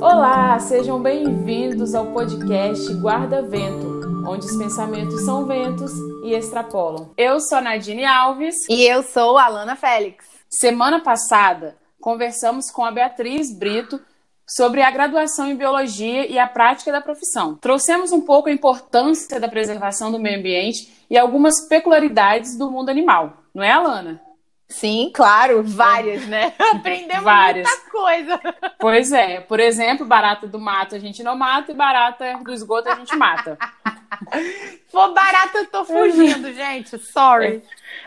Olá, 0.00 0.58
sejam 0.58 0.98
bem-vindos 0.98 1.94
ao 1.94 2.06
podcast 2.06 2.90
Guarda 2.94 3.42
Vento, 3.42 4.24
onde 4.26 4.46
os 4.46 4.56
pensamentos 4.56 5.26
são 5.26 5.44
ventos 5.44 5.92
e 6.24 6.32
extrapolam. 6.32 7.10
Eu 7.18 7.38
sou 7.38 7.58
a 7.58 7.60
Nadine 7.60 8.06
Alves. 8.06 8.56
E 8.70 8.82
eu 8.86 9.02
sou 9.02 9.36
a 9.36 9.44
Alana 9.44 9.76
Félix. 9.76 10.24
Semana 10.48 11.00
passada, 11.00 11.76
conversamos 12.00 12.70
com 12.70 12.82
a 12.82 12.90
Beatriz 12.90 13.54
Brito 13.54 14.00
sobre 14.48 14.80
a 14.80 14.90
graduação 14.90 15.46
em 15.46 15.54
biologia 15.54 16.26
e 16.26 16.38
a 16.38 16.48
prática 16.48 16.90
da 16.90 17.02
profissão. 17.02 17.56
Trouxemos 17.56 18.10
um 18.10 18.22
pouco 18.22 18.48
a 18.48 18.52
importância 18.52 19.38
da 19.38 19.48
preservação 19.48 20.10
do 20.10 20.18
meio 20.18 20.38
ambiente 20.38 21.04
e 21.10 21.18
algumas 21.18 21.68
peculiaridades 21.68 22.56
do 22.56 22.70
mundo 22.70 22.88
animal, 22.88 23.34
não 23.54 23.62
é, 23.62 23.70
Alana? 23.70 24.18
Sim, 24.70 25.10
claro, 25.12 25.64
várias, 25.64 26.26
né? 26.26 26.54
Aprendemos 26.72 27.24
várias. 27.24 27.68
muita 27.68 27.90
coisa. 27.90 28.40
Pois 28.78 29.10
é, 29.12 29.40
por 29.40 29.58
exemplo, 29.58 30.06
barata 30.06 30.46
do 30.46 30.60
mato 30.60 30.94
a 30.94 30.98
gente 30.98 31.24
não 31.24 31.36
mata 31.36 31.72
e 31.72 31.74
barata 31.74 32.38
do 32.42 32.52
esgoto 32.52 32.88
a 32.88 32.94
gente 32.94 33.14
mata. 33.16 33.58
For 34.88 35.12
barata 35.12 35.58
eu 35.58 35.66
tô 35.66 35.84
fugindo, 35.84 36.52
gente, 36.54 36.96
sorry. 36.98 37.62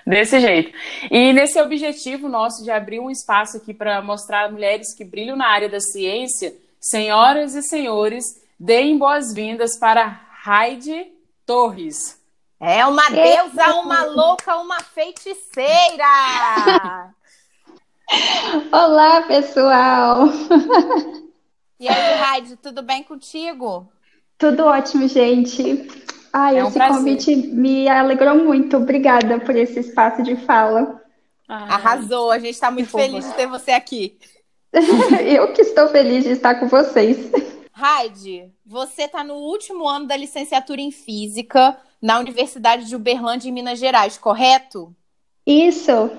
É, 0.05 0.09
desse 0.09 0.39
jeito. 0.39 0.75
E 1.11 1.33
nesse 1.33 1.59
objetivo 1.61 2.29
nosso 2.29 2.63
de 2.63 2.71
abrir 2.71 2.99
um 2.99 3.11
espaço 3.11 3.57
aqui 3.57 3.73
para 3.73 4.01
mostrar 4.01 4.49
mulheres 4.49 4.95
que 4.95 5.03
brilham 5.03 5.35
na 5.35 5.47
área 5.47 5.67
da 5.67 5.81
ciência, 5.81 6.55
senhoras 6.79 7.55
e 7.55 7.61
senhores, 7.61 8.41
deem 8.57 8.97
boas-vindas 8.97 9.77
para 9.77 10.21
Heidi 10.47 11.11
Torres. 11.45 12.22
É 12.59 12.85
uma 12.85 13.09
deusa, 13.09 13.75
uma 13.75 14.03
louca, 14.03 14.55
uma 14.57 14.79
feiticeira! 14.79 16.05
Olá, 18.71 19.21
pessoal! 19.23 20.29
E 21.79 21.87
aí, 21.87 22.15
Raide, 22.15 22.55
tudo 22.55 22.81
bem 22.81 23.03
contigo? 23.03 23.91
Tudo 24.37 24.65
ótimo, 24.65 25.07
gente. 25.07 25.87
Ai, 26.31 26.57
é 26.57 26.63
um 26.63 26.67
esse 26.67 26.77
prazer. 26.77 26.97
convite 26.97 27.35
me 27.35 27.87
alegrou 27.89 28.35
muito. 28.35 28.77
Obrigada 28.77 29.39
por 29.39 29.55
esse 29.55 29.79
espaço 29.79 30.23
de 30.23 30.35
fala. 30.35 31.01
Ai. 31.47 31.69
Arrasou, 31.69 32.31
a 32.31 32.39
gente 32.39 32.53
está 32.53 32.71
muito 32.71 32.89
feliz 32.89 33.25
de 33.25 33.33
ter 33.33 33.47
você 33.47 33.71
aqui. 33.71 34.17
Eu 35.25 35.53
que 35.53 35.61
estou 35.61 35.87
feliz 35.89 36.23
de 36.23 36.31
estar 36.31 36.55
com 36.55 36.67
vocês. 36.67 37.29
Raide, 37.75 38.51
você 38.63 39.03
está 39.03 39.23
no 39.23 39.33
último 39.33 39.87
ano 39.87 40.05
da 40.05 40.15
licenciatura 40.15 40.79
em 40.79 40.91
Física 40.91 41.75
na 41.99 42.19
Universidade 42.19 42.85
de 42.85 42.95
Uberlândia, 42.95 43.49
em 43.49 43.51
Minas 43.51 43.79
Gerais, 43.79 44.15
correto? 44.15 44.95
Isso. 45.45 46.11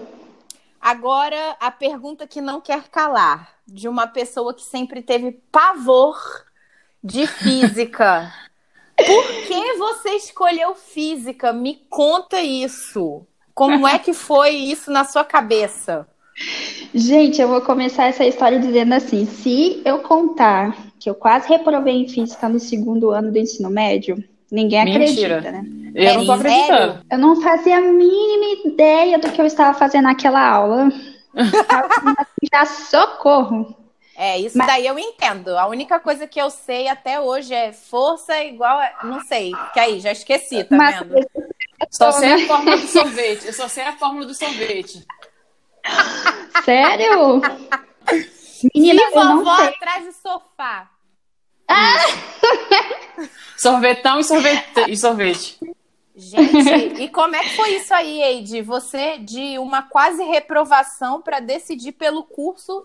Agora, 0.81 1.57
a 1.61 1.71
pergunta 1.71 2.27
que 2.27 2.41
não 2.41 2.61
quer 2.61 2.89
calar, 2.89 3.55
de 3.67 3.89
uma 3.89 4.07
pessoa 4.07 4.53
que 4.53 4.63
sempre 4.63 5.01
teve 5.01 5.33
pavor 5.53 6.19
de 7.03 7.27
física. 7.27 8.33
Por 8.97 9.25
que 9.47 9.75
você 9.75 10.11
escolheu 10.17 10.75
física? 10.75 11.53
Me 11.53 11.77
conta 11.89 12.41
isso. 12.41 13.27
Como 13.55 13.87
é 13.87 13.99
que 13.99 14.13
foi 14.13 14.51
isso 14.51 14.91
na 14.91 15.05
sua 15.05 15.25
cabeça? 15.25 16.09
Gente, 16.93 17.41
eu 17.41 17.49
vou 17.49 17.61
começar 17.61 18.07
essa 18.07 18.25
história 18.25 18.59
dizendo 18.59 18.95
assim: 18.95 19.27
se 19.27 19.81
eu 19.85 20.01
contar 20.01 20.77
que 21.05 21.11
eu 21.11 21.15
quase 21.15 21.47
reprovei 21.51 21.97
em 21.97 22.09
física 22.09 22.49
no 22.49 22.59
segundo 22.59 23.11
ano 23.11 23.31
do 23.31 23.39
ensino 23.39 23.69
médio, 23.69 24.25
ninguém 24.51 24.83
Mentira. 24.87 25.37
acredita, 25.37 25.53
né? 25.53 25.63
Eu 25.95 26.03
é 26.03 26.15
não 26.15 26.25
tô 26.25 26.33
acreditando. 26.33 27.05
Eu 27.11 27.19
não 27.19 27.43
fazia 27.43 27.77
a 27.77 27.83
mínima 27.83 28.63
ideia 28.65 29.19
do 29.19 29.31
que 29.31 29.39
eu 29.39 29.45
estava 29.45 29.79
fazendo 29.79 30.05
naquela 30.05 30.41
aula. 30.41 30.89
Já 32.51 32.65
socorro. 32.65 33.77
É, 34.17 34.39
isso 34.39 34.57
Mas... 34.57 34.67
daí 34.67 34.87
eu 34.87 34.99
entendo. 34.99 35.59
A 35.59 35.67
única 35.67 36.01
coisa 36.01 36.27
que 36.27 36.41
eu 36.41 36.49
sei 36.49 36.89
até 36.89 37.21
hoje 37.21 37.53
é 37.53 37.75
força 37.75 38.43
igual 38.43 38.79
a... 38.79 39.05
Não 39.05 39.21
sei, 39.21 39.53
que 39.75 39.81
aí, 39.81 40.01
já 40.01 40.13
esqueci, 40.13 40.65
tá 40.65 40.75
Mas... 40.75 41.01
vendo? 41.01 41.27
Só 41.91 42.13
sei 42.13 42.33
a 42.33 42.47
fórmula 42.47 42.79
do 42.79 42.87
sorvete. 42.87 43.47
Eu 43.47 43.53
só 43.53 43.69
sei 43.69 43.85
a 43.85 43.93
fórmula 43.93 44.25
do 44.25 44.35
sorvete. 44.35 45.05
Sério? 46.65 47.43
Menina, 48.75 49.03
e 49.03 49.11
vovó 49.11 49.51
atrás 49.51 50.07
do 50.07 50.13
sofá. 50.13 50.94
Ah! 51.69 51.99
Sorvetão 53.57 54.21
e 54.21 54.25
sorvete. 54.25 54.91
E 54.91 54.97
sorvete. 54.97 55.59
Gente, 56.17 57.03
e 57.03 57.09
como 57.09 57.35
é 57.35 57.41
que 57.41 57.57
foi 57.57 57.77
isso 57.77 57.93
aí, 57.93 58.23
Eide? 58.23 58.63
Você 58.63 59.19
de 59.19 59.59
uma 59.59 59.83
quase 59.83 60.23
reprovação 60.23 61.21
para 61.21 61.41
decidir 61.41 61.93
pelo 61.93 62.23
curso 62.23 62.85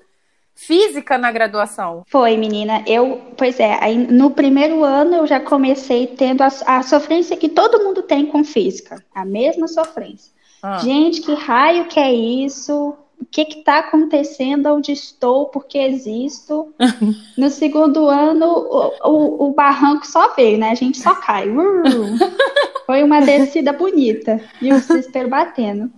física 0.55 1.17
na 1.17 1.31
graduação? 1.31 2.03
Foi, 2.07 2.35
menina. 2.37 2.83
Eu, 2.87 3.21
pois 3.37 3.59
é, 3.59 3.77
aí 3.81 3.97
no 3.97 4.31
primeiro 4.31 4.83
ano 4.83 5.17
eu 5.17 5.27
já 5.27 5.39
comecei 5.39 6.07
tendo 6.07 6.41
a, 6.41 6.47
a 6.65 6.81
sofrência 6.81 7.37
que 7.37 7.49
todo 7.49 7.83
mundo 7.83 8.01
tem 8.01 8.25
com 8.25 8.43
física, 8.43 9.03
a 9.13 9.23
mesma 9.23 9.67
sofrência. 9.67 10.31
Ah. 10.63 10.79
Gente, 10.79 11.21
que 11.21 11.33
raio 11.33 11.85
que 11.85 11.99
é 11.99 12.11
isso? 12.11 12.97
O 13.21 13.25
que 13.25 13.41
está 13.41 13.79
acontecendo? 13.79 14.67
Onde 14.67 14.91
estou? 14.91 15.47
Por 15.47 15.65
que 15.65 15.77
existo? 15.77 16.73
no 17.37 17.49
segundo 17.49 18.07
ano, 18.07 18.45
o, 18.45 19.09
o, 19.09 19.47
o, 19.47 19.53
barranco 19.53 20.07
só 20.07 20.33
veio, 20.33 20.57
né? 20.57 20.71
A 20.71 20.75
gente 20.75 20.97
só 20.97 21.13
cai. 21.15 21.47
Foi 22.87 23.03
uma 23.03 23.21
descida 23.21 23.73
bonita 23.73 24.41
e 24.61 24.71
o 24.71 24.79
desespero 24.79 25.29
batendo. 25.29 25.91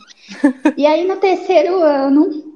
E 0.75 0.85
aí, 0.85 1.07
no 1.07 1.17
terceiro 1.17 1.81
ano, 1.81 2.51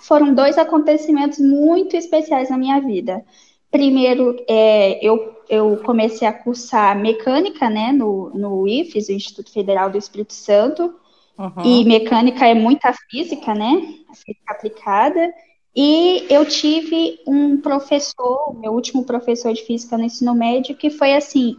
foram 0.00 0.34
dois 0.34 0.58
acontecimentos 0.58 1.38
muito 1.38 1.96
especiais 1.96 2.50
na 2.50 2.58
minha 2.58 2.80
vida. 2.80 3.24
Primeiro, 3.70 4.36
é, 4.48 4.98
eu, 5.04 5.36
eu 5.48 5.76
comecei 5.78 6.26
a 6.26 6.32
cursar 6.32 6.98
mecânica 6.98 7.70
né, 7.70 7.92
no, 7.92 8.30
no 8.30 8.66
IFES, 8.66 9.08
o 9.08 9.12
Instituto 9.12 9.52
Federal 9.52 9.88
do 9.88 9.96
Espírito 9.96 10.32
Santo, 10.32 10.92
Uhum. 11.40 11.64
E 11.64 11.84
mecânica 11.86 12.46
é 12.46 12.52
muita 12.52 12.92
física, 13.10 13.54
né? 13.54 13.94
Física 14.12 14.52
aplicada. 14.52 15.32
E 15.74 16.26
eu 16.28 16.44
tive 16.44 17.18
um 17.26 17.58
professor, 17.58 18.54
meu 18.58 18.72
último 18.72 19.04
professor 19.04 19.52
de 19.54 19.62
física 19.62 19.96
no 19.96 20.04
ensino 20.04 20.34
médio, 20.34 20.76
que 20.76 20.90
foi 20.90 21.14
assim, 21.14 21.56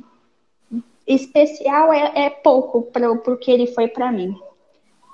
especial 1.07 1.91
é, 1.91 2.25
é 2.25 2.29
pouco 2.29 2.83
para 2.83 3.11
o 3.11 3.37
que 3.37 3.49
ele 3.49 3.65
foi 3.65 3.87
para 3.87 4.11
mim. 4.11 4.37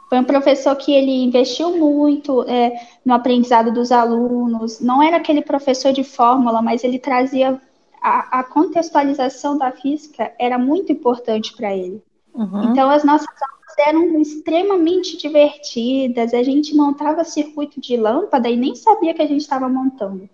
Foi 0.10 0.20
um 0.20 0.24
professor 0.24 0.76
que 0.76 0.94
ele 0.94 1.24
investiu 1.24 1.78
muito 1.78 2.44
é, 2.44 2.74
no 3.06 3.14
aprendizado 3.14 3.72
dos 3.72 3.92
alunos. 3.92 4.82
Não 4.82 5.02
era 5.02 5.16
aquele 5.16 5.42
professor 5.42 5.94
de 5.94 6.04
fórmula, 6.04 6.62
mas 6.62 6.84
ele 6.84 7.00
trazia 7.00 7.62
a, 8.02 8.40
a 8.40 8.44
contextualização 8.44 9.58
da 9.58 9.72
física 9.72 10.34
era 10.38 10.58
muito 10.58 10.92
importante 10.92 11.56
para 11.56 11.76
ele. 11.76 12.02
Uhum. 12.34 12.72
Então 12.72 12.90
as 12.90 13.04
nossas 13.04 13.28
aulas 13.28 13.57
eram 13.80 14.20
extremamente 14.22 15.18
divertidas. 15.18 16.34
A 16.34 16.44
gente 16.44 16.76
montava 16.76 17.24
circuito 17.24 17.80
de 17.80 17.98
lâmpada 17.98 18.50
e 18.50 18.56
nem 18.56 18.76
sabia 18.76 19.14
que 19.14 19.22
a 19.22 19.28
gente 19.28 19.42
estava 19.42 19.70
montando. 19.70 20.30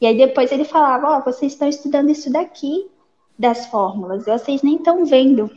E 0.00 0.06
aí 0.06 0.16
depois 0.16 0.52
ele 0.52 0.64
falava: 0.64 1.10
Ó, 1.10 1.18
oh, 1.18 1.24
vocês 1.24 1.52
estão 1.52 1.68
estudando 1.68 2.10
isso 2.10 2.30
daqui 2.30 2.88
das 3.38 3.66
fórmulas, 3.66 4.24
vocês 4.24 4.62
nem 4.62 4.76
estão 4.76 5.04
vendo. 5.04 5.50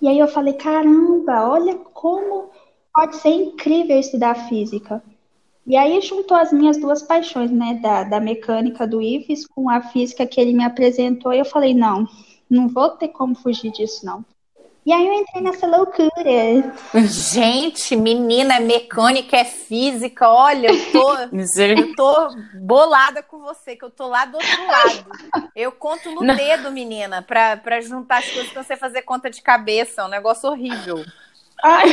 E 0.00 0.08
aí 0.08 0.18
eu 0.18 0.28
falei: 0.28 0.54
caramba, 0.54 1.48
olha 1.48 1.74
como 1.76 2.50
pode 2.94 3.16
ser 3.16 3.30
incrível 3.30 3.98
estudar 3.98 4.34
física. 4.48 5.02
E 5.66 5.76
aí 5.76 6.00
juntou 6.00 6.36
as 6.36 6.50
minhas 6.52 6.78
duas 6.78 7.02
paixões, 7.02 7.50
né, 7.50 7.78
da, 7.82 8.02
da 8.04 8.18
mecânica 8.18 8.86
do 8.86 9.02
IFES 9.02 9.46
com 9.46 9.68
a 9.68 9.82
física 9.82 10.26
que 10.26 10.40
ele 10.40 10.54
me 10.54 10.64
apresentou, 10.64 11.32
e 11.32 11.38
eu 11.38 11.44
falei, 11.44 11.74
não, 11.74 12.06
não 12.48 12.68
vou 12.68 12.88
ter 12.90 13.08
como 13.08 13.34
fugir 13.34 13.70
disso, 13.70 14.06
não. 14.06 14.24
E 14.88 14.92
aí 14.94 15.06
eu 15.06 15.12
entrei 15.12 15.42
nessa 15.42 15.66
loucura. 15.66 16.08
Gente, 17.04 17.94
menina, 17.94 18.54
é 18.54 18.60
mecânica, 18.60 19.36
é 19.36 19.44
física, 19.44 20.26
olha, 20.26 20.68
eu 20.68 20.92
tô, 20.92 21.14
eu 21.14 21.94
tô 21.94 22.28
bolada 22.54 23.22
com 23.22 23.38
você, 23.38 23.76
que 23.76 23.84
eu 23.84 23.90
tô 23.90 24.06
lá 24.06 24.24
do 24.24 24.38
outro 24.38 24.66
lado. 24.66 25.50
Eu 25.54 25.72
conto 25.72 26.10
no 26.10 26.22
Não. 26.22 26.34
dedo, 26.34 26.70
menina, 26.70 27.20
pra, 27.20 27.58
pra 27.58 27.82
juntar 27.82 28.20
as 28.20 28.30
coisas 28.30 28.50
pra 28.50 28.62
você 28.62 28.78
fazer 28.78 29.02
conta 29.02 29.28
de 29.28 29.42
cabeça, 29.42 30.00
é 30.00 30.04
um 30.06 30.08
negócio 30.08 30.48
horrível. 30.48 31.04
Ai. 31.62 31.90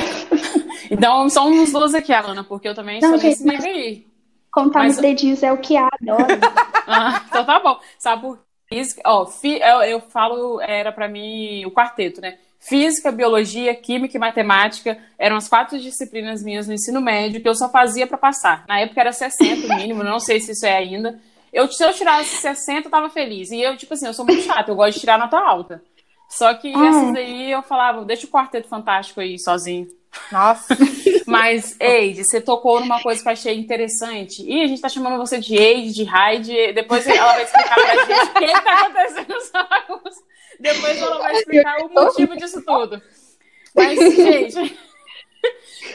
Então, 0.89 1.29
só 1.29 1.45
uns 1.45 1.73
dois 1.73 1.93
aqui, 1.93 2.13
Alana, 2.13 2.45
porque 2.45 2.69
eu 2.69 2.75
também 2.75 3.01
Não, 3.01 3.09
sou 3.09 3.17
gente, 3.17 3.43
nesse 3.43 3.43
nível 3.43 3.73
aí. 3.73 4.07
Contar 4.49 4.79
mas... 4.79 4.93
nos 4.93 5.01
dedinhos 5.01 5.43
é 5.43 5.51
o 5.51 5.57
que 5.57 5.75
adoro. 5.75 6.39
ah, 6.87 7.21
então 7.27 7.43
tá 7.43 7.59
bom. 7.59 7.77
Sabe 7.99 8.21
por 8.21 8.39
isso? 8.71 8.95
Ó, 9.05 9.29
eu, 9.43 9.81
eu 9.81 9.99
falo, 9.99 10.61
era 10.61 10.93
pra 10.93 11.09
mim 11.09 11.65
o 11.65 11.71
quarteto, 11.71 12.21
né? 12.21 12.37
Física, 12.59 13.11
biologia, 13.11 13.75
química 13.75 14.17
e 14.17 14.19
matemática 14.19 14.97
eram 15.19 15.35
as 15.35 15.47
quatro 15.47 15.79
disciplinas 15.79 16.41
minhas 16.41 16.67
no 16.67 16.73
ensino 16.73 16.99
médio 16.99 17.41
que 17.41 17.47
eu 17.47 17.55
só 17.55 17.69
fazia 17.69 18.07
para 18.07 18.17
passar. 18.17 18.65
Na 18.67 18.79
época 18.79 19.01
era 19.01 19.11
60 19.11 19.67
o 19.67 19.75
mínimo, 19.77 20.03
não 20.03 20.19
sei 20.19 20.39
se 20.39 20.51
isso 20.51 20.65
é 20.65 20.75
ainda. 20.75 21.19
Eu, 21.53 21.71
se 21.71 21.83
eu 21.83 21.93
tirasse 21.93 22.35
60, 22.37 22.87
eu 22.87 22.91
tava 22.91 23.09
feliz. 23.09 23.51
E 23.51 23.61
eu, 23.61 23.77
tipo 23.77 23.93
assim, 23.93 24.07
eu 24.07 24.13
sou 24.13 24.25
muito 24.25 24.41
chata, 24.41 24.71
eu 24.71 24.75
gosto 24.75 24.95
de 24.95 24.99
tirar 24.99 25.17
nota 25.17 25.37
alta. 25.37 25.81
Só 26.29 26.53
que 26.53 26.73
ah. 26.75 26.87
essas 26.87 27.15
aí 27.15 27.51
eu 27.51 27.61
falava, 27.61 28.03
deixa 28.03 28.25
o 28.25 28.29
quarteto 28.29 28.67
fantástico 28.67 29.21
aí 29.21 29.39
sozinho. 29.39 29.87
Nossa. 30.31 30.75
Mas, 31.25 31.75
Eide, 31.79 32.23
você 32.23 32.41
tocou 32.41 32.79
numa 32.79 33.01
coisa 33.01 33.21
que 33.21 33.27
eu 33.27 33.33
achei 33.33 33.57
interessante. 33.57 34.43
E 34.43 34.61
a 34.61 34.67
gente 34.67 34.81
tá 34.81 34.89
chamando 34.89 35.17
você 35.17 35.39
de 35.39 35.55
Eide, 35.55 35.93
de 35.93 36.03
Raide. 36.03 36.73
Depois 36.73 37.07
ela 37.07 37.33
vai 37.33 37.43
explicar 37.43 37.75
pra 37.75 38.05
gente 38.05 38.29
o 38.29 38.33
que 38.33 38.61
tá 38.61 38.81
acontecendo 38.81 39.33
nos 39.33 39.51
jogos. 39.51 40.15
Depois 40.59 41.01
ela 41.01 41.19
vai 41.19 41.35
explicar 41.35 41.77
o 41.85 41.89
motivo 41.89 42.35
disso 42.37 42.63
tudo. 42.65 43.01
Mas, 43.73 43.97
gente. 44.15 44.79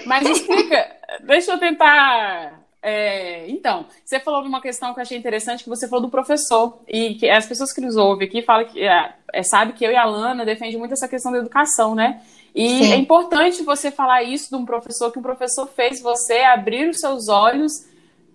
Mas 0.06 0.28
explica. 0.28 0.96
Deixa 1.24 1.52
eu 1.52 1.58
tentar 1.58 2.60
é, 2.82 3.46
então, 3.50 3.86
você 4.04 4.18
falou 4.18 4.40
de 4.42 4.48
uma 4.48 4.60
questão 4.60 4.94
que 4.94 5.00
eu 5.00 5.02
achei 5.02 5.18
interessante, 5.18 5.64
que 5.64 5.68
você 5.68 5.86
falou 5.86 6.06
do 6.06 6.10
professor, 6.10 6.78
e 6.88 7.14
que 7.14 7.28
as 7.28 7.46
pessoas 7.46 7.72
que 7.72 7.80
nos 7.80 7.96
ouvem 7.96 8.26
aqui 8.26 8.42
falam 8.42 8.64
que 8.66 8.82
é, 8.82 9.12
é, 9.32 9.42
sabe 9.42 9.74
que 9.74 9.84
eu 9.84 9.90
e 9.90 9.96
a 9.96 10.04
Lana 10.04 10.44
defendem 10.44 10.78
muito 10.78 10.94
essa 10.94 11.08
questão 11.08 11.30
da 11.30 11.38
educação, 11.38 11.94
né? 11.94 12.22
E 12.54 12.84
Sim. 12.84 12.92
é 12.92 12.96
importante 12.96 13.62
você 13.62 13.90
falar 13.90 14.22
isso 14.22 14.48
de 14.48 14.56
um 14.56 14.64
professor, 14.64 15.12
que 15.12 15.18
um 15.18 15.22
professor 15.22 15.68
fez 15.68 16.00
você 16.00 16.38
abrir 16.40 16.88
os 16.88 16.98
seus 16.98 17.28
olhos 17.28 17.89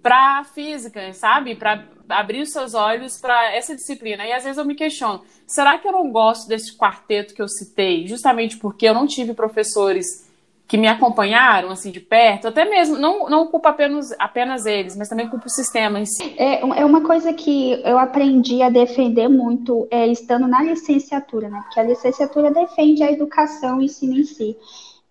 para 0.05 0.43
física, 0.43 1.11
sabe? 1.13 1.55
Para 1.55 1.83
abrir 2.07 2.43
os 2.43 2.51
seus 2.51 2.75
olhos 2.75 3.17
para 3.19 3.55
essa 3.55 3.75
disciplina. 3.75 4.23
E 4.23 4.31
às 4.31 4.43
vezes 4.43 4.59
eu 4.59 4.63
me 4.63 4.75
questiono, 4.75 5.21
será 5.47 5.79
que 5.79 5.87
eu 5.87 5.91
não 5.91 6.11
gosto 6.11 6.47
desse 6.47 6.77
quarteto 6.77 7.33
que 7.33 7.41
eu 7.41 7.47
citei, 7.47 8.05
justamente 8.05 8.55
porque 8.57 8.87
eu 8.87 8.93
não 8.93 9.07
tive 9.07 9.33
professores 9.33 10.23
que 10.67 10.77
me 10.77 10.87
acompanharam 10.87 11.71
assim 11.71 11.89
de 11.89 11.99
perto, 11.99 12.47
até 12.47 12.65
mesmo, 12.65 12.97
não, 12.97 13.27
não 13.27 13.47
culpo 13.47 13.67
apenas, 13.67 14.11
apenas 14.19 14.67
eles, 14.67 14.95
mas 14.95 15.09
também 15.09 15.27
culpo 15.27 15.47
o 15.47 15.49
sistema 15.49 15.99
em 15.99 16.05
si. 16.05 16.35
É, 16.37 16.61
é 16.61 16.85
uma 16.85 17.01
coisa 17.01 17.33
que 17.33 17.73
eu 17.83 17.97
aprendi 17.97 18.61
a 18.61 18.69
defender 18.69 19.27
muito 19.27 19.87
é, 19.89 20.05
estando 20.05 20.47
na 20.47 20.61
licenciatura, 20.61 21.49
né? 21.49 21.61
Porque 21.63 21.79
a 21.79 21.83
licenciatura 21.83 22.51
defende 22.51 23.01
a 23.01 23.11
educação 23.11 23.81
e 23.81 23.85
ensino 23.85 24.17
em 24.17 24.23
si. 24.23 24.55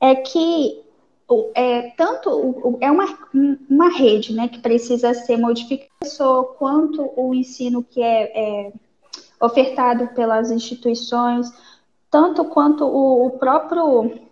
É 0.01 0.15
que 0.15 0.84
é, 1.55 1.91
tanto 1.97 2.79
é 2.81 2.91
uma, 2.91 3.19
uma 3.69 3.89
rede 3.89 4.35
né, 4.35 4.49
que 4.49 4.59
precisa 4.59 5.15
ser 5.15 5.37
modificada, 5.37 6.45
quanto 6.59 7.11
o 7.17 7.35
ensino 7.35 7.83
que 7.83 8.03
é, 8.03 8.67
é 8.67 8.73
ofertado 9.41 10.09
pelas 10.09 10.51
instituições, 10.51 11.51
tanto 12.11 12.45
quanto 12.45 12.85
o, 12.85 13.27
o 13.27 13.31
próprio 13.39 14.25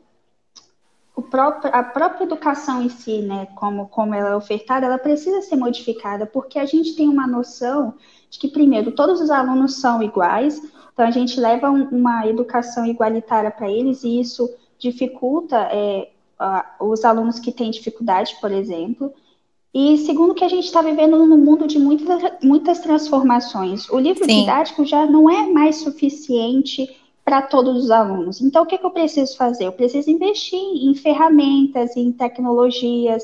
próprio, 1.33 1.75
a 1.75 1.83
própria 1.83 2.25
educação 2.25 2.83
em 2.83 2.89
si, 2.91 3.23
né, 3.23 3.47
como, 3.55 3.88
como 3.88 4.15
ela 4.15 4.31
é 4.31 4.37
ofertada, 4.37 4.87
ela 4.87 4.99
precisa 4.99 5.41
ser 5.41 5.56
modificada, 5.56 6.27
porque 6.27 6.59
a 6.59 6.67
gente 6.67 6.95
tem 6.95 7.09
uma 7.09 7.27
noção 7.27 7.95
de 8.31 8.38
que, 8.38 8.49
primeiro, 8.49 8.93
todos 8.93 9.21
os 9.21 9.31
alunos 9.31 9.77
são 9.77 10.03
iguais, 10.03 10.61
então 10.93 11.06
a 11.06 11.11
gente 11.11 11.41
leva 11.41 11.71
um, 11.71 11.88
uma 11.88 12.27
educação 12.27 12.85
igualitária 12.85 13.50
para 13.50 13.71
eles, 13.71 14.05
e 14.05 14.21
isso 14.21 14.49
dificulta 14.79 15.56
é, 15.71 16.11
os 16.81 17.05
alunos 17.05 17.39
que 17.39 17.53
têm 17.53 17.71
dificuldade, 17.71 18.37
por 18.41 18.50
exemplo. 18.50 19.12
E 19.75 19.97
segundo 19.99 20.35
que 20.35 20.44
a 20.44 20.49
gente 20.49 20.65
está 20.65 20.83
vivendo 20.83 21.25
num 21.25 21.39
mundo 21.39 21.67
de 21.67 21.79
muitas, 21.79 22.23
muitas 22.43 22.81
transformações. 22.81 23.89
O 23.89 23.99
livro 23.99 24.25
Sim. 24.25 24.41
didático 24.41 24.85
já 24.85 25.06
não 25.06 25.31
é 25.31 25.47
mais 25.47 25.77
suficiente 25.77 26.94
para 27.25 27.41
todos 27.41 27.85
os 27.85 27.91
alunos. 27.91 28.41
Então, 28.41 28.65
o 28.65 28.67
que, 28.67 28.77
que 28.77 28.85
eu 28.85 28.91
preciso 28.91 29.37
fazer? 29.37 29.67
Eu 29.67 29.73
preciso 29.73 30.11
investir 30.11 30.59
em 30.59 30.94
ferramentas, 30.94 31.97
em 31.97 32.12
tecnologias 32.12 33.23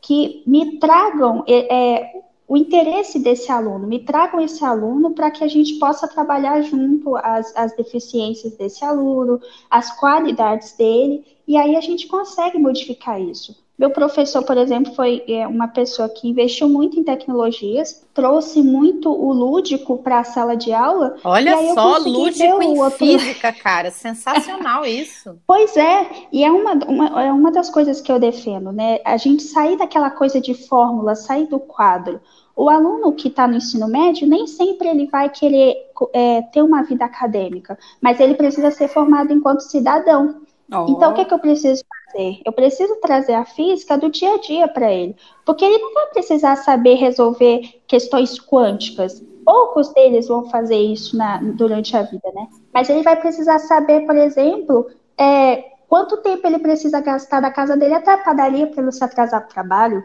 que 0.00 0.42
me 0.46 0.78
tragam 0.78 1.42
é, 1.46 1.74
é, 1.74 2.22
o 2.48 2.56
interesse 2.56 3.18
desse 3.18 3.52
aluno, 3.52 3.86
me 3.86 4.02
tragam 4.02 4.40
esse 4.40 4.64
aluno 4.64 5.10
para 5.10 5.30
que 5.30 5.44
a 5.44 5.48
gente 5.48 5.74
possa 5.74 6.08
trabalhar 6.08 6.62
junto 6.62 7.14
as, 7.16 7.54
as 7.54 7.76
deficiências 7.76 8.56
desse 8.56 8.82
aluno, 8.82 9.38
as 9.68 9.94
qualidades 10.00 10.72
dele, 10.72 11.24
e 11.46 11.58
aí 11.58 11.76
a 11.76 11.80
gente 11.82 12.08
consegue 12.08 12.58
modificar 12.58 13.20
isso. 13.20 13.67
Meu 13.78 13.90
professor, 13.90 14.42
por 14.42 14.58
exemplo, 14.58 14.92
foi 14.92 15.22
é, 15.28 15.46
uma 15.46 15.68
pessoa 15.68 16.08
que 16.08 16.28
investiu 16.28 16.68
muito 16.68 16.98
em 16.98 17.04
tecnologias, 17.04 18.04
trouxe 18.12 18.60
muito 18.60 19.08
o 19.08 19.32
lúdico 19.32 19.98
para 19.98 20.18
a 20.18 20.24
sala 20.24 20.56
de 20.56 20.72
aula. 20.72 21.14
Olha 21.22 21.56
só, 21.74 21.96
lúdico 21.98 22.60
em 22.60 22.76
outro... 22.76 22.98
física, 22.98 23.52
cara, 23.52 23.92
sensacional 23.92 24.84
isso. 24.84 25.38
Pois 25.46 25.76
é, 25.76 26.08
e 26.32 26.42
é 26.42 26.50
uma, 26.50 26.72
uma, 26.72 27.22
é 27.22 27.32
uma 27.32 27.52
das 27.52 27.70
coisas 27.70 28.00
que 28.00 28.10
eu 28.10 28.18
defendo, 28.18 28.72
né? 28.72 28.98
A 29.04 29.16
gente 29.16 29.42
sair 29.42 29.76
daquela 29.76 30.10
coisa 30.10 30.40
de 30.40 30.54
fórmula, 30.54 31.14
sair 31.14 31.46
do 31.46 31.60
quadro. 31.60 32.20
O 32.56 32.68
aluno 32.68 33.12
que 33.12 33.28
está 33.28 33.46
no 33.46 33.56
ensino 33.56 33.86
médio, 33.86 34.26
nem 34.26 34.46
sempre 34.46 34.88
ele 34.88 35.06
vai 35.06 35.28
querer 35.28 35.76
é, 36.12 36.42
ter 36.42 36.62
uma 36.62 36.82
vida 36.82 37.04
acadêmica, 37.04 37.78
mas 38.00 38.18
ele 38.18 38.34
precisa 38.34 38.72
ser 38.72 38.88
formado 38.88 39.32
enquanto 39.32 39.60
cidadão. 39.60 40.40
Oh. 40.72 40.86
Então, 40.88 41.12
o 41.12 41.14
que, 41.14 41.24
que 41.24 41.32
eu 41.32 41.38
preciso 41.38 41.84
fazer? 42.08 42.40
Eu 42.44 42.52
preciso 42.52 42.96
trazer 42.96 43.34
a 43.34 43.44
física 43.44 43.96
do 43.96 44.10
dia 44.10 44.34
a 44.34 44.38
dia 44.38 44.68
para 44.68 44.92
ele, 44.92 45.16
porque 45.44 45.64
ele 45.64 45.78
não 45.78 45.94
vai 45.94 46.06
precisar 46.08 46.56
saber 46.56 46.94
resolver 46.94 47.80
questões 47.86 48.38
quânticas. 48.38 49.22
Poucos 49.44 49.92
deles 49.94 50.28
vão 50.28 50.48
fazer 50.50 50.76
isso 50.76 51.16
na, 51.16 51.38
durante 51.38 51.96
a 51.96 52.02
vida, 52.02 52.30
né? 52.34 52.48
Mas 52.72 52.90
ele 52.90 53.02
vai 53.02 53.16
precisar 53.16 53.58
saber, 53.58 54.04
por 54.04 54.16
exemplo, 54.16 54.90
é, 55.16 55.72
quanto 55.88 56.18
tempo 56.18 56.46
ele 56.46 56.58
precisa 56.58 57.00
gastar 57.00 57.40
da 57.40 57.50
casa 57.50 57.76
dele 57.76 57.94
até 57.94 58.12
a 58.12 58.18
padaria 58.18 58.66
para 58.66 58.82
ele 58.82 58.92
se 58.92 59.02
atrasar 59.02 59.40
para 59.40 59.48
o 59.48 59.52
trabalho, 59.52 60.04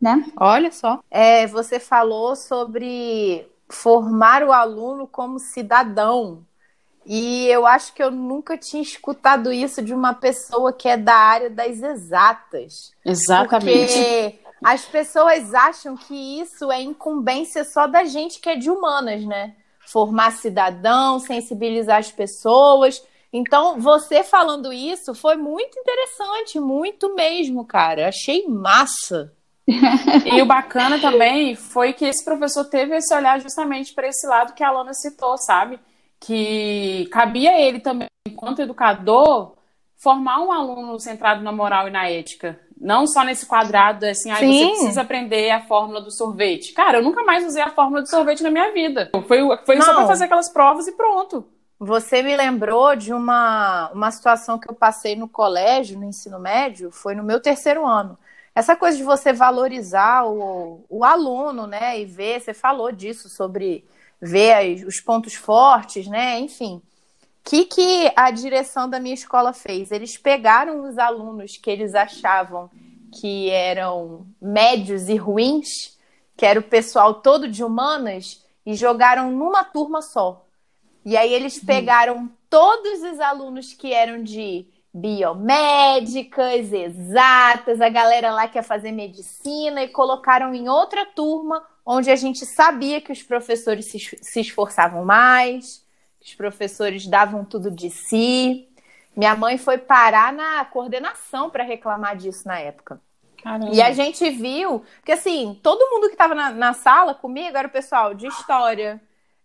né? 0.00 0.24
Olha 0.38 0.72
só. 0.72 1.00
É, 1.10 1.46
você 1.46 1.78
falou 1.78 2.34
sobre 2.34 3.46
formar 3.68 4.42
o 4.42 4.52
aluno 4.52 5.06
como 5.06 5.38
cidadão. 5.38 6.46
E 7.10 7.46
eu 7.46 7.66
acho 7.66 7.94
que 7.94 8.02
eu 8.02 8.10
nunca 8.10 8.58
tinha 8.58 8.82
escutado 8.82 9.50
isso 9.50 9.80
de 9.80 9.94
uma 9.94 10.12
pessoa 10.12 10.74
que 10.74 10.86
é 10.86 10.94
da 10.94 11.14
área 11.14 11.48
das 11.48 11.80
exatas. 11.80 12.92
Exatamente. 13.02 13.94
Porque 13.94 14.38
as 14.62 14.84
pessoas 14.84 15.54
acham 15.54 15.96
que 15.96 16.38
isso 16.38 16.70
é 16.70 16.82
incumbência 16.82 17.64
só 17.64 17.86
da 17.86 18.04
gente 18.04 18.38
que 18.38 18.50
é 18.50 18.56
de 18.56 18.70
humanas, 18.70 19.24
né? 19.24 19.54
Formar 19.90 20.32
cidadão, 20.32 21.18
sensibilizar 21.18 21.96
as 21.96 22.12
pessoas. 22.12 23.02
Então, 23.32 23.80
você 23.80 24.22
falando 24.22 24.70
isso 24.70 25.14
foi 25.14 25.36
muito 25.36 25.78
interessante, 25.78 26.60
muito 26.60 27.14
mesmo, 27.14 27.64
cara. 27.64 28.08
Achei 28.08 28.46
massa. 28.46 29.32
e 29.66 30.42
o 30.42 30.46
bacana 30.46 30.98
também 31.00 31.54
foi 31.54 31.94
que 31.94 32.04
esse 32.04 32.22
professor 32.22 32.66
teve 32.66 32.96
esse 32.96 33.14
olhar 33.14 33.40
justamente 33.40 33.94
para 33.94 34.08
esse 34.08 34.26
lado 34.26 34.52
que 34.52 34.62
a 34.62 34.68
Alana 34.68 34.92
citou, 34.92 35.38
sabe? 35.38 35.80
Que 36.20 37.08
cabia 37.12 37.50
a 37.50 37.60
ele 37.60 37.80
também, 37.80 38.08
enquanto 38.26 38.62
educador, 38.62 39.54
formar 39.96 40.40
um 40.40 40.52
aluno 40.52 40.98
centrado 40.98 41.42
na 41.42 41.52
moral 41.52 41.88
e 41.88 41.90
na 41.90 42.08
ética. 42.08 42.58
Não 42.80 43.06
só 43.06 43.24
nesse 43.24 43.44
quadrado, 43.44 44.06
assim, 44.06 44.30
ah, 44.30 44.36
você 44.36 44.68
precisa 44.68 45.00
aprender 45.02 45.50
a 45.50 45.66
fórmula 45.66 46.00
do 46.00 46.12
sorvete. 46.12 46.72
Cara, 46.72 46.98
eu 46.98 47.02
nunca 47.02 47.24
mais 47.24 47.44
usei 47.44 47.62
a 47.62 47.70
fórmula 47.70 48.02
do 48.02 48.08
sorvete 48.08 48.42
na 48.42 48.50
minha 48.50 48.72
vida. 48.72 49.10
Foi, 49.26 49.40
foi 49.66 49.82
só 49.82 49.94
para 49.94 50.06
fazer 50.06 50.24
aquelas 50.24 50.52
provas 50.52 50.86
e 50.86 50.92
pronto. 50.92 51.44
Você 51.80 52.22
me 52.22 52.36
lembrou 52.36 52.94
de 52.96 53.12
uma, 53.12 53.90
uma 53.92 54.10
situação 54.10 54.58
que 54.58 54.70
eu 54.70 54.74
passei 54.74 55.14
no 55.14 55.28
colégio, 55.28 55.98
no 55.98 56.04
ensino 56.04 56.38
médio, 56.38 56.90
foi 56.90 57.14
no 57.14 57.22
meu 57.22 57.40
terceiro 57.40 57.86
ano. 57.86 58.18
Essa 58.54 58.74
coisa 58.74 58.96
de 58.96 59.04
você 59.04 59.32
valorizar 59.32 60.26
o, 60.26 60.84
o 60.88 61.04
aluno, 61.04 61.66
né? 61.66 62.00
E 62.00 62.04
ver, 62.04 62.40
você 62.40 62.52
falou 62.52 62.90
disso 62.90 63.28
sobre 63.28 63.84
ver 64.20 64.86
os 64.86 65.00
pontos 65.00 65.34
fortes, 65.34 66.06
né? 66.06 66.38
Enfim. 66.38 66.76
O 66.76 67.50
que, 67.50 67.64
que 67.64 68.12
a 68.14 68.30
direção 68.30 68.88
da 68.88 69.00
minha 69.00 69.14
escola 69.14 69.52
fez? 69.52 69.90
Eles 69.90 70.18
pegaram 70.18 70.88
os 70.88 70.98
alunos 70.98 71.56
que 71.56 71.70
eles 71.70 71.94
achavam 71.94 72.70
que 73.20 73.48
eram 73.50 74.26
médios 74.40 75.08
e 75.08 75.16
ruins, 75.16 75.96
que 76.36 76.44
era 76.44 76.60
o 76.60 76.62
pessoal 76.62 77.14
todo 77.14 77.48
de 77.48 77.64
humanas, 77.64 78.44
e 78.66 78.74
jogaram 78.74 79.30
numa 79.30 79.64
turma 79.64 80.02
só. 80.02 80.44
E 81.04 81.16
aí 81.16 81.32
eles 81.32 81.56
uhum. 81.58 81.64
pegaram 81.64 82.30
todos 82.50 83.02
os 83.02 83.18
alunos 83.18 83.72
que 83.72 83.92
eram 83.92 84.22
de 84.22 84.66
biomédicas, 84.92 86.72
exatas, 86.72 87.80
a 87.80 87.88
galera 87.88 88.32
lá 88.32 88.48
que 88.48 88.58
ia 88.58 88.62
fazer 88.62 88.92
medicina 88.92 89.82
e 89.82 89.88
colocaram 89.88 90.54
em 90.54 90.68
outra 90.68 91.06
turma 91.06 91.64
onde 91.90 92.10
a 92.10 92.16
gente 92.16 92.44
sabia 92.44 93.00
que 93.00 93.10
os 93.10 93.22
professores 93.22 93.86
se 93.86 94.40
esforçavam 94.40 95.06
mais, 95.06 95.82
que 96.20 96.28
os 96.28 96.34
professores 96.34 97.06
davam 97.06 97.46
tudo 97.46 97.70
de 97.70 97.88
si. 97.88 98.68
Minha 99.16 99.34
mãe 99.34 99.56
foi 99.56 99.78
parar 99.78 100.30
na 100.30 100.62
coordenação 100.66 101.48
para 101.48 101.64
reclamar 101.64 102.14
disso 102.14 102.46
na 102.46 102.58
época. 102.58 103.00
Caramba. 103.42 103.74
E 103.74 103.80
a 103.80 103.90
gente 103.92 104.28
viu 104.28 104.84
que, 105.02 105.12
assim, 105.12 105.58
todo 105.62 105.90
mundo 105.90 106.08
que 106.08 106.14
estava 106.14 106.34
na, 106.34 106.50
na 106.50 106.74
sala 106.74 107.14
comigo 107.14 107.56
era 107.56 107.66
o 107.66 107.70
pessoal 107.70 108.12
de 108.12 108.26
história, 108.26 109.00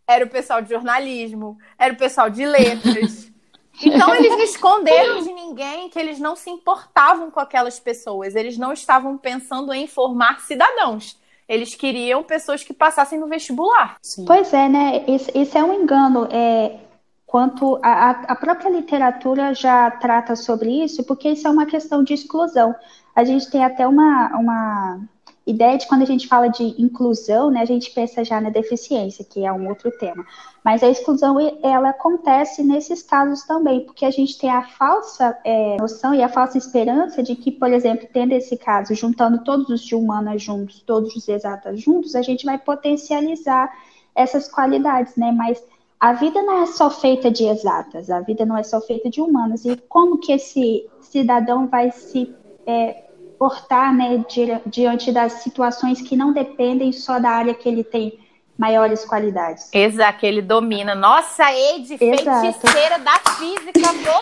era 0.05 0.25
o 0.25 0.29
pessoal 0.29 0.61
de 0.61 0.69
jornalismo, 0.69 1.57
era 1.79 1.93
o 1.93 1.97
pessoal 1.97 2.29
de 2.29 2.45
letras. 2.45 3.31
Então 3.81 4.13
eles 4.13 4.29
não 4.29 4.43
esconderam 4.43 5.23
de 5.23 5.33
ninguém 5.33 5.89
que 5.89 5.97
eles 5.97 6.19
não 6.19 6.35
se 6.35 6.47
importavam 6.47 7.31
com 7.31 7.39
aquelas 7.39 7.79
pessoas, 7.79 8.35
eles 8.35 8.55
não 8.55 8.71
estavam 8.71 9.17
pensando 9.17 9.73
em 9.73 9.87
formar 9.87 10.41
cidadãos. 10.41 11.17
Eles 11.47 11.75
queriam 11.75 12.23
pessoas 12.23 12.63
que 12.63 12.73
passassem 12.73 13.19
no 13.19 13.27
vestibular. 13.27 13.97
Sim. 14.01 14.25
Pois 14.25 14.53
é, 14.53 14.69
né? 14.69 15.03
Isso 15.07 15.57
é 15.57 15.63
um 15.63 15.73
engano. 15.73 16.27
É, 16.31 16.79
quanto 17.25 17.79
a, 17.81 18.11
a, 18.11 18.35
própria 18.35 18.69
literatura 18.69 19.53
já 19.53 19.89
trata 19.89 20.35
sobre 20.35 20.83
isso, 20.83 21.03
porque 21.03 21.29
isso 21.29 21.47
é 21.47 21.51
uma 21.51 21.65
questão 21.65 22.03
de 22.03 22.13
exclusão. 22.13 22.75
A 23.15 23.23
gente 23.23 23.49
tem 23.49 23.63
até 23.63 23.87
uma, 23.87 24.27
uma 24.37 24.99
ideia 25.45 25.77
de 25.77 25.87
quando 25.87 26.03
a 26.03 26.05
gente 26.05 26.27
fala 26.27 26.47
de 26.47 26.63
inclusão, 26.81 27.51
né, 27.51 27.61
a 27.61 27.65
gente 27.65 27.91
pensa 27.91 28.23
já 28.23 28.39
na 28.39 28.49
deficiência, 28.49 29.25
que 29.25 29.45
é 29.45 29.51
um 29.51 29.67
outro 29.67 29.91
tema. 29.91 30.25
Mas 30.63 30.81
a 30.81 30.89
exclusão, 30.89 31.37
ela 31.61 31.89
acontece 31.89 32.63
nesses 32.63 33.03
casos 33.03 33.43
também, 33.43 33.81
porque 33.81 34.05
a 34.05 34.11
gente 34.11 34.37
tem 34.37 34.49
a 34.49 34.63
falsa 34.63 35.37
é, 35.43 35.75
noção 35.77 36.15
e 36.15 36.23
a 36.23 36.29
falsa 36.29 36.57
esperança 36.57 37.21
de 37.21 37.35
que, 37.35 37.51
por 37.51 37.71
exemplo, 37.73 38.07
tendo 38.11 38.31
esse 38.31 38.55
caso, 38.55 38.95
juntando 38.95 39.43
todos 39.43 39.69
os 39.69 39.81
de 39.81 39.95
humanas 39.95 40.41
juntos, 40.41 40.81
todos 40.81 41.13
os 41.15 41.27
exatas 41.27 41.81
juntos, 41.81 42.15
a 42.15 42.21
gente 42.21 42.45
vai 42.45 42.57
potencializar 42.57 43.69
essas 44.15 44.47
qualidades, 44.49 45.17
né? 45.17 45.31
Mas 45.31 45.61
a 45.99 46.13
vida 46.13 46.41
não 46.41 46.63
é 46.63 46.65
só 46.65 46.89
feita 46.89 47.29
de 47.29 47.45
exatas, 47.45 48.09
a 48.09 48.21
vida 48.21 48.45
não 48.45 48.57
é 48.57 48.63
só 48.63 48.79
feita 48.79 49.09
de 49.09 49.19
humanas. 49.19 49.65
E 49.65 49.75
como 49.89 50.17
que 50.17 50.31
esse 50.31 50.87
cidadão 51.01 51.67
vai 51.67 51.91
se 51.91 52.33
é, 52.65 53.02
portar 53.43 53.93
né, 53.93 54.23
di 54.29 54.47
diante 54.67 55.11
das 55.11 55.33
situações 55.43 56.01
que 56.01 56.15
não 56.15 56.31
dependem 56.31 56.93
só 56.93 57.19
da 57.19 57.29
área 57.29 57.53
que 57.53 57.67
ele 57.67 57.83
tem 57.83 58.17
maiores 58.57 59.03
qualidades? 59.03 59.69
Exato, 59.73 60.19
que 60.19 60.25
ele 60.25 60.41
domina. 60.41 60.95
Nossa, 60.95 61.51
Ed, 61.51 61.97
feiticeira 61.97 62.99
da 62.99 63.19
física. 63.19 63.81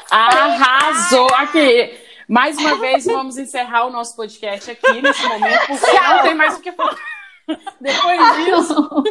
Arrasou 0.10 1.28
aqui. 1.36 1.96
Mais 2.28 2.58
uma 2.58 2.78
vez, 2.78 3.06
vamos 3.06 3.38
encerrar 3.38 3.86
o 3.86 3.92
nosso 3.92 4.16
podcast 4.16 4.72
aqui 4.72 5.00
nesse 5.04 5.24
momento, 5.28 5.68
porque 5.68 6.00
não 6.00 6.24
tem 6.24 6.34
mais 6.34 6.58
o 6.58 6.62
que 6.62 6.72
falar. 6.72 6.98
Depois 7.80 8.38
disso. 8.38 9.04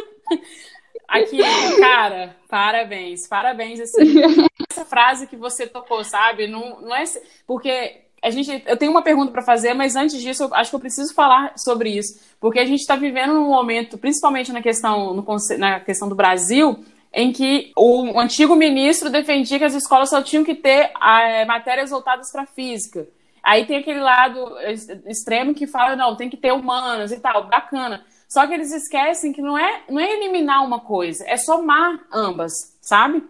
Aqui, 1.07 1.39
cara, 1.79 2.35
parabéns, 2.49 3.27
parabéns, 3.27 3.79
assim. 3.79 4.15
Essa 4.69 4.83
frase 4.83 5.25
que 5.25 5.37
você 5.37 5.67
tocou, 5.67 6.03
sabe? 6.03 6.47
Não, 6.47 6.81
não 6.81 6.93
é. 6.93 7.05
Porque 7.47 8.10
a 8.21 8.29
gente, 8.29 8.63
eu 8.67 8.77
tenho 8.77 8.91
uma 8.91 9.01
pergunta 9.01 9.31
para 9.31 9.41
fazer, 9.41 9.73
mas 9.73 9.95
antes 9.95 10.21
disso, 10.21 10.43
eu 10.43 10.53
acho 10.53 10.69
que 10.69 10.75
eu 10.75 10.79
preciso 10.79 11.13
falar 11.13 11.53
sobre 11.57 11.89
isso, 11.89 12.19
porque 12.39 12.59
a 12.59 12.65
gente 12.65 12.81
está 12.81 12.95
vivendo 12.95 13.33
num 13.33 13.47
momento, 13.47 13.97
principalmente 13.97 14.51
na 14.51 14.61
questão, 14.61 15.13
no, 15.13 15.25
na 15.57 15.79
questão 15.79 16.07
do 16.07 16.13
Brasil, 16.13 16.85
em 17.11 17.31
que 17.31 17.71
o, 17.75 18.19
antigo 18.19 18.55
ministro 18.55 19.09
defendia 19.09 19.57
que 19.57 19.65
as 19.65 19.73
escolas 19.73 20.09
só 20.09 20.21
tinham 20.21 20.43
que 20.43 20.53
ter 20.53 20.91
é, 21.01 21.45
matérias 21.45 21.89
voltadas 21.89 22.31
para 22.31 22.45
física. 22.45 23.07
Aí 23.43 23.65
tem 23.65 23.77
aquele 23.77 23.99
lado 23.99 24.55
extremo 25.07 25.55
que 25.55 25.65
fala, 25.65 25.95
não, 25.95 26.15
tem 26.15 26.29
que 26.29 26.37
ter 26.37 26.53
humanas 26.53 27.11
e 27.11 27.19
tal, 27.19 27.47
bacana. 27.47 28.05
Só 28.29 28.45
que 28.45 28.53
eles 28.53 28.71
esquecem 28.71 29.33
que 29.33 29.41
não 29.41 29.57
é, 29.57 29.81
não 29.89 29.99
é 29.99 30.13
eliminar 30.13 30.63
uma 30.63 30.79
coisa, 30.79 31.25
é 31.27 31.35
somar 31.37 31.99
ambas, 32.13 32.77
sabe? 32.79 33.23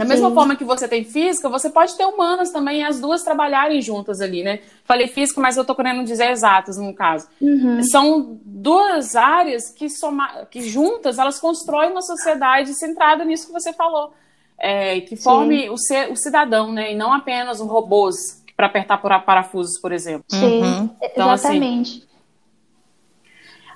Da 0.00 0.06
mesma 0.06 0.30
Sim. 0.30 0.34
forma 0.34 0.56
que 0.56 0.64
você 0.64 0.88
tem 0.88 1.04
física, 1.04 1.46
você 1.46 1.68
pode 1.68 1.94
ter 1.94 2.06
humanas 2.06 2.50
também 2.50 2.82
as 2.82 2.98
duas 2.98 3.22
trabalharem 3.22 3.82
juntas 3.82 4.22
ali, 4.22 4.42
né? 4.42 4.60
Falei 4.82 5.06
física, 5.06 5.38
mas 5.42 5.58
eu 5.58 5.64
tô 5.64 5.74
querendo 5.74 6.02
dizer 6.04 6.30
exatas 6.30 6.78
no 6.78 6.94
caso. 6.94 7.28
Uhum. 7.38 7.82
São 7.82 8.40
duas 8.42 9.14
áreas 9.14 9.68
que, 9.68 9.90
soma, 9.90 10.46
que 10.50 10.62
juntas 10.62 11.18
elas 11.18 11.38
constroem 11.38 11.90
uma 11.90 12.00
sociedade 12.00 12.72
centrada 12.78 13.26
nisso 13.26 13.48
que 13.48 13.52
você 13.52 13.74
falou. 13.74 14.14
É, 14.58 15.02
que 15.02 15.16
forme 15.16 15.68
o, 15.68 15.76
ser, 15.76 16.10
o 16.10 16.16
cidadão, 16.16 16.72
né? 16.72 16.92
E 16.92 16.96
não 16.96 17.12
apenas 17.12 17.60
um 17.60 17.66
robôs 17.66 18.42
para 18.56 18.68
apertar 18.68 18.96
por 19.02 19.10
parafusos, 19.20 19.78
por 19.78 19.92
exemplo. 19.92 20.24
Sim, 20.30 20.62
uhum. 20.62 20.90
então, 21.02 21.28
assim, 21.28 21.48
exatamente. 21.48 21.98
Assim, 21.98 22.09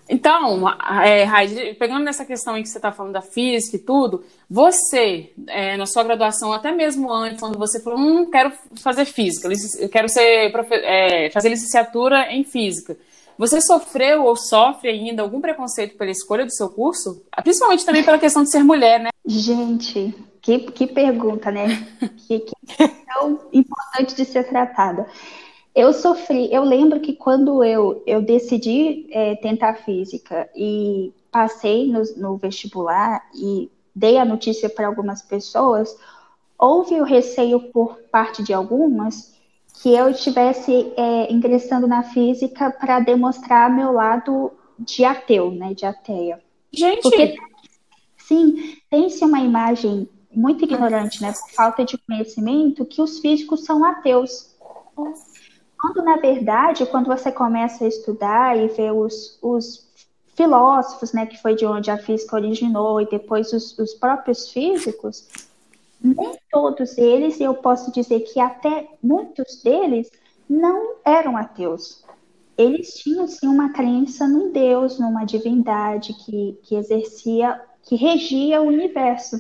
então, 0.09 0.69
é, 1.03 1.75
pegando 1.75 2.05
nessa 2.05 2.25
questão 2.25 2.55
aí 2.55 2.63
que 2.63 2.69
você 2.69 2.79
está 2.79 2.93
falando 2.93 3.13
da 3.13 3.23
física 3.23 3.77
e 3.77 3.81
tudo, 3.81 4.25
você, 4.49 5.33
é, 5.47 5.77
na 5.77 5.87
sua 5.87 6.05
graduação, 6.05 6.53
até 6.53 6.71
mesmo 6.73 7.13
antes, 7.13 7.41
quando 7.41 7.59
você 7.59 7.81
falou, 7.81 7.99
hum, 7.99 8.31
quero 8.31 8.53
fazer 8.83 9.07
física, 9.07 9.49
eu 9.79 9.89
quero 9.89 10.09
ser, 10.09 10.53
é, 10.73 11.31
fazer 11.31 11.49
licenciatura 11.49 12.33
em 12.33 12.45
física, 12.45 12.97
você 13.39 13.61
sofreu 13.61 14.25
ou 14.25 14.37
sofre 14.37 14.91
ainda 14.91 15.23
algum 15.23 15.41
preconceito 15.41 15.97
pela 15.97 16.11
escolha 16.11 16.45
do 16.45 16.55
seu 16.55 16.69
curso? 16.69 17.23
Principalmente 17.43 17.85
também 17.85 18.05
pela 18.05 18.19
questão 18.19 18.45
de 18.45 18.51
ser 18.51 18.63
mulher, 18.63 19.01
né? 19.01 19.11
Gente, 19.27 20.15
que, 20.41 20.59
que 20.59 20.87
pergunta, 20.87 21.51
né? 21.51 21.87
que, 22.29 22.41
que 22.41 22.55
tão 23.15 23.41
importante 23.53 24.15
de 24.15 24.25
ser 24.25 24.45
tratada. 24.45 25.07
Eu 25.75 25.93
sofri, 25.93 26.53
eu 26.53 26.63
lembro 26.63 27.01
que 27.01 27.15
quando 27.15 27.65
eu, 27.65 28.03
eu 28.07 28.23
decidi 28.23 29.09
é, 29.11 29.35
tentar 29.37 29.75
física 29.75 30.49
e 30.55 31.13
passei 31.33 31.91
no, 31.91 32.03
no 32.17 32.37
vestibular 32.37 33.27
e 33.35 33.69
dei 33.95 34.19
a 34.19 34.25
notícia 34.25 34.71
para 34.71 34.87
algumas 34.87 35.21
pessoas, 35.21 35.97
houve 36.57 37.01
o 37.01 37.05
receio 37.05 37.59
por 37.73 37.99
parte 38.11 38.43
de 38.43 38.53
algumas 38.53 39.35
que 39.83 39.93
eu 39.93 40.09
estivesse 40.09 40.93
é, 40.97 41.33
ingressando 41.33 41.87
na 41.87 42.05
física 42.05 42.71
para 42.71 43.01
demonstrar 43.01 43.69
meu 43.69 43.93
lado 43.93 44.53
de 44.79 45.05
ateu, 45.05 45.51
né, 45.51 45.75
de 45.75 45.85
ateia. 45.85 46.41
Gente! 46.73 47.03
Porque, 47.03 47.37
sim, 48.17 48.77
tem-se 48.89 49.25
uma 49.25 49.41
imagem 49.41 50.09
muito 50.33 50.65
ignorante, 50.65 51.21
né, 51.21 51.33
por 51.33 51.51
falta 51.55 51.85
de 51.85 51.99
conhecimento, 51.99 52.85
que 52.85 53.03
os 53.03 53.19
físicos 53.19 53.65
são 53.65 53.85
ateus. 53.85 54.55
Quando, 55.85 56.03
na 56.03 56.17
verdade, 56.17 56.87
quando 56.87 57.09
você 57.09 57.31
começa 57.31 57.85
a 57.85 57.89
estudar 57.89 58.57
e 58.57 58.69
ver 58.69 58.91
os, 58.91 59.39
os 59.43 59.87
filósofos, 60.35 61.13
né, 61.13 61.27
que 61.27 61.37
foi 61.37 61.55
de 61.55 61.67
onde 61.67 61.91
a 61.91 61.99
física 61.99 62.37
originou, 62.37 63.03
e 63.03 63.07
depois 63.07 63.53
os, 63.53 63.79
os 63.79 63.93
próprios 63.93 64.51
físicos, 64.51 65.29
nem 66.03 66.39
todos 66.51 66.97
eles, 66.97 67.39
eu 67.39 67.53
posso 67.53 67.93
dizer 67.93 68.21
que 68.21 68.41
até 68.41 68.89
muitos 69.03 69.63
deles, 69.63 70.11
não 70.49 70.95
eram 71.05 71.37
ateus. 71.37 72.03
Eles 72.57 72.95
tinham, 72.95 73.27
sim, 73.29 73.47
uma 73.47 73.71
crença 73.75 74.27
num 74.27 74.51
Deus, 74.51 74.99
numa 74.99 75.27
divindade 75.27 76.15
que, 76.15 76.59
que 76.63 76.77
exercia, 76.77 77.61
que 77.83 77.95
regia 77.95 78.63
o 78.63 78.69
universo. 78.69 79.37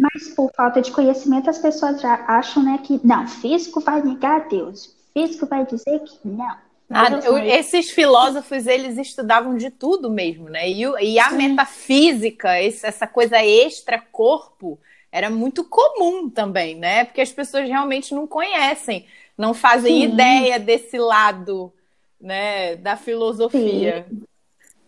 Mas 0.00 0.28
por 0.30 0.50
falta 0.56 0.80
de 0.80 0.90
conhecimento, 0.90 1.50
as 1.50 1.58
pessoas 1.58 2.00
já 2.00 2.14
acham 2.26 2.62
né, 2.62 2.80
que 2.82 2.98
não, 3.04 3.28
físico 3.28 3.80
vai 3.80 4.02
negar 4.02 4.40
a 4.40 4.44
Deus, 4.48 4.96
físico 5.12 5.46
vai 5.46 5.66
dizer 5.66 6.00
que 6.00 6.18
não. 6.24 6.56
Ah, 6.92 7.06
esses 7.46 7.90
filósofos, 7.90 8.66
eles 8.66 8.98
estudavam 8.98 9.56
de 9.56 9.70
tudo 9.70 10.10
mesmo, 10.10 10.48
né? 10.48 10.68
E, 10.68 10.82
e 10.82 11.18
a 11.20 11.30
metafísica, 11.30 12.60
esse, 12.60 12.84
essa 12.84 13.06
coisa 13.06 13.38
extra-corpo, 13.44 14.76
era 15.12 15.30
muito 15.30 15.62
comum 15.62 16.28
também, 16.28 16.74
né? 16.74 17.04
Porque 17.04 17.20
as 17.20 17.30
pessoas 17.30 17.68
realmente 17.68 18.12
não 18.12 18.26
conhecem, 18.26 19.06
não 19.38 19.54
fazem 19.54 19.98
Sim. 19.98 20.12
ideia 20.12 20.58
desse 20.58 20.98
lado, 20.98 21.72
né, 22.20 22.74
da 22.74 22.96
filosofia. 22.96 24.06
Sim. 24.08 24.22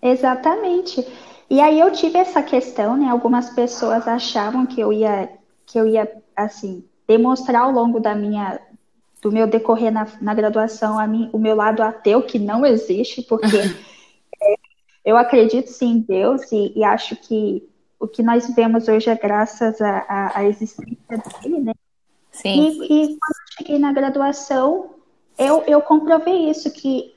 Exatamente. 0.02 1.06
E 1.52 1.60
aí 1.60 1.78
eu 1.78 1.92
tive 1.92 2.16
essa 2.16 2.42
questão, 2.42 2.96
né? 2.96 3.10
Algumas 3.10 3.50
pessoas 3.50 4.08
achavam 4.08 4.64
que 4.64 4.80
eu 4.80 4.90
ia, 4.90 5.28
que 5.66 5.78
eu 5.78 5.86
ia, 5.86 6.10
assim, 6.34 6.82
demonstrar 7.06 7.64
ao 7.64 7.70
longo 7.70 8.00
da 8.00 8.14
minha, 8.14 8.58
do 9.20 9.30
meu 9.30 9.46
decorrer 9.46 9.92
na, 9.92 10.06
na 10.22 10.32
graduação, 10.32 10.98
a 10.98 11.06
mim, 11.06 11.28
o 11.30 11.38
meu 11.38 11.54
lado 11.54 11.82
ateu, 11.82 12.22
que 12.22 12.38
não 12.38 12.64
existe, 12.64 13.20
porque 13.20 13.44
é, 14.42 14.54
eu 15.04 15.14
acredito 15.14 15.66
sim 15.66 15.96
em 15.96 15.98
Deus 15.98 16.50
e, 16.50 16.72
e, 16.74 16.82
acho 16.82 17.16
que 17.16 17.68
o 18.00 18.08
que 18.08 18.22
nós 18.22 18.48
vemos 18.54 18.88
hoje 18.88 19.10
é 19.10 19.14
graças 19.14 19.78
à 19.82 20.42
existência 20.44 20.96
dele, 21.42 21.60
né? 21.60 21.74
Sim. 22.30 22.80
E, 22.80 22.84
e 22.84 23.06
quando 23.08 23.36
eu 23.36 23.58
cheguei 23.58 23.78
na 23.78 23.92
graduação, 23.92 24.94
eu, 25.36 25.62
eu 25.66 25.82
comprovei 25.82 26.48
isso, 26.48 26.72
que 26.72 27.14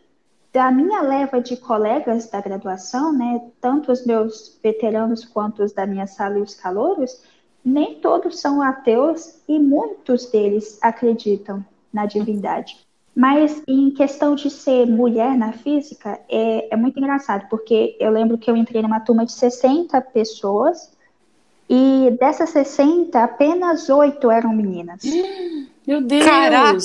da 0.56 0.72
minha 0.72 1.02
leva 1.02 1.42
de 1.42 1.58
colegas 1.58 2.30
da 2.30 2.40
graduação, 2.40 3.12
né, 3.12 3.42
tanto 3.60 3.92
os 3.92 4.06
meus 4.06 4.58
veteranos 4.64 5.26
quanto 5.26 5.62
os 5.62 5.74
da 5.74 5.86
minha 5.86 6.08
sala 6.08 6.40
e 6.40 6.42
os 6.42 6.56
calouros, 6.56 7.22
nem 7.64 7.96
todos 7.96 8.40
são 8.40 8.62
ateus 8.62 9.42
e 9.50 9.60
muitos 9.60 10.28
deles 10.28 10.80
acreditam 10.82 11.64
na 11.92 12.06
divindade. 12.06 12.78
Mas 13.14 13.62
em 13.68 13.92
questão 13.92 14.34
de 14.34 14.50
ser 14.50 14.88
mulher 14.88 15.38
na 15.38 15.52
física, 15.52 16.22
é, 16.30 16.74
é 16.74 16.78
muito 16.78 16.98
engraçado, 17.00 17.50
porque 17.50 17.98
eu 18.00 18.10
lembro 18.10 18.38
que 18.38 18.50
eu 18.50 18.56
entrei 18.56 18.82
numa 18.82 19.02
turma 19.02 19.26
de 19.26 19.34
60 19.34 20.00
pessoas 20.04 20.90
e 21.70 22.16
dessas 22.18 22.52
60, 22.52 23.22
apenas 23.22 23.90
oito 23.90 24.32
eram 24.32 24.54
meninas. 24.54 25.02
Meu 25.86 26.00
Deus! 26.00 26.24
Caraca! 26.24 26.78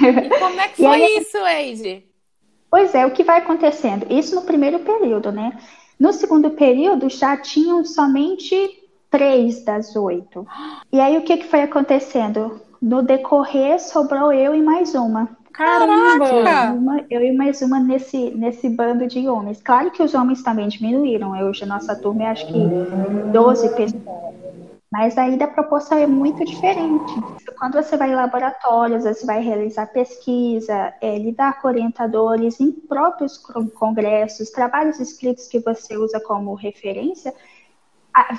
E 0.00 0.38
como 0.40 0.60
é 0.60 0.68
que 0.68 0.76
foi 0.82 0.86
aí, 0.86 1.18
isso, 1.18 1.38
Eide? 1.46 2.11
Pois 2.72 2.94
é, 2.94 3.04
o 3.04 3.10
que 3.10 3.22
vai 3.22 3.38
acontecendo? 3.40 4.06
Isso 4.08 4.34
no 4.34 4.40
primeiro 4.40 4.78
período, 4.78 5.30
né? 5.30 5.58
No 6.00 6.10
segundo 6.10 6.48
período 6.52 7.10
já 7.10 7.36
tinham 7.36 7.84
somente 7.84 8.56
três 9.10 9.62
das 9.62 9.94
oito. 9.94 10.46
E 10.90 10.98
aí 10.98 11.18
o 11.18 11.22
que, 11.22 11.36
que 11.36 11.46
foi 11.46 11.60
acontecendo? 11.60 12.62
No 12.80 13.02
decorrer 13.02 13.78
sobrou 13.78 14.32
eu 14.32 14.54
e 14.54 14.62
mais 14.62 14.94
uma. 14.94 15.28
Caramba! 15.52 16.72
Uma, 16.72 17.04
eu 17.10 17.20
e 17.20 17.36
mais 17.36 17.60
uma 17.60 17.78
nesse, 17.78 18.30
nesse 18.30 18.70
bando 18.70 19.06
de 19.06 19.28
homens. 19.28 19.60
Claro 19.60 19.90
que 19.90 20.02
os 20.02 20.14
homens 20.14 20.42
também 20.42 20.66
diminuíram. 20.68 21.32
Hoje 21.46 21.64
a 21.64 21.66
nossa 21.66 21.94
turma 21.94 22.22
é 22.22 22.26
acho 22.28 22.46
que 22.46 22.58
12 23.32 23.68
pessoas. 23.76 24.02
Mas 24.92 25.16
ainda 25.16 25.46
a 25.46 25.48
proporção 25.48 25.96
é 25.96 26.06
muito 26.06 26.44
diferente. 26.44 27.14
Quando 27.58 27.82
você 27.82 27.96
vai 27.96 28.12
em 28.12 28.14
laboratórios, 28.14 29.04
você 29.04 29.24
vai 29.24 29.40
realizar 29.40 29.86
pesquisa, 29.86 30.92
é, 31.00 31.18
lidar 31.18 31.62
com 31.62 31.68
orientadores 31.68 32.60
em 32.60 32.70
próprios 32.70 33.38
congressos, 33.38 34.50
trabalhos 34.50 35.00
escritos 35.00 35.48
que 35.48 35.60
você 35.60 35.96
usa 35.96 36.20
como 36.20 36.52
referência, 36.52 37.32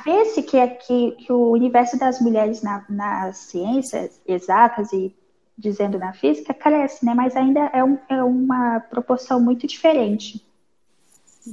vê-se 0.05 0.43
que, 0.43 0.67
que, 0.67 1.11
que, 1.13 1.33
o 1.33 1.49
universo 1.49 1.97
das 1.97 2.21
mulheres 2.21 2.61
na, 2.61 2.85
nas 2.87 3.37
ciências 3.37 4.21
exatas 4.27 4.93
e 4.93 5.11
dizendo 5.57 5.97
na 5.97 6.13
física 6.13 6.53
cresce, 6.53 7.03
né? 7.03 7.15
Mas 7.15 7.35
ainda 7.35 7.61
é, 7.73 7.83
um, 7.83 7.97
é 8.07 8.23
uma 8.23 8.79
proporção 8.79 9.39
muito 9.39 9.65
diferente. 9.65 10.45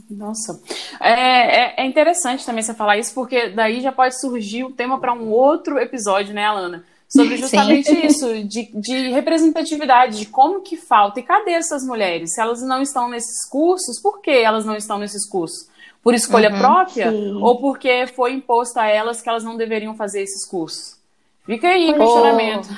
Nossa, 0.09 0.61
é, 1.01 1.13
é, 1.13 1.75
é, 1.79 1.87
interessante 1.87 2.47
também 2.47 2.63
você 2.63 2.73
falar 2.73 2.99
isso, 2.99 3.13
porque 3.13 3.49
daí 3.49 3.81
já 3.81 3.91
pode 3.91 4.21
surgir 4.21 4.63
o 4.63 4.71
tema 4.71 5.01
para 5.01 5.13
um 5.13 5.31
outro 5.31 5.79
episódio, 5.79 6.33
né, 6.33 6.45
Alana? 6.45 6.85
Sobre 7.09 7.37
justamente 7.39 7.89
Sim. 7.89 8.07
isso, 8.07 8.45
de, 8.45 8.71
de 8.73 9.09
representatividade, 9.09 10.19
de 10.19 10.27
como 10.27 10.61
que 10.61 10.77
falta. 10.77 11.19
E 11.19 11.25
cadê 11.25 11.53
essas 11.53 11.85
mulheres? 11.85 12.35
Se 12.35 12.41
elas 12.41 12.63
não 12.63 12.81
estão 12.81 13.09
nesses 13.09 13.45
cursos, 13.49 14.01
por 14.01 14.21
que 14.21 14.31
elas 14.31 14.65
não 14.65 14.77
estão 14.77 14.97
nesses 14.97 15.29
cursos? 15.29 15.69
Por 16.03 16.15
escolha 16.15 16.53
uhum, 16.53 16.59
própria? 16.59 17.11
Sim. 17.11 17.35
Ou 17.43 17.61
porque 17.61 18.07
foi 18.07 18.33
imposto 18.33 18.79
a 18.79 18.87
elas 18.87 19.21
que 19.21 19.29
elas 19.29 19.43
não 19.43 19.57
deveriam 19.57 19.95
fazer 19.97 20.23
esses 20.23 20.47
cursos? 20.47 20.97
Fica 21.45 21.69
aí, 21.69 21.93
questionamento. 21.93 22.69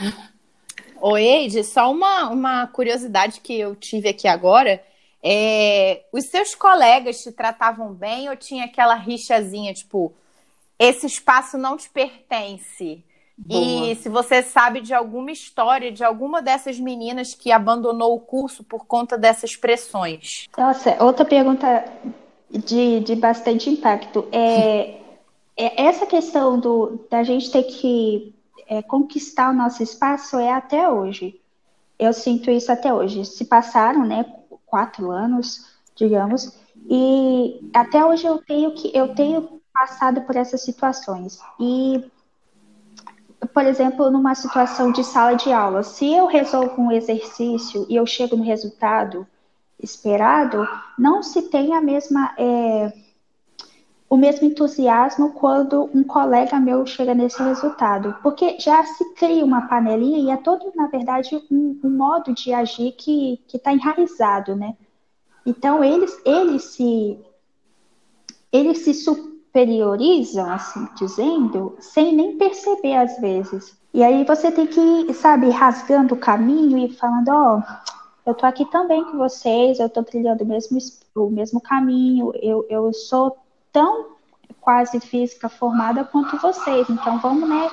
Ô, 1.00 1.18
Eide, 1.18 1.62
só 1.62 1.90
uma, 1.90 2.30
uma 2.30 2.66
curiosidade 2.68 3.40
que 3.40 3.58
eu 3.58 3.76
tive 3.76 4.08
aqui 4.08 4.26
agora 4.26 4.82
é, 5.22 6.02
os 6.12 6.26
seus 6.26 6.54
colegas 6.54 7.22
te 7.22 7.30
tratavam 7.30 7.92
bem 7.92 8.28
ou 8.28 8.36
tinha 8.36 8.64
aquela 8.64 8.94
rixazinha, 8.94 9.72
tipo, 9.72 10.12
esse 10.78 11.06
espaço 11.06 11.56
não 11.56 11.76
te 11.76 11.88
pertence? 11.88 13.04
Boa. 13.38 13.90
E 13.90 13.96
se 13.96 14.08
você 14.08 14.42
sabe 14.42 14.80
de 14.80 14.92
alguma 14.92 15.30
história 15.30 15.90
de 15.90 16.04
alguma 16.04 16.42
dessas 16.42 16.78
meninas 16.78 17.34
que 17.34 17.50
abandonou 17.50 18.14
o 18.14 18.20
curso 18.20 18.62
por 18.62 18.86
conta 18.86 19.16
dessas 19.16 19.56
pressões? 19.56 20.48
Nossa, 20.56 21.02
outra 21.02 21.24
pergunta 21.24 21.84
de, 22.50 23.00
de 23.00 23.16
bastante 23.16 23.70
impacto. 23.70 24.26
É, 24.30 24.98
é 25.56 25.84
essa 25.86 26.04
questão 26.04 26.58
do, 26.58 27.00
da 27.10 27.22
gente 27.22 27.50
ter 27.50 27.62
que 27.64 28.34
é, 28.68 28.82
conquistar 28.82 29.50
o 29.50 29.54
nosso 29.54 29.82
espaço 29.82 30.38
é 30.38 30.52
até 30.52 30.88
hoje. 30.88 31.40
Eu 31.98 32.12
sinto 32.12 32.50
isso 32.50 32.70
até 32.70 32.92
hoje. 32.92 33.24
Se 33.24 33.44
passaram, 33.44 34.04
né, 34.04 34.24
quatro 34.72 35.10
anos, 35.10 35.66
digamos, 35.94 36.58
e 36.88 37.60
até 37.74 38.02
hoje 38.02 38.26
eu 38.26 38.38
tenho 38.38 38.72
que 38.72 38.90
eu 38.96 39.14
tenho 39.14 39.60
passado 39.70 40.22
por 40.22 40.34
essas 40.34 40.62
situações. 40.62 41.38
E 41.60 42.10
por 43.52 43.66
exemplo, 43.66 44.10
numa 44.10 44.34
situação 44.34 44.90
de 44.90 45.04
sala 45.04 45.34
de 45.34 45.52
aula, 45.52 45.82
se 45.82 46.10
eu 46.10 46.26
resolvo 46.26 46.80
um 46.80 46.90
exercício 46.90 47.84
e 47.86 47.96
eu 47.96 48.06
chego 48.06 48.34
no 48.34 48.44
resultado 48.44 49.26
esperado, 49.78 50.66
não 50.98 51.22
se 51.22 51.42
tem 51.50 51.74
a 51.74 51.80
mesma 51.82 52.34
é, 52.38 52.92
o 54.12 54.16
mesmo 54.18 54.46
entusiasmo 54.46 55.32
quando 55.32 55.88
um 55.94 56.04
colega 56.04 56.60
meu 56.60 56.84
chega 56.84 57.14
nesse 57.14 57.42
resultado, 57.42 58.14
porque 58.22 58.58
já 58.60 58.84
se 58.84 59.14
cria 59.14 59.42
uma 59.42 59.66
panelinha 59.68 60.18
e 60.18 60.30
é 60.30 60.36
todo, 60.36 60.70
na 60.76 60.86
verdade, 60.86 61.34
um, 61.50 61.80
um 61.82 61.88
modo 61.88 62.34
de 62.34 62.52
agir 62.52 62.92
que 62.92 63.40
está 63.54 63.72
enraizado, 63.72 64.54
né? 64.54 64.76
Então, 65.46 65.82
eles, 65.82 66.14
eles 66.26 66.62
se 66.64 67.18
eles 68.52 68.80
se 68.80 68.92
superiorizam, 68.92 70.52
assim 70.52 70.86
dizendo, 70.94 71.74
sem 71.80 72.14
nem 72.14 72.36
perceber 72.36 72.96
às 72.96 73.18
vezes. 73.18 73.74
E 73.94 74.04
aí 74.04 74.24
você 74.24 74.52
tem 74.52 74.66
que, 74.66 75.14
sabe, 75.14 75.48
rasgando 75.48 76.12
o 76.12 76.18
caminho 76.18 76.76
e 76.76 76.92
falando, 76.92 77.30
ó, 77.30 77.56
oh, 77.60 78.30
eu 78.30 78.34
tô 78.34 78.44
aqui 78.44 78.66
também 78.66 79.02
com 79.04 79.16
vocês, 79.16 79.80
eu 79.80 79.88
tô 79.88 80.04
trilhando 80.04 80.44
o 80.44 80.46
mesmo, 80.46 80.76
o 81.14 81.30
mesmo 81.30 81.62
caminho, 81.62 82.30
eu, 82.42 82.66
eu 82.68 82.92
sou 82.92 83.41
tão 83.72 84.12
quase 84.60 85.00
física 85.00 85.48
formada 85.48 86.04
quanto 86.04 86.38
vocês. 86.38 86.88
Então 86.88 87.18
vamos, 87.18 87.48
né? 87.48 87.70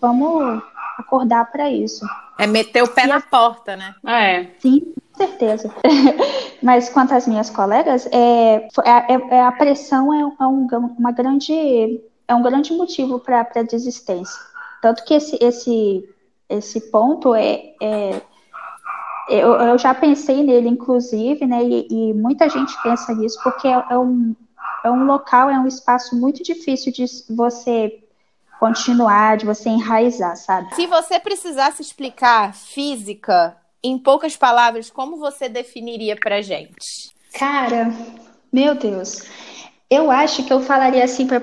Vamos 0.00 0.62
acordar 0.98 1.50
para 1.50 1.70
isso. 1.70 2.04
É 2.38 2.46
meter 2.46 2.82
o 2.82 2.88
pé 2.88 3.04
e 3.04 3.06
na 3.08 3.16
a... 3.16 3.20
porta, 3.20 3.76
né? 3.76 3.94
É. 4.06 4.46
Sim, 4.58 4.92
com 5.12 5.26
certeza. 5.26 5.74
Mas 6.62 6.88
quanto 6.88 7.14
às 7.14 7.26
minhas 7.26 7.50
colegas, 7.50 8.06
é, 8.12 8.68
é, 8.84 9.36
é 9.36 9.42
a 9.42 9.52
pressão 9.52 10.12
é, 10.12 10.20
é, 10.20 10.46
um, 10.46 10.66
uma 10.98 11.12
grande 11.12 12.00
é 12.26 12.34
um 12.34 12.42
grande 12.42 12.72
motivo 12.74 13.18
para 13.18 13.40
a 13.40 13.62
desistência. 13.62 14.38
Tanto 14.82 15.04
que 15.04 15.14
esse 15.14 15.38
esse 15.40 16.08
esse 16.48 16.90
ponto 16.90 17.34
é, 17.34 17.74
é 17.80 18.20
eu, 19.28 19.52
eu, 19.54 19.78
já 19.78 19.92
pensei 19.92 20.42
nele, 20.42 20.68
inclusive, 20.68 21.46
né? 21.46 21.62
E, 21.62 21.86
e 21.90 22.14
muita 22.14 22.48
gente 22.48 22.80
pensa 22.82 23.14
nisso 23.14 23.38
porque 23.42 23.68
é, 23.68 23.84
é 23.90 23.98
um 23.98 24.34
é 24.84 24.90
um 24.90 25.04
local, 25.04 25.50
é 25.50 25.58
um 25.58 25.66
espaço 25.66 26.16
muito 26.16 26.42
difícil 26.42 26.92
de 26.92 27.04
você 27.30 28.02
continuar, 28.58 29.36
de 29.36 29.46
você 29.46 29.68
enraizar, 29.68 30.36
sabe? 30.36 30.74
Se 30.74 30.86
você 30.86 31.20
precisasse 31.20 31.80
explicar 31.80 32.54
física 32.54 33.56
em 33.82 33.98
poucas 33.98 34.36
palavras, 34.36 34.90
como 34.90 35.16
você 35.16 35.48
definiria 35.48 36.16
pra 36.16 36.42
gente? 36.42 37.10
Cara, 37.32 37.92
meu 38.52 38.74
Deus. 38.74 39.22
Eu 39.88 40.10
acho 40.10 40.44
que 40.44 40.52
eu 40.52 40.60
falaria 40.60 41.04
assim 41.04 41.26
pra, 41.26 41.40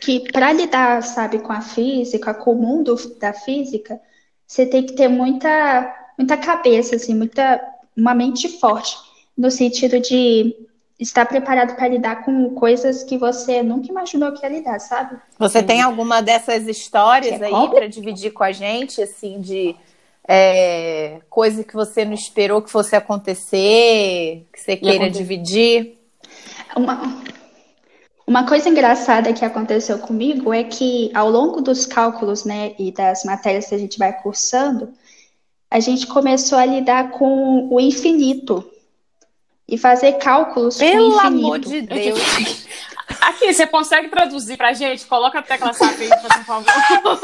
que 0.00 0.30
para 0.32 0.52
lidar, 0.52 1.02
sabe, 1.02 1.40
com 1.40 1.52
a 1.52 1.60
física, 1.60 2.32
com 2.32 2.52
o 2.52 2.62
mundo 2.62 2.96
da 3.18 3.32
física, 3.32 4.00
você 4.46 4.64
tem 4.64 4.84
que 4.84 4.94
ter 4.94 5.08
muita 5.08 5.98
muita 6.16 6.36
cabeça 6.36 6.96
assim, 6.96 7.14
muita 7.14 7.60
uma 7.96 8.14
mente 8.14 8.48
forte 8.60 8.96
no 9.36 9.50
sentido 9.50 9.98
de 9.98 10.54
estar 11.02 11.26
preparado 11.26 11.74
para 11.74 11.88
lidar 11.88 12.24
com 12.24 12.50
coisas 12.50 13.02
que 13.02 13.18
você 13.18 13.62
nunca 13.62 13.88
imaginou 13.88 14.32
que 14.32 14.44
ia 14.44 14.48
lidar, 14.48 14.78
sabe? 14.78 15.16
Você 15.38 15.60
Sim. 15.60 15.66
tem 15.66 15.82
alguma 15.82 16.22
dessas 16.22 16.66
histórias 16.66 17.40
é 17.40 17.46
aí 17.46 17.68
para 17.68 17.88
dividir 17.88 18.32
com 18.32 18.44
a 18.44 18.52
gente, 18.52 19.02
assim, 19.02 19.40
de 19.40 19.74
é, 20.26 21.20
coisa 21.28 21.64
que 21.64 21.74
você 21.74 22.04
não 22.04 22.14
esperou 22.14 22.62
que 22.62 22.70
fosse 22.70 22.94
acontecer, 22.94 24.46
que 24.52 24.60
você 24.60 24.76
queira 24.76 25.10
dividir? 25.10 25.98
Uma, 26.76 27.22
uma 28.26 28.46
coisa 28.46 28.68
engraçada 28.68 29.32
que 29.32 29.44
aconteceu 29.44 29.98
comigo 29.98 30.54
é 30.54 30.62
que 30.62 31.10
ao 31.12 31.28
longo 31.28 31.60
dos 31.60 31.84
cálculos, 31.84 32.44
né, 32.44 32.74
e 32.78 32.92
das 32.92 33.24
matérias 33.24 33.66
que 33.66 33.74
a 33.74 33.78
gente 33.78 33.98
vai 33.98 34.12
cursando, 34.12 34.90
a 35.70 35.80
gente 35.80 36.06
começou 36.06 36.58
a 36.58 36.64
lidar 36.64 37.10
com 37.10 37.68
o 37.68 37.80
infinito, 37.80 38.71
e 39.72 39.78
fazer 39.78 40.12
cálculos 40.18 40.76
Pelo 40.76 41.18
amor 41.18 41.58
de 41.58 41.80
Deus. 41.80 42.20
Aqui, 43.22 43.54
você 43.54 43.66
consegue 43.66 44.08
traduzir 44.10 44.58
pra 44.58 44.74
gente? 44.74 45.06
Coloca 45.06 45.38
a 45.38 45.42
tecla 45.42 45.72
SAP 45.72 45.98
aí, 45.98 46.10
por 46.20 46.44
favor. 46.44 47.20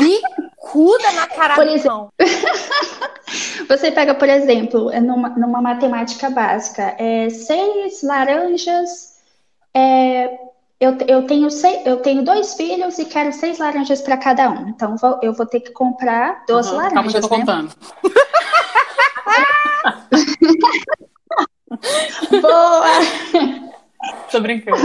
Bicuda 0.00 1.12
na 1.12 1.26
cara 1.28 1.54
por 1.54 1.66
exemplo, 1.66 2.12
Você 3.68 3.92
pega, 3.92 4.14
por 4.14 4.28
exemplo, 4.28 4.90
numa, 5.00 5.28
numa 5.30 5.60
matemática 5.60 6.28
básica, 6.28 6.96
é, 6.98 7.28
seis 7.30 8.02
laranjas. 8.02 9.16
É, 9.74 10.38
eu, 10.80 10.96
eu, 11.06 11.26
tenho 11.26 11.50
seis, 11.50 11.86
eu 11.86 11.98
tenho 11.98 12.24
dois 12.24 12.54
filhos 12.54 12.98
e 12.98 13.04
quero 13.04 13.32
seis 13.32 13.58
laranjas 13.58 14.00
para 14.00 14.16
cada 14.16 14.50
um. 14.50 14.68
Então 14.68 14.96
vou, 14.96 15.20
eu 15.22 15.32
vou 15.32 15.46
ter 15.46 15.60
que 15.60 15.70
comprar 15.70 16.44
12 16.48 16.70
uhum, 16.70 16.76
laranjas. 16.76 17.12
Calma, 17.12 17.12
eu 17.12 17.20
tô 17.20 17.28
né? 17.28 17.38
contando. 17.38 17.72
Boa! 22.42 22.84
Tô 24.30 24.40
brincando. 24.40 24.78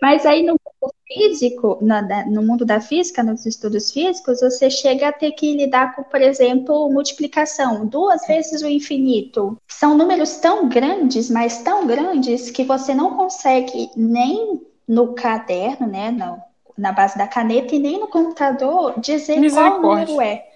Mas 0.00 0.26
aí 0.26 0.42
no 0.42 0.52
mundo 0.52 0.94
físico, 1.06 1.78
no 2.26 2.42
mundo 2.42 2.64
da 2.64 2.80
física, 2.80 3.22
nos 3.22 3.46
estudos 3.46 3.92
físicos, 3.92 4.40
você 4.40 4.70
chega 4.70 5.08
a 5.08 5.12
ter 5.12 5.32
que 5.32 5.54
lidar 5.56 5.94
com, 5.94 6.02
por 6.02 6.20
exemplo, 6.20 6.90
multiplicação, 6.90 7.86
duas 7.86 8.26
vezes 8.26 8.62
o 8.62 8.68
infinito. 8.68 9.56
São 9.68 9.96
números 9.96 10.36
tão 10.36 10.68
grandes, 10.68 11.30
mas 11.30 11.62
tão 11.62 11.86
grandes, 11.86 12.50
que 12.50 12.64
você 12.64 12.94
não 12.94 13.16
consegue 13.16 13.90
nem 13.96 14.60
no 14.88 15.14
caderno, 15.14 15.86
né, 15.86 16.10
na, 16.10 16.38
na 16.76 16.92
base 16.92 17.16
da 17.16 17.26
caneta, 17.26 17.74
e 17.74 17.78
nem 17.78 18.00
no 18.00 18.08
computador 18.08 18.98
dizer 18.98 19.38
qual 19.52 19.80
número 19.80 20.20
é. 20.20 20.48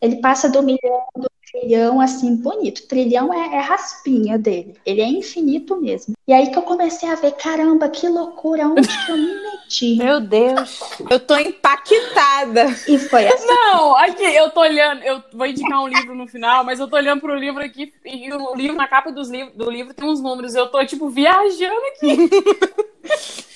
Ele 0.00 0.16
passa 0.16 0.48
do 0.48 0.62
milhão, 0.62 1.02
do 1.16 1.30
trilhão, 1.52 2.00
assim, 2.00 2.34
bonito. 2.34 2.86
Trilhão 2.86 3.32
é, 3.32 3.56
é, 3.56 3.60
raspinha 3.60 4.38
dele. 4.38 4.74
Ele 4.84 5.00
é 5.02 5.06
infinito 5.06 5.80
mesmo. 5.80 6.14
E 6.26 6.32
aí 6.32 6.50
que 6.50 6.56
eu 6.56 6.62
comecei 6.62 7.08
a 7.08 7.14
ver, 7.14 7.32
caramba, 7.32 7.88
que 7.88 8.08
loucura, 8.08 8.66
onde 8.66 8.88
que 8.88 9.12
eu 9.12 9.16
me 9.16 9.34
meti? 9.34 9.96
Meu 10.02 10.20
Deus, 10.20 10.80
eu 11.10 11.20
tô 11.20 11.36
impactada. 11.36 12.66
E 12.88 12.98
foi 12.98 13.26
assim. 13.26 13.46
Não, 13.46 13.96
aqui, 13.96 14.24
eu 14.24 14.50
tô 14.50 14.60
olhando, 14.60 15.02
eu 15.02 15.22
vou 15.32 15.46
indicar 15.46 15.82
um 15.82 15.88
livro 15.88 16.14
no 16.14 16.26
final, 16.26 16.64
mas 16.64 16.80
eu 16.80 16.88
tô 16.88 16.96
olhando 16.96 17.20
pro 17.20 17.34
livro 17.34 17.62
aqui, 17.62 17.92
e 18.04 18.32
o 18.32 18.54
livro, 18.54 18.76
na 18.76 18.88
capa 18.88 19.12
dos 19.12 19.28
livro, 19.28 19.52
do 19.56 19.70
livro 19.70 19.94
tem 19.94 20.08
uns 20.08 20.20
números, 20.20 20.54
eu 20.54 20.68
tô, 20.68 20.84
tipo, 20.84 21.08
viajando 21.10 21.80
aqui. 21.96 22.30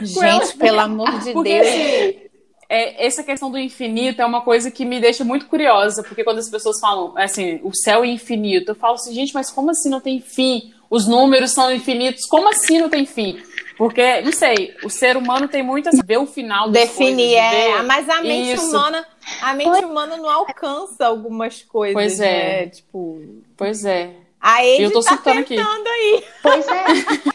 Gente, 0.00 0.56
pelo 0.56 0.78
amor 0.78 1.18
de 1.18 1.32
porque, 1.32 1.60
Deus. 1.60 1.66
Assim, 1.66 2.27
é, 2.68 3.06
essa 3.06 3.22
questão 3.22 3.50
do 3.50 3.58
infinito 3.58 4.20
é 4.20 4.26
uma 4.26 4.42
coisa 4.42 4.70
que 4.70 4.84
me 4.84 5.00
deixa 5.00 5.24
muito 5.24 5.46
curiosa, 5.46 6.02
porque 6.02 6.22
quando 6.22 6.38
as 6.38 6.50
pessoas 6.50 6.78
falam 6.78 7.14
assim, 7.16 7.60
o 7.62 7.74
céu 7.74 8.04
é 8.04 8.08
infinito, 8.08 8.72
eu 8.72 8.74
falo 8.74 8.94
assim, 8.94 9.14
gente, 9.14 9.32
mas 9.32 9.50
como 9.50 9.70
assim 9.70 9.88
não 9.88 10.00
tem 10.00 10.20
fim? 10.20 10.74
Os 10.90 11.06
números 11.06 11.52
são 11.52 11.72
infinitos, 11.72 12.26
como 12.26 12.48
assim 12.48 12.78
não 12.78 12.88
tem 12.88 13.06
fim? 13.06 13.40
Porque, 13.78 14.20
não 14.22 14.32
sei, 14.32 14.74
o 14.82 14.90
ser 14.90 15.16
humano 15.16 15.46
tem 15.46 15.62
muito 15.62 15.88
assim, 15.88 16.00
ver 16.04 16.18
o 16.18 16.26
final 16.26 16.68
Definir, 16.68 17.36
é. 17.36 17.50
Ver... 17.50 17.82
Mas 17.84 18.08
a 18.08 18.20
mente 18.20 18.54
Isso. 18.54 18.68
humana, 18.68 19.06
a 19.40 19.54
mente 19.54 19.84
humana 19.84 20.16
não 20.16 20.28
alcança 20.28 21.06
algumas 21.06 21.62
coisas, 21.62 21.94
pois 21.94 22.20
é. 22.20 22.64
Né? 22.64 22.66
Tipo. 22.70 23.22
Pois 23.56 23.84
é. 23.84 24.10
A 24.40 24.64
Ed 24.64 24.82
eu 24.82 24.92
tô 24.92 25.00
tá 25.00 25.16
tentando 25.16 25.40
aqui. 25.40 25.56
aí. 25.58 26.24
Pois 26.42 26.66
é. 26.66 26.84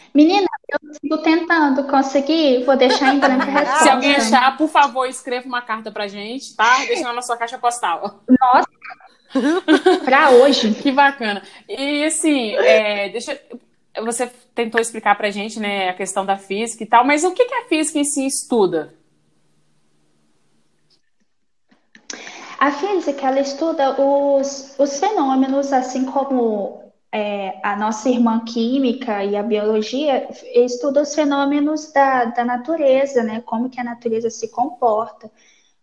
Menina, 0.14 0.46
eu 0.68 0.94
sigo 0.94 1.18
tentando 1.18 1.84
conseguir, 1.88 2.64
vou 2.64 2.76
deixar 2.76 3.12
em 3.12 3.18
branco 3.18 3.42
a 3.42 3.46
resposta. 3.50 3.82
Se 3.82 3.90
alguém 3.90 4.14
achar, 4.14 4.56
por 4.56 4.68
favor, 4.68 5.06
escreva 5.06 5.46
uma 5.46 5.60
carta 5.60 5.90
pra 5.90 6.06
gente, 6.06 6.54
tá? 6.54 6.84
Deixa 6.86 7.12
na 7.12 7.20
sua 7.20 7.36
caixa 7.36 7.58
postal. 7.58 8.20
Nossa! 8.28 8.68
pra 10.04 10.30
hoje. 10.30 10.72
Que 10.80 10.92
bacana. 10.92 11.42
E 11.68 12.04
assim, 12.04 12.54
é, 12.54 13.08
deixa, 13.08 13.40
você 14.02 14.30
tentou 14.54 14.80
explicar 14.80 15.16
pra 15.16 15.32
gente, 15.32 15.58
né, 15.58 15.88
a 15.88 15.94
questão 15.94 16.24
da 16.24 16.36
física 16.36 16.84
e 16.84 16.86
tal, 16.86 17.04
mas 17.04 17.24
o 17.24 17.32
que, 17.32 17.44
que 17.46 17.54
a 17.54 17.64
física 17.64 17.98
em 17.98 18.04
si 18.04 18.24
estuda? 18.24 18.94
A 22.60 22.70
física, 22.70 23.26
ela 23.26 23.40
estuda 23.40 24.00
os, 24.00 24.76
os 24.78 25.00
fenômenos, 25.00 25.72
assim 25.72 26.04
como 26.04 26.83
é, 27.16 27.60
a 27.62 27.76
nossa 27.76 28.08
irmã 28.08 28.44
química 28.44 29.24
e 29.24 29.36
a 29.36 29.42
biologia 29.44 30.28
estuda 30.52 31.02
os 31.02 31.14
fenômenos 31.14 31.92
da, 31.92 32.24
da 32.24 32.44
natureza, 32.44 33.22
né? 33.22 33.40
Como 33.42 33.70
que 33.70 33.78
a 33.78 33.84
natureza 33.84 34.28
se 34.30 34.48
comporta, 34.48 35.30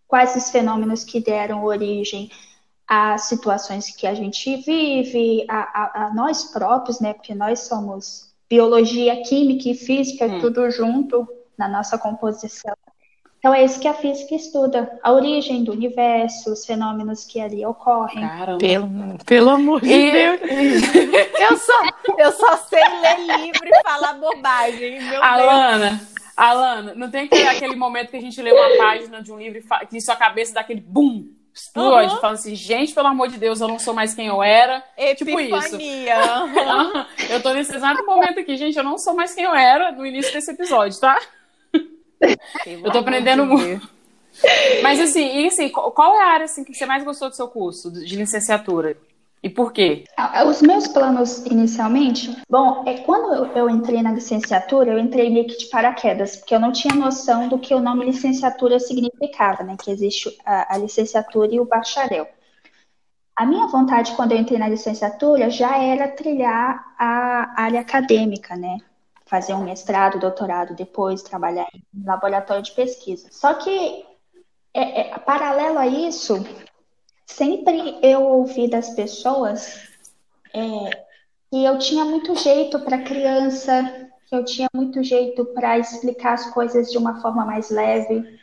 quais 0.05 0.35
os 0.35 0.49
fenômenos 0.49 1.05
que 1.05 1.21
deram 1.21 1.63
origem 1.63 2.29
às 2.85 3.21
situações 3.29 3.95
que 3.95 4.05
a 4.05 4.13
gente 4.13 4.57
vive, 4.57 5.45
a, 5.47 5.59
a, 5.59 6.05
a 6.07 6.13
nós 6.13 6.43
próprios, 6.51 6.99
né? 6.99 7.13
Porque 7.13 7.33
nós 7.33 7.59
somos 7.59 8.33
biologia, 8.49 9.23
química 9.23 9.69
e 9.69 9.73
física, 9.73 10.25
hum. 10.25 10.41
tudo 10.41 10.69
junto 10.69 11.25
na 11.57 11.69
nossa 11.69 11.97
composição. 11.97 12.75
Então, 13.41 13.55
é 13.55 13.65
isso 13.65 13.79
que 13.79 13.87
a 13.87 13.93
física 13.95 14.35
estuda: 14.35 14.99
a 15.01 15.11
origem 15.11 15.63
do 15.63 15.71
universo, 15.71 16.53
os 16.53 16.63
fenômenos 16.63 17.25
que 17.25 17.41
ali 17.41 17.65
ocorrem. 17.65 18.21
Caramba. 18.21 18.59
Pelo, 18.59 18.89
pelo 19.25 19.49
amor 19.49 19.81
de 19.81 20.11
Deus. 20.11 20.39
eu, 21.41 21.57
só, 21.57 21.81
eu 22.19 22.31
só 22.33 22.57
sei 22.57 22.83
ler 23.01 23.39
livro 23.39 23.65
e 23.65 23.81
falar 23.81 24.13
bobagem. 24.13 25.01
Meu 25.01 25.23
Alana, 25.23 25.89
Deus. 25.89 26.13
Alana, 26.37 26.93
não 26.93 27.09
tem 27.09 27.25
aquele, 27.25 27.47
aquele 27.47 27.75
momento 27.75 28.11
que 28.11 28.17
a 28.17 28.21
gente 28.21 28.39
lê 28.39 28.51
uma 28.51 28.77
página 28.77 29.23
de 29.23 29.31
um 29.31 29.39
livro 29.39 29.57
e 29.59 29.85
que 29.87 29.99
sua 29.99 30.15
cabeça 30.15 30.53
dá 30.53 30.61
aquele 30.61 30.81
bum 30.81 31.27
explode, 31.53 32.13
uhum. 32.13 32.21
fala 32.21 32.33
assim, 32.33 32.55
gente, 32.55 32.93
pelo 32.93 33.07
amor 33.07 33.27
de 33.27 33.37
Deus, 33.37 33.59
eu 33.59 33.67
não 33.67 33.77
sou 33.79 33.93
mais 33.93 34.13
quem 34.13 34.27
eu 34.27 34.41
era. 34.41 34.83
Epifania. 34.95 35.45
Tipo 35.45 35.57
isso. 35.57 35.75
Uhum. 35.75 37.05
eu 37.29 37.41
tô 37.41 37.53
nesse 37.53 37.75
exato 37.75 38.05
momento 38.05 38.39
aqui, 38.39 38.55
gente, 38.55 38.77
eu 38.77 38.83
não 38.83 38.97
sou 38.97 39.15
mais 39.15 39.33
quem 39.33 39.43
eu 39.45 39.53
era 39.53 39.91
no 39.91 40.05
início 40.05 40.31
desse 40.31 40.51
episódio, 40.51 40.99
tá? 40.99 41.19
Eu 42.65 42.91
tô 42.91 42.99
aprendendo 42.99 43.45
muito. 43.45 43.89
Mas 44.81 44.99
assim, 44.99 45.41
e 45.41 45.47
assim, 45.47 45.69
qual 45.69 46.15
é 46.15 46.23
a 46.23 46.27
área 46.27 46.45
assim, 46.45 46.63
que 46.63 46.73
você 46.73 46.85
mais 46.85 47.03
gostou 47.03 47.29
do 47.29 47.35
seu 47.35 47.47
curso 47.47 47.91
de 47.91 48.15
licenciatura? 48.15 48.97
E 49.43 49.49
por 49.49 49.73
quê? 49.73 50.03
Os 50.47 50.61
meus 50.61 50.87
planos 50.87 51.43
inicialmente, 51.47 52.37
bom, 52.47 52.83
é 52.85 52.99
quando 52.99 53.57
eu 53.57 53.67
entrei 53.69 54.03
na 54.03 54.11
licenciatura, 54.11 54.91
eu 54.91 54.99
entrei 54.99 55.31
meio 55.31 55.47
que 55.47 55.57
de 55.57 55.65
paraquedas, 55.65 56.35
porque 56.35 56.53
eu 56.53 56.59
não 56.59 56.71
tinha 56.71 56.93
noção 56.93 57.47
do 57.47 57.57
que 57.57 57.73
o 57.73 57.79
nome 57.79 58.05
licenciatura 58.05 58.79
significava, 58.79 59.63
né? 59.63 59.75
Que 59.81 59.89
existe 59.89 60.37
a, 60.45 60.75
a 60.75 60.77
licenciatura 60.77 61.53
e 61.53 61.59
o 61.59 61.65
bacharel. 61.65 62.27
A 63.35 63.45
minha 63.45 63.65
vontade 63.65 64.15
quando 64.15 64.33
eu 64.33 64.37
entrei 64.37 64.59
na 64.59 64.67
licenciatura 64.67 65.49
já 65.49 65.75
era 65.75 66.07
trilhar 66.07 66.93
a 66.99 67.63
área 67.63 67.81
acadêmica, 67.81 68.55
né? 68.55 68.77
Fazer 69.31 69.53
um 69.53 69.63
mestrado, 69.63 70.19
doutorado, 70.19 70.75
depois 70.75 71.23
trabalhar 71.23 71.65
em 71.73 72.03
laboratório 72.05 72.61
de 72.61 72.73
pesquisa. 72.73 73.29
Só 73.31 73.53
que, 73.53 74.05
é, 74.73 75.13
é, 75.13 75.19
paralelo 75.19 75.79
a 75.79 75.87
isso, 75.87 76.45
sempre 77.25 77.97
eu 78.03 78.23
ouvi 78.23 78.69
das 78.69 78.89
pessoas 78.89 79.87
é, 80.53 81.05
que 81.49 81.63
eu 81.63 81.79
tinha 81.79 82.03
muito 82.03 82.35
jeito 82.35 82.77
para 82.81 83.03
criança, 83.03 84.09
que 84.27 84.35
eu 84.35 84.43
tinha 84.43 84.67
muito 84.75 85.01
jeito 85.01 85.45
para 85.45 85.79
explicar 85.79 86.33
as 86.33 86.47
coisas 86.47 86.91
de 86.91 86.97
uma 86.97 87.21
forma 87.21 87.45
mais 87.45 87.69
leve. 87.69 88.37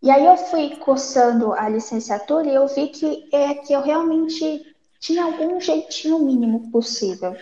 E 0.00 0.08
aí 0.08 0.24
eu 0.24 0.36
fui 0.36 0.76
cursando 0.76 1.52
a 1.52 1.68
licenciatura 1.68 2.48
e 2.48 2.54
eu 2.54 2.68
vi 2.68 2.90
que 2.90 3.28
é 3.32 3.54
que 3.54 3.72
eu 3.72 3.82
realmente 3.82 4.72
tinha 5.00 5.24
algum 5.24 5.60
jeitinho 5.60 6.20
mínimo 6.20 6.70
possível 6.70 7.34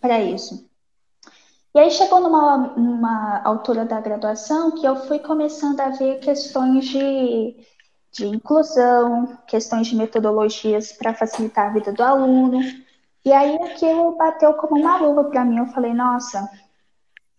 para 0.00 0.18
isso. 0.22 0.65
E 1.76 1.78
aí 1.78 1.90
chegou 1.90 2.20
numa, 2.22 2.56
numa 2.74 3.42
altura 3.44 3.84
da 3.84 4.00
graduação 4.00 4.70
que 4.70 4.86
eu 4.86 4.96
fui 4.96 5.18
começando 5.18 5.78
a 5.78 5.90
ver 5.90 6.20
questões 6.20 6.86
de, 6.86 7.54
de 8.10 8.26
inclusão, 8.26 9.36
questões 9.46 9.86
de 9.88 9.94
metodologias 9.94 10.90
para 10.92 11.12
facilitar 11.12 11.66
a 11.66 11.74
vida 11.74 11.92
do 11.92 12.02
aluno. 12.02 12.62
E 13.22 13.30
aí 13.30 13.56
aquilo 13.56 14.16
bateu 14.16 14.54
como 14.54 14.80
uma 14.80 14.96
luva 14.96 15.24
para 15.24 15.44
mim. 15.44 15.58
Eu 15.58 15.66
falei, 15.66 15.92
nossa, 15.92 16.48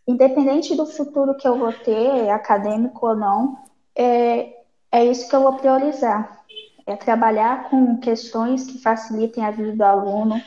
independente 0.08 0.76
do 0.76 0.86
futuro 0.86 1.36
que 1.36 1.47
eu 1.47 1.58
vou 1.58 1.73
ter, 1.73 2.30
acadêmico 2.30 3.08
ou 3.08 3.15
não, 3.15 3.58
é, 3.95 4.54
é 4.91 5.04
isso 5.04 5.28
que 5.28 5.36
eu 5.36 5.41
vou 5.41 5.54
priorizar. 5.54 6.43
É 6.86 6.95
trabalhar 6.95 7.71
com 7.71 7.97
questões 7.97 8.67
que 8.67 8.78
facilitem 8.84 9.43
a 9.43 9.50
vida 9.50 9.76
do 9.76 9.84
aluno, 9.84 10.39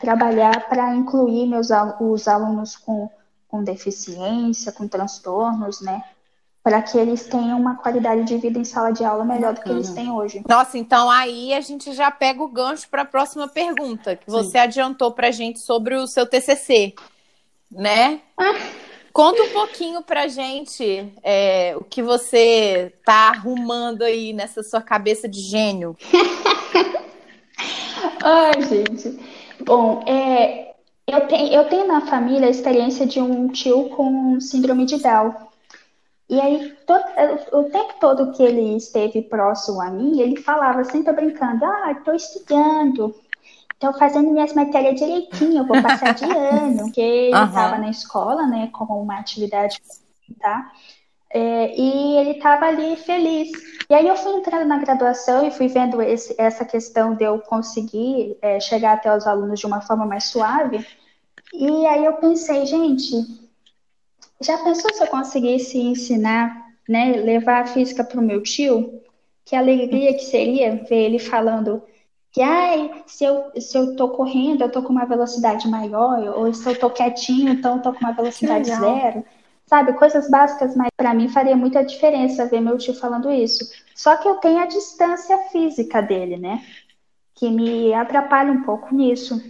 trabalhar 0.00 0.68
para 0.68 0.96
incluir 0.96 1.46
meus, 1.46 1.68
os 2.00 2.26
alunos 2.26 2.74
com 2.74 3.08
com 3.56 3.64
deficiência, 3.64 4.70
com 4.70 4.86
transtornos, 4.86 5.80
né? 5.80 6.04
Para 6.62 6.82
que 6.82 6.98
eles 6.98 7.24
tenham 7.24 7.58
uma 7.58 7.76
qualidade 7.76 8.24
de 8.24 8.36
vida 8.36 8.58
em 8.58 8.64
sala 8.64 8.90
de 8.90 9.04
aula 9.04 9.24
melhor 9.24 9.54
do 9.54 9.62
que 9.62 9.70
eles 9.70 9.88
têm 9.90 10.10
hoje. 10.10 10.42
Nossa, 10.48 10.76
então 10.76 11.10
aí 11.10 11.54
a 11.54 11.60
gente 11.60 11.92
já 11.92 12.10
pega 12.10 12.42
o 12.42 12.48
gancho 12.48 12.88
para 12.90 13.02
a 13.02 13.06
próxima 13.06 13.48
pergunta, 13.48 14.16
que 14.16 14.28
você 14.28 14.50
Sim. 14.50 14.58
adiantou 14.58 15.12
para 15.12 15.28
a 15.28 15.30
gente 15.30 15.60
sobre 15.60 15.94
o 15.94 16.06
seu 16.06 16.26
TCC, 16.26 16.94
né? 17.70 18.20
Ah. 18.36 18.52
Conta 19.12 19.42
um 19.44 19.50
pouquinho 19.50 20.02
pra 20.02 20.28
gente 20.28 21.10
é, 21.22 21.74
o 21.78 21.84
que 21.84 22.02
você 22.02 22.92
tá 23.04 23.30
arrumando 23.30 24.02
aí 24.02 24.34
nessa 24.34 24.62
sua 24.62 24.82
cabeça 24.82 25.26
de 25.26 25.40
gênio. 25.40 25.96
Ai, 28.22 28.62
gente. 28.62 29.18
Bom, 29.64 30.04
é, 30.06 30.74
eu 31.06 31.26
tenho, 31.28 31.52
eu 31.52 31.68
tenho 31.68 31.86
na 31.86 32.06
família 32.06 32.48
a 32.48 32.50
experiência 32.50 33.06
de 33.06 33.20
um 33.20 33.48
tio 33.48 33.88
com 33.90 34.40
síndrome 34.40 34.84
de 34.86 34.98
Down. 34.98 35.34
E 36.28 36.40
aí, 36.40 36.76
todo, 36.86 37.04
o 37.52 37.64
tempo 37.70 37.94
todo 38.00 38.32
que 38.32 38.42
ele 38.42 38.76
esteve 38.76 39.22
próximo 39.22 39.80
a 39.80 39.88
mim, 39.90 40.20
ele 40.20 40.36
falava 40.36 40.82
sempre 40.84 41.12
brincando: 41.12 41.64
Ah, 41.64 41.92
estou 41.92 42.14
estudando, 42.14 43.14
estou 43.72 43.92
fazendo 43.94 44.32
minhas 44.32 44.52
matérias 44.52 44.98
direitinho, 44.98 45.66
vou 45.66 45.80
passar 45.80 46.14
de 46.14 46.24
ano. 46.36 46.84
Porque 46.84 47.00
ele 47.00 47.36
estava 47.36 47.76
uhum. 47.76 47.82
na 47.82 47.90
escola, 47.90 48.46
né, 48.46 48.68
como 48.72 49.00
uma 49.00 49.20
atividade 49.20 49.80
tá? 50.40 50.72
É, 51.36 51.78
e 51.78 52.16
ele 52.16 52.30
estava 52.30 52.64
ali 52.64 52.96
feliz. 52.96 53.50
E 53.90 53.94
aí 53.94 54.08
eu 54.08 54.16
fui 54.16 54.32
entrando 54.32 54.66
na 54.66 54.78
graduação 54.78 55.46
e 55.46 55.50
fui 55.50 55.68
vendo 55.68 56.00
esse, 56.00 56.34
essa 56.38 56.64
questão 56.64 57.14
de 57.14 57.24
eu 57.24 57.38
conseguir 57.40 58.38
é, 58.40 58.58
chegar 58.58 58.94
até 58.94 59.14
os 59.14 59.26
alunos 59.26 59.60
de 59.60 59.66
uma 59.66 59.82
forma 59.82 60.06
mais 60.06 60.24
suave. 60.24 60.82
E 61.52 61.86
aí 61.88 62.06
eu 62.06 62.14
pensei, 62.14 62.64
gente, 62.64 63.16
já 64.40 64.56
pensou 64.64 64.90
se 64.94 65.02
eu 65.02 65.08
conseguisse 65.08 65.76
ensinar, 65.76 66.68
né, 66.88 67.12
levar 67.18 67.64
a 67.64 67.66
física 67.66 68.02
para 68.02 68.18
o 68.18 68.24
meu 68.24 68.42
tio? 68.42 69.02
Que 69.44 69.54
alegria 69.54 70.14
que 70.14 70.24
seria 70.24 70.84
ver 70.88 71.04
ele 71.04 71.18
falando 71.18 71.82
que, 72.32 72.40
ai, 72.40 73.04
se 73.06 73.24
eu, 73.24 73.52
se 73.60 73.76
eu 73.76 73.94
tô 73.94 74.08
correndo, 74.08 74.62
eu 74.62 74.70
tô 74.70 74.82
com 74.82 74.90
uma 74.90 75.04
velocidade 75.04 75.68
maior, 75.68 76.38
ou 76.38 76.52
se 76.54 76.66
eu 76.66 76.78
tô 76.78 76.88
quietinho, 76.88 77.50
então 77.50 77.76
eu 77.76 77.82
tô 77.82 77.92
com 77.92 78.00
uma 78.00 78.12
velocidade 78.12 78.68
zero 78.68 79.22
sabe? 79.68 79.92
Coisas 79.94 80.30
básicas, 80.30 80.76
mas 80.76 80.88
para 80.96 81.12
mim 81.12 81.28
faria 81.28 81.56
muita 81.56 81.84
diferença 81.84 82.46
ver 82.46 82.60
meu 82.60 82.78
tio 82.78 82.94
falando 82.94 83.30
isso. 83.30 83.68
Só 83.94 84.16
que 84.16 84.28
eu 84.28 84.36
tenho 84.36 84.60
a 84.60 84.66
distância 84.66 85.36
física 85.50 86.00
dele, 86.00 86.36
né? 86.36 86.64
Que 87.34 87.50
me 87.50 87.92
atrapalha 87.92 88.52
um 88.52 88.62
pouco 88.62 88.94
nisso. 88.94 89.42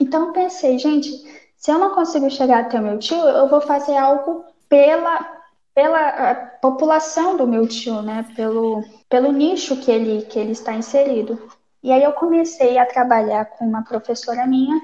Então 0.00 0.32
pensei, 0.32 0.78
gente, 0.78 1.10
se 1.56 1.70
eu 1.70 1.78
não 1.78 1.94
consigo 1.94 2.30
chegar 2.30 2.60
até 2.60 2.80
o 2.80 2.82
meu 2.82 2.98
tio, 2.98 3.16
eu 3.16 3.48
vou 3.48 3.60
fazer 3.60 3.96
algo 3.96 4.44
pela 4.68 5.36
pela 5.74 6.34
população 6.62 7.36
do 7.36 7.46
meu 7.46 7.68
tio, 7.68 8.00
né? 8.00 8.24
Pelo 8.34 8.82
pelo 9.08 9.30
nicho 9.30 9.76
que 9.76 9.90
ele 9.90 10.22
que 10.22 10.38
ele 10.38 10.52
está 10.52 10.72
inserido. 10.72 11.38
E 11.82 11.92
aí 11.92 12.02
eu 12.02 12.12
comecei 12.12 12.78
a 12.78 12.86
trabalhar 12.86 13.44
com 13.44 13.66
uma 13.66 13.82
professora 13.82 14.46
minha 14.46 14.80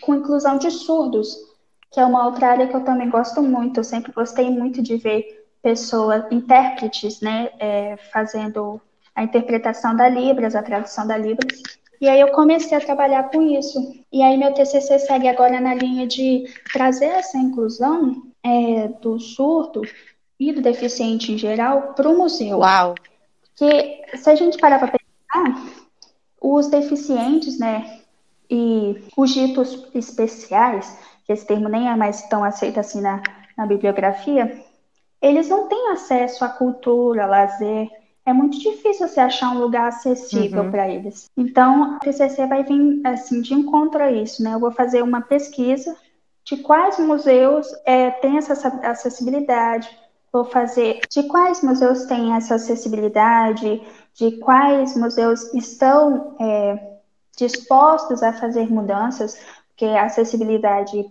com 0.00 0.14
inclusão 0.14 0.56
de 0.56 0.70
surdos 0.70 1.49
que 1.90 1.98
é 1.98 2.04
uma 2.04 2.26
outra 2.26 2.48
área 2.48 2.68
que 2.68 2.76
eu 2.76 2.84
também 2.84 3.10
gosto 3.10 3.42
muito. 3.42 3.80
Eu 3.80 3.84
sempre 3.84 4.12
gostei 4.12 4.48
muito 4.48 4.80
de 4.80 4.96
ver 4.96 5.46
pessoas, 5.62 6.24
intérpretes, 6.30 7.20
né, 7.20 7.50
é, 7.58 7.96
fazendo 8.12 8.80
a 9.14 9.24
interpretação 9.24 9.94
da 9.94 10.08
Libras, 10.08 10.54
a 10.54 10.62
tradução 10.62 11.06
da 11.06 11.16
Libras. 11.16 11.60
E 12.00 12.08
aí 12.08 12.20
eu 12.20 12.28
comecei 12.28 12.76
a 12.78 12.80
trabalhar 12.80 13.24
com 13.24 13.42
isso. 13.42 13.78
E 14.10 14.22
aí 14.22 14.36
meu 14.38 14.54
TCC 14.54 15.00
segue 15.00 15.28
agora 15.28 15.60
na 15.60 15.74
linha 15.74 16.06
de 16.06 16.44
trazer 16.72 17.06
essa 17.06 17.36
inclusão 17.36 18.22
é, 18.42 18.88
do 19.02 19.18
surdo 19.18 19.82
e 20.38 20.52
do 20.52 20.62
deficiente 20.62 21.32
em 21.32 21.36
geral 21.36 21.92
para 21.94 22.08
o 22.08 22.16
museu. 22.16 22.60
Uau! 22.60 22.94
Que 23.54 24.02
se 24.16 24.30
a 24.30 24.34
gente 24.34 24.56
parar 24.56 24.78
para 24.78 24.96
pensar, 24.96 25.66
os 26.40 26.68
deficientes, 26.68 27.58
né, 27.58 28.00
e 28.48 29.04
os 29.16 29.30
ditos 29.34 29.86
especiais, 29.94 30.98
esse 31.32 31.46
termo 31.46 31.68
nem 31.68 31.88
é 31.88 31.96
mais 31.96 32.22
tão 32.28 32.44
aceito 32.44 32.80
assim 32.80 33.00
na, 33.00 33.22
na 33.56 33.66
bibliografia, 33.66 34.62
eles 35.20 35.48
não 35.48 35.68
têm 35.68 35.90
acesso 35.90 36.44
à 36.44 36.48
cultura, 36.48 37.26
lazer, 37.26 37.88
é 38.24 38.32
muito 38.32 38.58
difícil 38.58 39.08
você 39.08 39.20
achar 39.20 39.50
um 39.50 39.58
lugar 39.58 39.88
acessível 39.88 40.64
uhum. 40.64 40.70
para 40.70 40.88
eles. 40.88 41.28
Então, 41.36 41.96
a 41.96 41.98
TCC 41.98 42.46
vai 42.46 42.62
vir 42.62 43.00
assim 43.04 43.40
de 43.40 43.54
encontro 43.54 44.02
a 44.02 44.10
isso, 44.10 44.42
né? 44.42 44.54
Eu 44.54 44.60
vou 44.60 44.70
fazer 44.70 45.02
uma 45.02 45.20
pesquisa 45.20 45.96
de 46.44 46.58
quais 46.58 46.98
museus 46.98 47.66
é, 47.84 48.10
têm 48.10 48.38
essa 48.38 48.52
acessibilidade, 48.82 49.88
vou 50.32 50.44
fazer 50.44 51.00
de 51.10 51.24
quais 51.24 51.62
museus 51.62 52.04
têm 52.04 52.34
essa 52.34 52.54
acessibilidade, 52.54 53.82
de 54.14 54.32
quais 54.38 54.96
museus 54.96 55.52
estão 55.54 56.36
é, 56.40 56.98
dispostos 57.36 58.22
a 58.22 58.32
fazer 58.32 58.70
mudanças, 58.70 59.40
porque 59.68 59.86
a 59.86 60.04
acessibilidade 60.04 61.10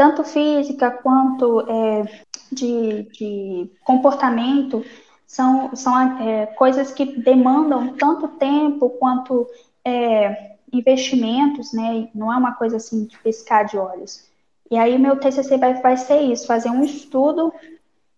tanto 0.00 0.24
física 0.24 0.90
quanto 0.90 1.60
é, 1.68 2.24
de, 2.50 3.02
de 3.12 3.70
comportamento 3.84 4.82
são, 5.26 5.76
são 5.76 6.18
é, 6.22 6.46
coisas 6.46 6.90
que 6.90 7.20
demandam 7.20 7.92
tanto 7.98 8.26
tempo 8.28 8.88
quanto 8.98 9.46
é, 9.84 10.52
investimentos, 10.72 11.74
né? 11.74 12.08
Não 12.14 12.32
é 12.32 12.36
uma 12.38 12.54
coisa 12.54 12.78
assim 12.78 13.04
de 13.04 13.18
piscar 13.18 13.64
de 13.64 13.76
olhos. 13.76 14.24
E 14.70 14.78
aí 14.78 14.98
meu 14.98 15.20
TCC 15.20 15.58
vai, 15.58 15.74
vai 15.82 15.98
ser 15.98 16.22
isso, 16.22 16.46
fazer 16.46 16.70
um 16.70 16.82
estudo 16.82 17.52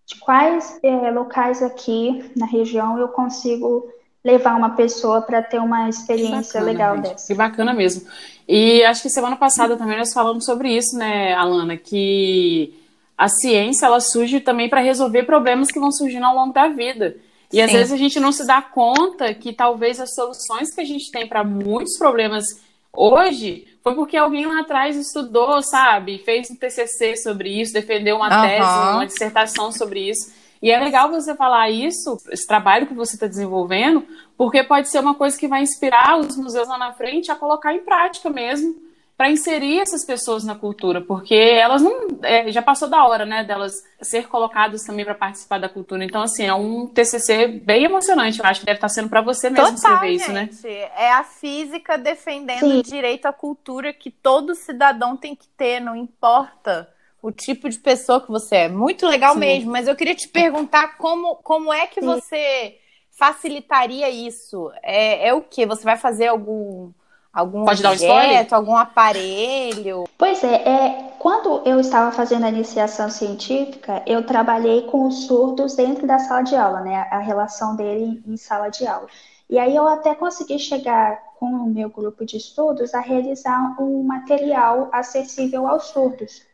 de 0.07 0.21
quais 0.21 0.79
é, 0.85 1.11
locais 1.11 1.65
aqui 1.65 2.31
na 2.37 2.47
região 2.47 2.97
eu 2.97 3.09
consigo 3.09 3.93
levar 4.25 4.57
uma 4.57 4.71
pessoa 4.71 5.21
para 5.21 5.43
ter 5.43 5.59
uma 5.59 5.89
experiência 5.89 6.61
bacana, 6.61 6.65
legal 6.65 6.97
gente. 6.97 7.09
dessa. 7.09 7.27
Que 7.27 7.35
bacana 7.35 7.75
mesmo. 7.75 8.07
E 8.49 8.83
acho 8.85 9.03
que 9.03 9.11
semana 9.11 9.37
passada 9.37 9.77
também 9.77 9.99
nós 9.99 10.13
falamos 10.13 10.45
sobre 10.45 10.77
isso, 10.77 10.97
né, 10.97 11.35
Alana, 11.35 11.77
que 11.77 12.75
a 13.17 13.29
ciência 13.29 13.87
ela 13.87 14.01
surge 14.01 14.41
também 14.41 14.69
para 14.69 14.81
resolver 14.81 15.25
problemas 15.25 15.69
que 15.69 15.81
vão 15.81 15.91
surgindo 15.91 16.25
ao 16.25 16.35
longo 16.35 16.53
da 16.53 16.69
vida. 16.69 17.17
E 17.53 17.57
Sim. 17.57 17.63
às 17.63 17.73
vezes 17.73 17.93
a 17.93 17.97
gente 17.97 18.19
não 18.19 18.33
se 18.33 18.47
dá 18.47 18.63
conta 18.63 19.35
que 19.35 19.53
talvez 19.53 20.01
as 20.01 20.15
soluções 20.15 20.75
que 20.75 20.81
a 20.81 20.85
gente 20.85 21.11
tem 21.11 21.27
para 21.27 21.45
muitos 21.45 21.99
problemas 21.99 22.45
hoje 22.93 23.67
foi 23.83 23.95
porque 23.95 24.17
alguém 24.17 24.47
lá 24.47 24.61
atrás 24.61 24.97
estudou, 24.97 25.63
sabe? 25.63 26.19
Fez 26.19 26.51
um 26.51 26.57
TCC 26.57 27.17
sobre 27.17 27.61
isso, 27.61 27.73
defendeu 27.73 28.17
uma 28.17 28.27
uhum. 28.27 28.49
tese, 28.49 28.95
uma 28.95 29.07
dissertação 29.07 29.73
sobre 29.73 30.09
isso. 30.09 30.33
E 30.63 30.71
é 30.71 30.79
legal 30.79 31.11
você 31.11 31.35
falar 31.35 31.69
isso, 31.71 32.17
esse 32.31 32.47
trabalho 32.47 32.87
que 32.87 32.95
você 32.95 33.17
está 33.17 33.27
desenvolvendo, 33.27 34.07
porque 34.37 34.63
pode 34.63 34.89
ser 34.89 35.01
uma 35.01 35.15
coisa 35.15 35.37
que 35.37 35.49
vai 35.49 35.61
inspirar 35.61 36.17
os 36.21 36.37
museus 36.37 36.69
lá 36.69 36.79
na 36.79 36.93
frente 36.93 37.33
a 37.33 37.35
colocar 37.35 37.75
em 37.75 37.81
prática 37.81 38.31
mesmo 38.31 38.77
para 39.17 39.31
inserir 39.31 39.81
essas 39.81 40.05
pessoas 40.05 40.43
na 40.43 40.55
cultura, 40.55 41.01
porque 41.01 41.35
elas 41.35 41.83
não. 41.83 42.09
É, 42.23 42.51
já 42.51 42.63
passou 42.63 42.89
da 42.89 43.05
hora, 43.05 43.27
né, 43.27 43.45
delas 43.45 43.73
ser 44.01 44.27
colocadas 44.27 44.83
também 44.83 45.05
para 45.05 45.15
participar 45.15 45.59
da 45.59 45.69
cultura. 45.69 46.05
Então, 46.05 46.23
assim, 46.23 46.45
é 46.45 46.55
um 46.55 46.87
TCC 46.87 47.47
bem 47.47 47.85
emocionante. 47.85 48.41
Eu 48.41 48.47
acho 48.47 48.61
que 48.61 48.67
deve 48.67 48.79
estar 48.79 48.89
sendo 48.89 49.09
para 49.09 49.21
você 49.21 49.51
mesmo 49.51 49.77
Total, 49.77 49.95
escrever 49.95 50.15
isso, 50.15 50.33
né? 50.33 50.49
É 50.97 51.13
a 51.13 51.25
física 51.25 51.99
defendendo 51.99 52.61
Sim. 52.61 52.79
o 52.79 52.83
direito 52.83 53.27
à 53.27 53.33
cultura 53.33 53.93
que 53.93 54.11
todo 54.11 54.55
cidadão 54.55 55.17
tem 55.17 55.37
que 55.37 55.47
ter, 55.57 55.79
não 55.79 55.95
importa 55.95 56.92
o 57.23 57.31
tipo 57.31 57.69
de 57.69 57.79
pessoa 57.79 58.21
que 58.21 58.29
você 58.29 58.57
é. 58.57 58.69
Muito 58.69 59.07
legal 59.07 59.35
Sim. 59.35 59.41
mesmo, 59.41 59.71
mas 59.71 59.87
eu 59.87 59.95
queria 59.95 60.15
te 60.15 60.27
perguntar 60.29 60.97
como, 60.99 61.37
como 61.37 61.73
é 61.73 61.87
que 61.87 62.01
Sim. 62.01 62.07
você 62.07 62.77
facilitaria 63.13 64.11
isso? 64.11 64.71
É, 64.83 65.29
é 65.29 65.33
o 65.33 65.41
que? 65.41 65.65
Você 65.65 65.85
vai 65.85 65.97
fazer 65.97 66.27
algum 66.27 66.91
algum 67.33 67.65
Pode 67.65 67.87
objeto, 67.87 68.53
um 68.53 68.59
algum 68.59 68.77
aparelho? 68.77 70.05
Pois 70.19 70.45
é, 70.45 70.55
é, 70.69 71.13
quando 71.19 71.63
eu 71.65 71.81
estava 71.81 72.13
fazendo 72.13 72.45
a 72.45 72.51
iniciação 72.51 73.09
científica, 73.09 74.03
eu 74.07 74.27
trabalhei 74.27 74.83
com 74.83 75.07
os 75.07 75.25
surdos 75.27 75.75
dentro 75.75 76.07
da 76.07 76.19
sala 76.19 76.43
de 76.43 76.55
aula, 76.55 76.81
né? 76.81 77.07
A 77.11 77.21
relação 77.21 77.75
dele 77.75 78.23
em 78.27 78.37
sala 78.37 78.69
de 78.69 78.87
aula. 78.87 79.07
E 79.49 79.59
aí 79.59 79.75
eu 79.75 79.89
até 79.89 80.15
consegui 80.15 80.59
chegar 80.59 81.23
com 81.39 81.47
o 81.47 81.67
meu 81.67 81.89
grupo 81.89 82.25
de 82.25 82.37
estudos 82.37 82.93
a 82.95 83.01
realizar 83.01 83.81
um 83.81 84.03
material 84.03 84.91
acessível 84.93 85.67
aos 85.67 85.85
surdos 85.85 86.52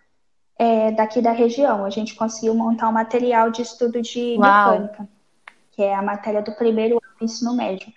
é, 0.59 0.91
daqui 0.91 1.23
da 1.23 1.31
região. 1.31 1.85
A 1.85 1.91
gente 1.91 2.15
conseguiu 2.17 2.55
montar 2.55 2.89
um 2.89 2.93
material 2.93 3.51
de 3.51 3.63
estudo 3.63 4.03
de 4.03 4.37
Uau. 4.37 4.73
mecânica, 4.73 5.09
que 5.71 5.83
é 5.83 5.95
a 5.95 6.03
matéria 6.03 6.43
do 6.43 6.53
primeiro 6.53 6.97
ano 6.97 7.15
do 7.19 7.25
ensino 7.25 7.55
médio. 7.55 7.93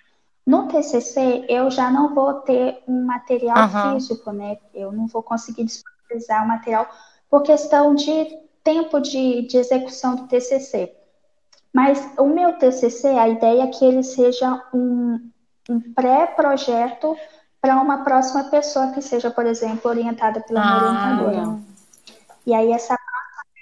No 0.45 0.67
TCC, 0.67 1.45
eu 1.49 1.69
já 1.69 1.89
não 1.89 2.13
vou 2.13 2.33
ter 2.35 2.83
um 2.87 3.05
material 3.05 3.57
uhum. 3.57 3.93
físico, 3.93 4.31
né? 4.31 4.57
Eu 4.73 4.91
não 4.91 5.07
vou 5.07 5.23
conseguir 5.23 5.63
disponibilizar 5.63 6.43
o 6.43 6.47
material 6.47 6.87
por 7.29 7.43
questão 7.43 7.95
de 7.95 8.39
tempo 8.63 8.99
de, 8.99 9.47
de 9.47 9.57
execução 9.57 10.15
do 10.15 10.27
TCC. 10.27 10.93
Mas 11.73 12.13
o 12.17 12.25
meu 12.25 12.53
TCC, 12.53 13.07
a 13.07 13.29
ideia 13.29 13.63
é 13.63 13.67
que 13.67 13.85
ele 13.85 14.03
seja 14.03 14.61
um, 14.73 15.31
um 15.69 15.79
pré-projeto 15.93 17.15
para 17.61 17.79
uma 17.79 18.03
próxima 18.03 18.45
pessoa 18.45 18.91
que 18.91 19.01
seja, 19.01 19.31
por 19.31 19.45
exemplo, 19.45 19.89
orientada 19.89 20.41
pela 20.41 20.61
ah, 20.61 20.77
orientadora. 20.77 21.59
E 22.45 22.53
aí 22.53 22.71
essa 22.71 22.97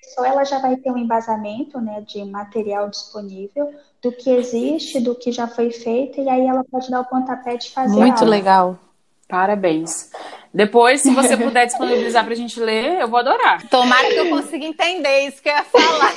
pessoa 0.02 0.28
ela 0.28 0.44
já 0.44 0.60
vai 0.60 0.76
ter 0.78 0.92
um 0.92 0.98
embasamento 0.98 1.80
né, 1.80 2.02
de 2.02 2.24
material 2.26 2.90
disponível, 2.90 3.74
do 4.02 4.12
que 4.12 4.30
existe, 4.30 5.00
do 5.00 5.14
que 5.16 5.32
já 5.32 5.48
foi 5.48 5.72
feito, 5.72 6.22
e 6.22 6.30
aí 6.30 6.48
ela 6.48 6.64
pode 6.64 6.90
dar 6.90 7.02
o 7.02 7.06
pontapé 7.06 7.58
de 7.58 7.70
fazer. 7.72 7.96
Muito 7.96 8.26
legal. 8.26 8.80
Parabéns. 9.28 10.10
Depois, 10.52 11.02
se 11.02 11.12
você 11.12 11.38
puder 11.38 11.68
disponibilizar 11.68 12.24
para 12.24 12.34
a 12.34 12.38
gente 12.38 12.60
ler, 12.60 13.00
eu 13.00 13.08
vou 13.08 13.20
adorar. 13.20 13.68
Tomara 13.70 14.08
que 14.08 14.16
eu 14.16 14.30
consiga 14.30 14.66
entender 14.66 15.28
isso 15.28 15.42
que 15.42 15.50
eu 15.50 15.54
ia 15.54 15.64
falar. 15.64 16.16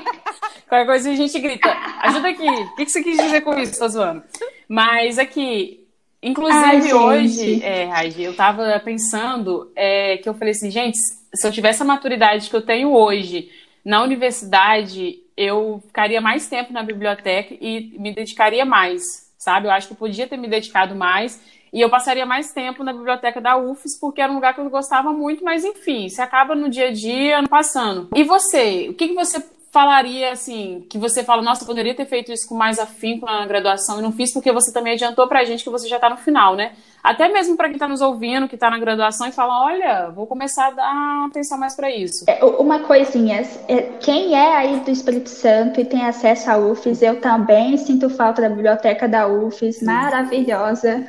Qualquer 0.66 0.86
coisa 0.86 1.10
a 1.10 1.14
gente 1.14 1.38
grita. 1.38 1.68
Ajuda 2.00 2.28
aqui. 2.28 2.48
O 2.48 2.76
que 2.76 2.88
você 2.88 3.02
quis 3.02 3.18
dizer 3.18 3.42
com 3.42 3.58
isso? 3.58 3.78
Tô 3.78 3.86
zoando. 3.88 4.22
Mas 4.66 5.18
aqui, 5.18 5.86
inclusive 6.22 6.64
Ai, 6.64 6.94
hoje, 6.94 7.62
é, 7.62 7.88
eu 8.18 8.34
tava 8.34 8.80
pensando 8.82 9.70
é, 9.76 10.16
que 10.16 10.28
eu 10.28 10.34
falei 10.34 10.52
assim, 10.52 10.70
gente, 10.70 10.98
se 11.36 11.46
eu 11.46 11.52
tivesse 11.52 11.82
a 11.82 11.84
maturidade 11.84 12.48
que 12.48 12.56
eu 12.56 12.62
tenho 12.62 12.92
hoje 12.92 13.50
na 13.84 14.02
universidade, 14.02 15.20
eu 15.36 15.82
ficaria 15.86 16.20
mais 16.20 16.48
tempo 16.48 16.72
na 16.72 16.82
biblioteca 16.82 17.54
e 17.60 17.94
me 17.98 18.12
dedicaria 18.12 18.64
mais, 18.64 19.02
sabe? 19.38 19.66
Eu 19.66 19.70
acho 19.70 19.86
que 19.88 19.92
eu 19.92 19.98
podia 19.98 20.26
ter 20.26 20.36
me 20.36 20.48
dedicado 20.48 20.94
mais 20.94 21.40
e 21.72 21.80
eu 21.80 21.90
passaria 21.90 22.24
mais 22.24 22.52
tempo 22.52 22.82
na 22.82 22.92
biblioteca 22.92 23.40
da 23.40 23.56
UFES 23.56 24.00
porque 24.00 24.20
era 24.20 24.32
um 24.32 24.36
lugar 24.36 24.54
que 24.54 24.60
eu 24.60 24.70
gostava 24.70 25.12
muito, 25.12 25.44
mas 25.44 25.64
enfim, 25.64 26.08
se 26.08 26.20
acaba 26.20 26.54
no 26.54 26.70
dia 26.70 26.88
a 26.88 26.92
dia 26.92 27.42
passando. 27.48 28.08
E 28.14 28.24
você, 28.24 28.88
o 28.88 28.94
que, 28.94 29.08
que 29.08 29.14
você 29.14 29.40
falaria 29.76 30.32
assim, 30.32 30.86
que 30.88 30.96
você 30.96 31.22
fala, 31.22 31.42
nossa, 31.42 31.62
eu 31.62 31.66
poderia 31.66 31.94
ter 31.94 32.06
feito 32.06 32.32
isso 32.32 32.48
com 32.48 32.54
mais 32.54 32.78
afinco 32.78 33.26
na 33.26 33.44
graduação 33.44 33.98
e 33.98 34.02
não 34.02 34.10
fiz 34.10 34.32
porque 34.32 34.50
você 34.50 34.72
também 34.72 34.94
adiantou 34.94 35.28
pra 35.28 35.44
gente 35.44 35.62
que 35.62 35.68
você 35.68 35.86
já 35.86 35.98
tá 35.98 36.08
no 36.08 36.16
final, 36.16 36.56
né? 36.56 36.72
Até 37.04 37.28
mesmo 37.28 37.58
para 37.58 37.68
quem 37.68 37.76
tá 37.76 37.86
nos 37.86 38.00
ouvindo, 38.00 38.48
que 38.48 38.56
tá 38.56 38.70
na 38.70 38.78
graduação 38.78 39.28
e 39.28 39.32
fala, 39.32 39.66
olha, 39.66 40.08
vou 40.08 40.26
começar 40.26 40.68
a 40.68 40.70
dar 40.70 41.26
atenção 41.26 41.58
mais 41.58 41.76
para 41.76 41.90
isso. 41.90 42.24
É, 42.26 42.42
uma 42.42 42.84
coisinha, 42.84 43.42
é, 43.68 43.82
quem 44.00 44.34
é 44.34 44.56
aí 44.56 44.80
do 44.80 44.90
Espírito 44.90 45.28
Santo 45.28 45.78
e 45.78 45.84
tem 45.84 46.06
acesso 46.06 46.50
à 46.50 46.56
UFES, 46.56 47.02
eu 47.02 47.20
também 47.20 47.76
sinto 47.76 48.08
falta 48.08 48.40
da 48.40 48.48
biblioteca 48.48 49.06
da 49.06 49.28
UFES, 49.28 49.82
maravilhosa. 49.82 51.06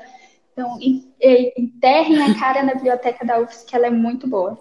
Então, 0.52 0.78
enterrem 1.58 2.22
a 2.22 2.38
cara 2.38 2.64
na 2.64 2.74
biblioteca 2.74 3.26
da 3.26 3.40
UFES, 3.40 3.64
que 3.64 3.74
ela 3.74 3.88
é 3.88 3.92
muito 3.92 4.28
boa. 4.28 4.60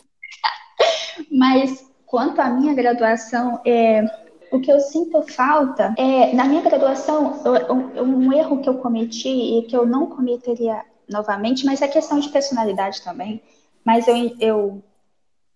Mas 1.28 1.84
Quanto 2.06 2.40
à 2.40 2.48
minha 2.48 2.72
graduação, 2.72 3.60
é, 3.66 4.04
o 4.50 4.60
que 4.60 4.70
eu 4.70 4.80
sinto 4.80 5.22
falta 5.22 5.94
é, 5.98 6.32
na 6.32 6.44
minha 6.44 6.62
graduação, 6.62 7.42
um, 7.70 8.26
um 8.26 8.32
erro 8.32 8.60
que 8.62 8.68
eu 8.68 8.78
cometi 8.78 9.58
e 9.58 9.62
que 9.62 9.76
eu 9.76 9.84
não 9.84 10.06
cometeria 10.06 10.82
novamente, 11.08 11.64
mas 11.64 11.82
é 11.82 11.88
questão 11.88 12.18
de 12.18 12.28
personalidade 12.28 13.02
também. 13.02 13.42
Mas 13.84 14.08
eu, 14.08 14.36
eu, 14.40 14.82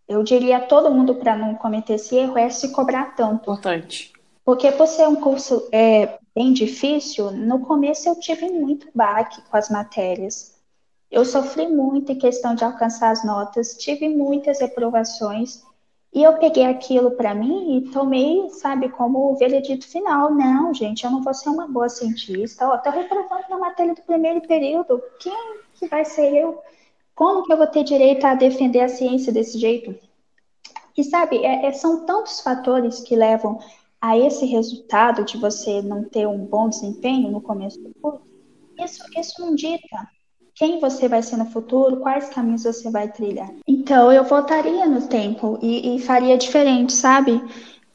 eu 0.08 0.22
diria 0.22 0.58
a 0.58 0.66
todo 0.66 0.90
mundo 0.90 1.14
para 1.14 1.36
não 1.36 1.54
cometer 1.54 1.94
esse 1.94 2.16
erro 2.16 2.38
é 2.38 2.48
se 2.50 2.70
cobrar 2.70 3.16
tanto. 3.16 3.50
Importante. 3.50 4.12
Porque 4.44 4.70
por 4.72 4.86
ser 4.86 5.06
um 5.06 5.16
curso 5.16 5.68
é, 5.72 6.18
bem 6.34 6.52
difícil, 6.52 7.30
no 7.30 7.60
começo 7.60 8.08
eu 8.08 8.18
tive 8.18 8.48
muito 8.50 8.88
baque 8.94 9.40
com 9.48 9.56
as 9.56 9.68
matérias. 9.68 10.58
Eu 11.10 11.24
sofri 11.24 11.66
muito 11.66 12.12
em 12.12 12.18
questão 12.18 12.54
de 12.54 12.64
alcançar 12.64 13.10
as 13.10 13.24
notas, 13.24 13.74
tive 13.74 14.08
muitas 14.08 14.60
reprovações. 14.60 15.64
E 16.12 16.24
eu 16.24 16.38
peguei 16.38 16.64
aquilo 16.64 17.12
para 17.12 17.34
mim 17.34 17.76
e 17.76 17.90
tomei, 17.90 18.50
sabe, 18.50 18.88
como 18.88 19.30
o 19.30 19.36
veredito 19.36 19.86
final. 19.86 20.34
Não, 20.34 20.74
gente, 20.74 21.04
eu 21.04 21.10
não 21.10 21.22
vou 21.22 21.32
ser 21.32 21.50
uma 21.50 21.68
boa 21.68 21.88
cientista. 21.88 22.66
Tô 22.78 22.90
reprovando 22.90 23.44
na 23.48 23.58
matéria 23.58 23.94
do 23.94 24.02
primeiro 24.02 24.40
período. 24.40 25.00
Quem 25.20 25.60
que 25.74 25.86
vai 25.86 26.04
ser 26.04 26.34
eu? 26.34 26.60
Como 27.14 27.44
que 27.44 27.52
eu 27.52 27.56
vou 27.56 27.66
ter 27.66 27.84
direito 27.84 28.24
a 28.24 28.34
defender 28.34 28.80
a 28.80 28.88
ciência 28.88 29.32
desse 29.32 29.58
jeito? 29.58 29.94
E 30.96 31.04
sabe, 31.04 31.44
é, 31.44 31.66
é, 31.66 31.72
são 31.72 32.04
tantos 32.04 32.40
fatores 32.40 33.00
que 33.00 33.14
levam 33.14 33.60
a 34.00 34.18
esse 34.18 34.46
resultado 34.46 35.24
de 35.24 35.38
você 35.38 35.80
não 35.80 36.02
ter 36.02 36.26
um 36.26 36.44
bom 36.44 36.68
desempenho 36.68 37.30
no 37.30 37.40
começo 37.40 37.80
do 37.80 37.94
curso. 38.00 38.22
Isso, 38.78 39.04
isso 39.16 39.40
não 39.40 39.54
dita 39.54 40.08
quem 40.60 40.78
você 40.78 41.08
vai 41.08 41.22
ser 41.22 41.38
no 41.38 41.46
futuro, 41.46 42.00
quais 42.00 42.28
caminhos 42.28 42.64
você 42.64 42.90
vai 42.90 43.10
trilhar. 43.10 43.50
Então, 43.90 44.12
eu 44.12 44.22
voltaria 44.22 44.86
no 44.86 45.08
tempo 45.08 45.58
e, 45.60 45.96
e 45.96 45.98
faria 45.98 46.38
diferente, 46.38 46.92
sabe? 46.92 47.42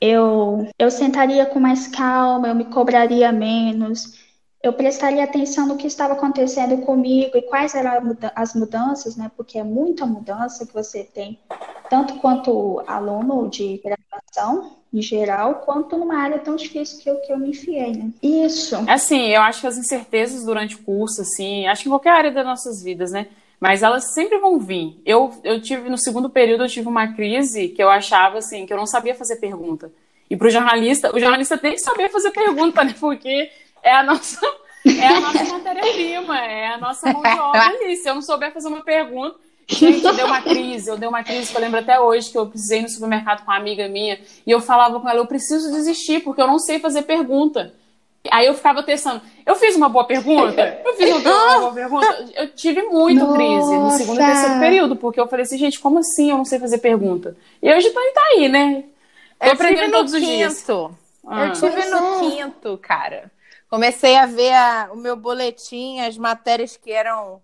Eu, 0.02 0.68
eu 0.78 0.92
sentaria 0.92 1.46
com 1.46 1.58
mais 1.58 1.88
calma, 1.88 2.50
eu 2.50 2.54
me 2.54 2.66
cobraria 2.66 3.32
menos, 3.32 4.20
eu 4.62 4.74
prestaria 4.74 5.24
atenção 5.24 5.66
no 5.66 5.78
que 5.78 5.88
estava 5.88 6.12
acontecendo 6.12 6.82
comigo 6.82 7.38
e 7.38 7.42
quais 7.44 7.74
eram 7.76 8.14
as 8.36 8.54
mudanças, 8.54 9.16
né? 9.16 9.32
Porque 9.38 9.58
é 9.58 9.64
muita 9.64 10.06
mudança 10.06 10.66
que 10.66 10.74
você 10.74 11.06
tem, 11.06 11.40
tanto 11.90 12.16
quanto 12.16 12.84
aluno 12.86 13.48
de 13.48 13.82
graduação, 13.82 14.76
em 14.94 15.02
geral, 15.02 15.62
quanto 15.66 15.98
numa 15.98 16.18
área 16.18 16.40
tão 16.40 16.58
difícil 16.58 17.00
que 17.00 17.10
eu, 17.10 17.22
que 17.22 17.32
eu 17.32 17.40
me 17.40 17.52
enfiei, 17.52 17.94
né? 17.94 18.12
Isso. 18.22 18.76
Assim, 18.86 19.30
eu 19.30 19.42
acho 19.42 19.62
que 19.62 19.68
as 19.68 19.78
incertezas 19.78 20.44
durante 20.44 20.76
o 20.76 20.84
curso, 20.84 21.22
assim, 21.22 21.66
acho 21.68 21.84
que 21.84 21.88
em 21.88 21.92
qualquer 21.94 22.12
área 22.12 22.32
das 22.34 22.46
nossas 22.46 22.84
vidas, 22.84 23.14
né? 23.14 23.28
Mas 23.66 23.82
elas 23.82 24.14
sempre 24.14 24.38
vão 24.38 24.60
vir. 24.60 25.02
Eu, 25.04 25.34
eu 25.44 25.60
tive, 25.60 25.90
no 25.90 25.98
segundo 25.98 26.30
período, 26.30 26.64
eu 26.64 26.70
tive 26.70 26.88
uma 26.88 27.14
crise 27.14 27.70
que 27.70 27.82
eu 27.82 27.90
achava, 27.90 28.38
assim, 28.38 28.64
que 28.64 28.72
eu 28.72 28.78
não 28.78 28.86
sabia 28.86 29.16
fazer 29.16 29.38
pergunta. 29.38 29.92
E 30.30 30.38
para 30.38 30.48
o 30.48 30.52
jornalista, 30.52 31.16
o 31.16 31.20
jornalista 31.20 31.58
tem 31.58 31.72
que 31.72 31.80
saber 31.80 32.10
fazer 32.10 32.30
pergunta, 32.30 32.84
né? 32.84 32.94
Porque 33.00 33.50
é 33.82 33.92
a 33.92 34.04
nossa, 34.04 34.40
é 34.86 35.08
a 35.08 35.20
nossa 35.20 35.44
matéria-prima, 35.46 36.40
é 36.40 36.68
a 36.76 36.78
nossa 36.78 37.12
mão 37.12 37.24
de 37.24 37.40
obra 37.40 37.66
ali. 37.66 37.96
Se 37.96 38.08
eu 38.08 38.14
não 38.14 38.22
souber 38.22 38.54
fazer 38.54 38.68
uma 38.68 38.84
pergunta, 38.84 39.40
Gente, 39.68 40.02
deu 40.02 40.28
uma 40.28 40.44
crise, 40.44 40.92
eu 40.92 40.96
dei 40.96 41.10
uma 41.10 41.24
crise 41.24 41.50
que 41.50 41.58
eu 41.58 41.62
lembro 41.62 41.80
até 41.80 42.00
hoje 42.00 42.30
que 42.30 42.38
eu 42.38 42.46
precisei 42.46 42.84
no 42.84 42.90
supermercado 42.90 43.44
com 43.44 43.50
uma 43.50 43.58
amiga 43.58 43.88
minha 43.88 44.20
e 44.46 44.52
eu 44.52 44.62
falava 44.62 45.00
com 45.00 45.10
ela, 45.10 45.18
eu 45.18 45.26
preciso 45.26 45.72
desistir 45.72 46.20
porque 46.20 46.40
eu 46.40 46.46
não 46.46 46.60
sei 46.60 46.78
fazer 46.78 47.02
pergunta. 47.02 47.74
Aí 48.32 48.48
eu 48.48 48.54
ficava 48.54 48.84
testando. 48.84 49.22
Eu 49.46 49.56
fiz 49.56 49.76
uma 49.76 49.90
boa 49.90 50.06
pergunta? 50.06 50.82
Eu 50.84 50.94
fiz 50.96 51.10
uma 51.26 51.60
boa 51.60 51.74
pergunta? 51.74 52.26
Eu 52.36 52.52
tive 52.54 52.82
muito 52.84 53.26
Nossa. 53.26 53.38
crise 53.38 53.78
no 53.78 53.92
segundo 53.92 54.22
e 54.22 54.26
terceiro 54.26 54.60
período, 54.60 54.96
porque 54.96 55.20
eu 55.20 55.28
falei 55.28 55.44
assim, 55.44 55.58
gente, 55.58 55.80
como 55.80 56.00
assim 56.00 56.32
eu 56.32 56.38
não 56.38 56.46
sei 56.46 56.60
fazer 56.60 56.80
pergunta? 56.80 57.36
E 57.62 57.74
hoje 57.74 57.90
tá, 57.92 58.02
tá 58.14 58.22
aí, 58.32 58.48
né? 58.48 58.84
Tô 59.40 59.48
eu 59.48 59.54
aprendendo 59.54 59.92
todos 59.92 60.14
os 60.14 60.20
quinto. 60.20 60.32
dias. 60.32 60.70
Ah. 61.28 61.46
Eu 61.46 61.54
tive 61.54 61.86
no 61.86 62.20
quinto, 62.20 62.78
cara. 62.78 63.32
Comecei 63.70 64.16
a 64.16 64.26
ver 64.26 64.54
a, 64.54 64.90
o 64.92 64.96
meu 64.96 65.16
boletim, 65.16 66.00
as 66.00 66.18
matérias 66.18 66.78
que 66.78 66.92
eram 66.92 67.42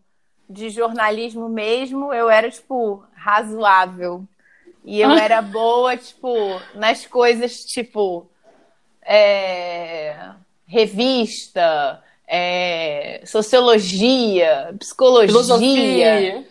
de 0.50 0.70
jornalismo 0.70 1.50
mesmo, 1.50 2.14
eu 2.14 2.30
era, 2.30 2.50
tipo, 2.50 3.04
razoável. 3.14 4.26
E 4.84 5.00
eu 5.00 5.12
era 5.12 5.42
boa, 5.42 5.96
tipo, 5.96 6.30
nas 6.74 7.06
coisas, 7.06 7.64
tipo, 7.64 8.28
é, 9.04 10.32
revista, 10.72 12.02
é, 12.26 13.22
sociologia, 13.26 14.74
psicologia. 14.80 15.28
Filosofia. 15.28 16.46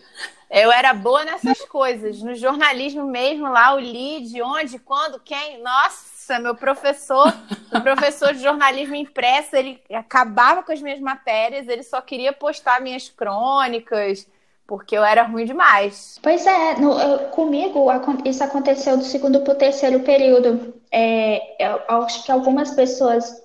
Eu 0.51 0.71
era 0.71 0.93
boa 0.93 1.25
nessas 1.25 1.61
coisas. 1.61 2.21
No 2.21 2.35
jornalismo 2.35 3.05
mesmo, 3.05 3.49
lá, 3.49 3.73
o 3.73 3.79
lead, 3.79 4.39
onde, 4.43 4.77
quando, 4.77 5.19
quem. 5.19 5.61
Nossa! 5.63 6.11
meu 6.39 6.55
professor, 6.55 7.27
o 7.75 7.81
professor 7.81 8.33
de 8.33 8.41
jornalismo 8.41 8.95
impresso, 8.95 9.53
ele 9.53 9.81
acabava 9.91 10.63
com 10.63 10.71
as 10.71 10.81
minhas 10.81 11.01
matérias, 11.01 11.67
ele 11.67 11.83
só 11.83 11.99
queria 11.99 12.31
postar 12.31 12.79
minhas 12.79 13.09
crônicas, 13.09 14.25
porque 14.65 14.97
eu 14.97 15.03
era 15.03 15.23
ruim 15.23 15.43
demais. 15.43 16.17
Pois 16.21 16.47
é, 16.47 16.75
no, 16.79 16.97
eu, 16.97 17.19
comigo 17.31 17.87
isso 18.23 18.41
aconteceu 18.41 18.95
do 18.95 19.03
segundo 19.03 19.41
para 19.41 19.51
o 19.51 19.57
terceiro 19.57 19.99
período. 20.01 20.73
É, 20.89 21.57
eu 21.59 21.81
acho 22.03 22.23
que 22.23 22.31
algumas 22.31 22.71
pessoas 22.71 23.41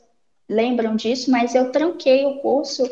lembram 0.48 0.96
disso, 0.96 1.30
mas 1.30 1.54
eu 1.54 1.70
tranquei 1.72 2.24
o 2.24 2.38
curso 2.38 2.88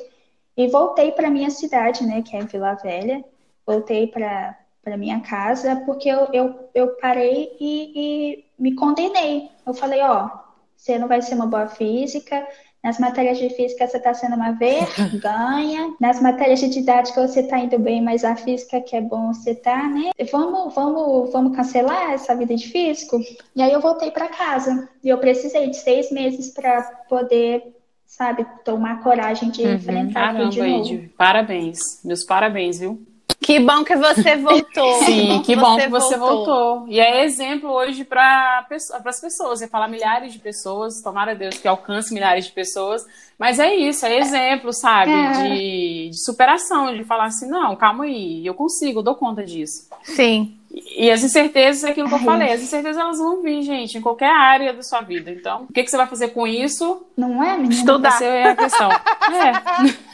e 0.57 0.69
voltei 0.69 1.13
para 1.13 1.31
minha 1.31 1.51
cidade, 1.51 2.05
né, 2.05 2.23
que 2.23 2.37
é 2.37 2.45
Vila 2.45 2.75
Velha. 2.75 3.25
Voltei 3.67 4.07
para 4.07 4.59
para 4.85 4.99
minha 4.99 5.21
casa, 5.21 5.77
porque 5.87 6.09
eu, 6.09 6.29
eu, 6.31 6.69
eu 6.75 6.89
parei 6.97 7.57
e, 7.59 7.93
e, 7.97 8.45
me 8.59 8.75
condenei. 8.75 9.51
Eu 9.67 9.73
falei, 9.73 10.03
ó, 10.03 10.29
você 10.77 10.99
não 10.99 11.09
vai 11.09 11.23
ser 11.23 11.35
uma 11.35 11.47
boa 11.47 11.67
física, 11.67 12.47
nas 12.85 12.99
matérias 12.99 13.39
de 13.39 13.49
física 13.49 13.87
você 13.87 13.97
está 13.97 14.13
sendo 14.13 14.37
uma 14.37 14.53
vergonha, 14.53 15.95
nas 15.99 16.21
matérias 16.21 16.61
de 16.61 16.69
didática 16.69 17.27
você 17.27 17.41
está 17.41 17.59
indo 17.59 17.79
bem, 17.79 18.03
mas 18.03 18.23
a 18.23 18.37
física 18.37 18.79
que 18.83 18.95
é 18.95 19.01
bom 19.01 19.33
você 19.33 19.55
tá, 19.55 19.89
né? 19.89 20.11
Vamos, 20.31 20.75
vamos, 20.75 21.33
vamos 21.33 21.57
cancelar 21.57 22.13
essa 22.13 22.37
vida 22.37 22.55
de 22.55 22.69
físico? 22.69 23.19
E 23.57 23.63
aí 23.63 23.73
eu 23.73 23.81
voltei 23.81 24.11
para 24.11 24.29
casa 24.29 24.87
e 25.03 25.09
eu 25.09 25.17
precisei 25.17 25.71
de 25.71 25.77
seis 25.77 26.13
meses 26.13 26.53
para 26.53 26.83
poder 27.09 27.75
sabe, 28.07 28.47
tomar 28.65 29.03
coragem 29.03 29.51
de 29.51 29.63
uhum, 29.63 29.75
enfrentar 29.75 30.35
caramba, 30.35 30.51
de 30.51 30.63
novo. 30.63 31.09
Parabéns, 31.17 31.81
meus 32.05 32.25
parabéns, 32.25 32.79
viu? 32.79 33.05
Que 33.45 33.61
bom 33.61 33.85
que 33.85 33.95
você 33.95 34.37
voltou. 34.41 35.05
Sim, 35.05 35.43
que 35.45 35.55
bom 35.55 35.77
que 35.77 35.87
você 35.89 36.17
voltou. 36.17 36.77
voltou. 36.79 36.89
E 36.89 36.99
é 36.99 37.25
exemplo 37.25 37.71
hoje 37.71 38.03
para 38.03 38.67
as 39.05 39.21
pessoas. 39.21 39.59
Você 39.59 39.69
fala 39.69 39.87
milhares 39.87 40.33
de 40.33 40.39
pessoas, 40.39 41.03
tomara 41.03 41.35
Deus 41.35 41.59
que 41.59 41.69
alcance 41.69 42.13
milhares 42.15 42.47
de 42.47 42.53
pessoas. 42.53 43.05
Mas 43.39 43.59
é 43.59 43.75
isso, 43.75 44.07
é 44.07 44.17
exemplo, 44.19 44.73
sabe? 44.73 45.11
É. 45.11 45.33
De, 45.33 46.09
de, 46.11 46.25
superação, 46.25 46.97
de 46.97 47.05
falar 47.05 47.27
assim: 47.27 47.47
não, 47.47 47.77
calma 47.77 48.05
aí, 48.05 48.47
eu 48.47 48.55
consigo, 48.55 49.01
eu 49.01 49.03
dou 49.03 49.15
conta 49.15 49.45
disso. 49.45 49.89
Sim. 50.05 50.57
E, 50.71 51.05
e 51.05 51.11
as 51.11 51.23
incertezas 51.23 51.85
é 51.85 51.91
aquilo 51.91 52.09
que 52.09 52.15
eu 52.15 52.21
falei: 52.21 52.51
as 52.51 52.63
incertezas 52.63 52.97
elas 52.97 53.19
vão 53.19 53.43
vir, 53.43 53.61
gente, 53.63 53.99
em 53.99 54.01
qualquer 54.01 54.31
área 54.31 54.73
da 54.73 54.83
sua 54.83 55.03
vida. 55.03 55.31
Então, 55.31 55.67
o 55.69 55.73
que, 55.73 55.83
que 55.83 55.91
você 55.91 55.99
vai 55.99 56.07
fazer 56.07 56.29
com 56.29 56.47
isso? 56.47 57.05
Não 57.15 57.45
é, 57.45 57.59
menina? 57.59 57.75
Estudar. 57.75 58.09
Essa 58.09 58.25
é 58.25 58.49
a 58.49 58.57
questão. 58.57 58.91
é. 58.91 60.14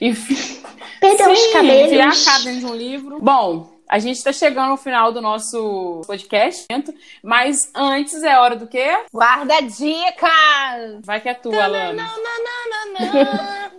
Enfim. 0.00 0.62
Perder 1.00 1.28
os 1.28 1.46
cabelos. 1.52 1.92
Enfiar 1.92 2.34
a 2.34 2.38
dentro 2.40 2.60
de 2.60 2.66
um 2.66 2.74
livro. 2.74 3.18
Bom, 3.20 3.80
a 3.88 3.98
gente 3.98 4.18
está 4.18 4.32
chegando 4.32 4.70
ao 4.70 4.76
final 4.76 5.12
do 5.12 5.20
nosso 5.20 6.02
podcast, 6.06 6.66
mas 7.22 7.70
antes 7.74 8.22
é 8.22 8.38
hora 8.38 8.54
do 8.54 8.68
quê? 8.68 8.86
Guarda 9.12 9.60
dicas! 9.62 11.00
Vai 11.02 11.20
que 11.20 11.28
é 11.28 11.34
tua, 11.34 11.64
Alana. 11.64 11.92
Não, 11.92 12.22
não, 12.22 12.44
não, 12.44 13.12
não, 13.12 13.24
não. 13.24 13.69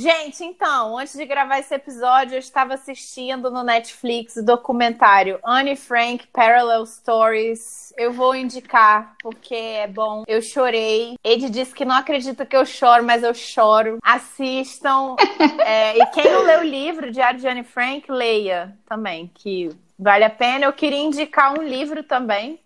Gente, 0.00 0.42
então, 0.42 0.96
antes 0.96 1.14
de 1.14 1.26
gravar 1.26 1.58
esse 1.58 1.74
episódio, 1.74 2.34
eu 2.34 2.38
estava 2.38 2.72
assistindo 2.72 3.50
no 3.50 3.62
Netflix 3.62 4.34
o 4.36 4.42
documentário 4.42 5.38
Anne 5.44 5.76
Frank 5.76 6.26
Parallel 6.28 6.86
Stories. 6.86 7.92
Eu 7.98 8.10
vou 8.10 8.34
indicar 8.34 9.14
porque 9.22 9.54
é 9.54 9.86
bom. 9.86 10.24
Eu 10.26 10.40
chorei. 10.40 11.16
Ed 11.22 11.50
disse 11.50 11.74
que 11.74 11.84
não 11.84 11.94
acredita 11.94 12.46
que 12.46 12.56
eu 12.56 12.64
choro, 12.64 13.04
mas 13.04 13.22
eu 13.22 13.34
choro. 13.34 13.98
Assistam. 14.02 15.16
é, 15.66 15.98
e 15.98 16.06
quem 16.06 16.32
não 16.32 16.44
leu 16.44 16.60
o 16.60 16.64
livro 16.64 17.12
Diário 17.12 17.38
de 17.38 17.46
Anne 17.46 17.62
Frank, 17.62 18.10
leia 18.10 18.74
também, 18.86 19.30
que 19.34 19.68
vale 19.98 20.24
a 20.24 20.30
pena. 20.30 20.64
Eu 20.64 20.72
queria 20.72 20.98
indicar 20.98 21.52
um 21.52 21.62
livro 21.62 22.02
também 22.02 22.58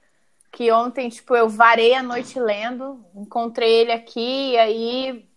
que 0.53 0.71
ontem, 0.71 1.09
tipo, 1.09 1.35
eu 1.35 1.49
varei 1.49 1.95
a 1.95 2.03
noite 2.03 2.39
lendo, 2.39 3.05
encontrei 3.13 3.73
ele 3.73 3.91
aqui 3.91 4.53
e 4.53 4.57
aí 4.57 5.29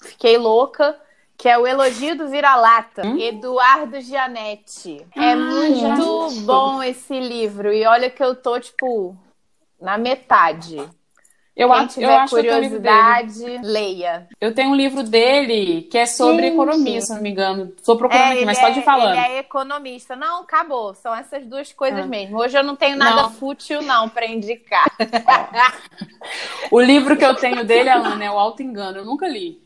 fiquei 0.00 0.38
louca 0.38 0.98
que 1.42 1.48
é 1.48 1.58
o 1.58 1.66
Elogio 1.66 2.16
do 2.16 2.28
Vira-Lata, 2.28 3.04
hum? 3.04 3.18
Eduardo 3.18 4.00
Gianetti. 4.00 5.04
É 5.12 5.20
ah, 5.20 5.30
é 5.32 5.34
muito 5.34 6.30
bom 6.42 6.80
esse 6.80 7.18
livro. 7.18 7.72
E 7.72 7.84
olha 7.84 8.08
que 8.08 8.22
eu 8.22 8.36
tô, 8.36 8.60
tipo, 8.60 9.16
na 9.80 9.98
metade. 9.98 10.76
Eu 11.56 11.68
Quem 11.68 11.78
acho, 11.78 11.94
tiver 11.94 12.06
eu 12.06 12.10
acho 12.12 12.36
curiosidade, 12.36 13.58
leia. 13.60 14.28
Eu 14.40 14.54
tenho 14.54 14.70
um 14.70 14.76
livro 14.76 15.02
dele 15.02 15.82
que 15.90 15.98
é 15.98 16.06
sobre 16.06 16.42
Gente. 16.42 16.52
economia, 16.52 17.00
se 17.00 17.12
não 17.12 17.20
me 17.20 17.30
engano. 17.30 17.72
Estou 17.76 17.96
procurando 17.96 18.22
é, 18.22 18.32
aqui, 18.34 18.44
mas 18.44 18.60
pode 18.60 18.78
ir 18.78 18.82
é, 18.82 18.84
falando. 18.84 19.18
Ele 19.18 19.34
é 19.34 19.38
economista. 19.40 20.14
Não, 20.14 20.42
acabou. 20.42 20.94
São 20.94 21.12
essas 21.12 21.44
duas 21.44 21.72
coisas 21.72 22.04
ah. 22.04 22.06
mesmo. 22.06 22.38
Hoje 22.38 22.56
eu 22.56 22.62
não 22.62 22.76
tenho 22.76 22.96
nada 22.96 23.22
não. 23.22 23.30
fútil, 23.32 23.82
não, 23.82 24.08
para 24.08 24.26
indicar. 24.26 24.86
o 26.70 26.80
livro 26.80 27.16
que 27.16 27.24
eu 27.24 27.34
tenho 27.34 27.64
dele, 27.64 27.88
Alana, 27.88 28.24
é 28.24 28.30
O 28.30 28.38
Alto 28.38 28.62
Engano. 28.62 28.98
Eu 28.98 29.04
nunca 29.04 29.26
li. 29.26 29.60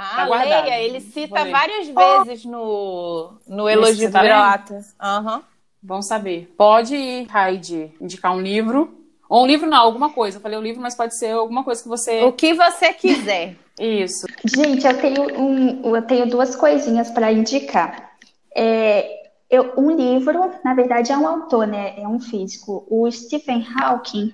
Ah, 0.00 0.14
tá 0.16 0.24
leia. 0.26 0.80
Ele 0.80 1.00
cita 1.00 1.44
várias 1.46 1.88
vezes 1.88 2.44
no, 2.44 3.32
no 3.48 3.68
Elogio 3.68 4.08
do 4.08 4.20
Vira-Lata. 4.20 4.80
Uhum. 5.02 5.42
Bom 5.82 6.00
saber. 6.02 6.54
Pode 6.56 6.94
ir, 6.94 7.26
Heidi, 7.34 7.92
indicar 8.00 8.32
um 8.32 8.40
livro. 8.40 8.94
Ou 9.28 9.42
um 9.42 9.46
livro 9.46 9.68
não, 9.68 9.78
alguma 9.78 10.10
coisa. 10.10 10.38
Eu 10.38 10.40
falei 10.40 10.56
um 10.56 10.62
livro, 10.62 10.80
mas 10.80 10.94
pode 10.94 11.18
ser 11.18 11.32
alguma 11.32 11.64
coisa 11.64 11.82
que 11.82 11.88
você... 11.88 12.22
O 12.22 12.32
que 12.32 12.54
você 12.54 12.92
quiser. 12.92 13.56
Isso. 13.78 14.26
Gente, 14.44 14.86
eu 14.86 15.00
tenho, 15.00 15.40
um, 15.40 15.96
eu 15.96 16.02
tenho 16.02 16.28
duas 16.28 16.54
coisinhas 16.54 17.10
para 17.10 17.32
indicar. 17.32 18.12
É, 18.54 19.30
eu, 19.50 19.72
um 19.76 19.90
livro, 19.90 20.50
na 20.64 20.74
verdade 20.74 21.10
é 21.10 21.18
um 21.18 21.26
autor, 21.26 21.66
né? 21.66 21.94
É 22.00 22.06
um 22.06 22.20
físico. 22.20 22.86
O 22.88 23.10
Stephen 23.10 23.66
Hawking, 23.76 24.32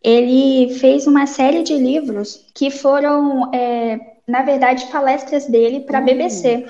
ele 0.00 0.72
fez 0.78 1.06
uma 1.06 1.26
série 1.26 1.64
de 1.64 1.76
livros 1.76 2.46
que 2.54 2.70
foram, 2.70 3.50
é, 3.52 4.13
na 4.26 4.42
verdade, 4.42 4.86
palestras 4.86 5.46
dele 5.46 5.80
para 5.80 5.98
a 5.98 6.00
uhum. 6.00 6.06
BBC. 6.06 6.66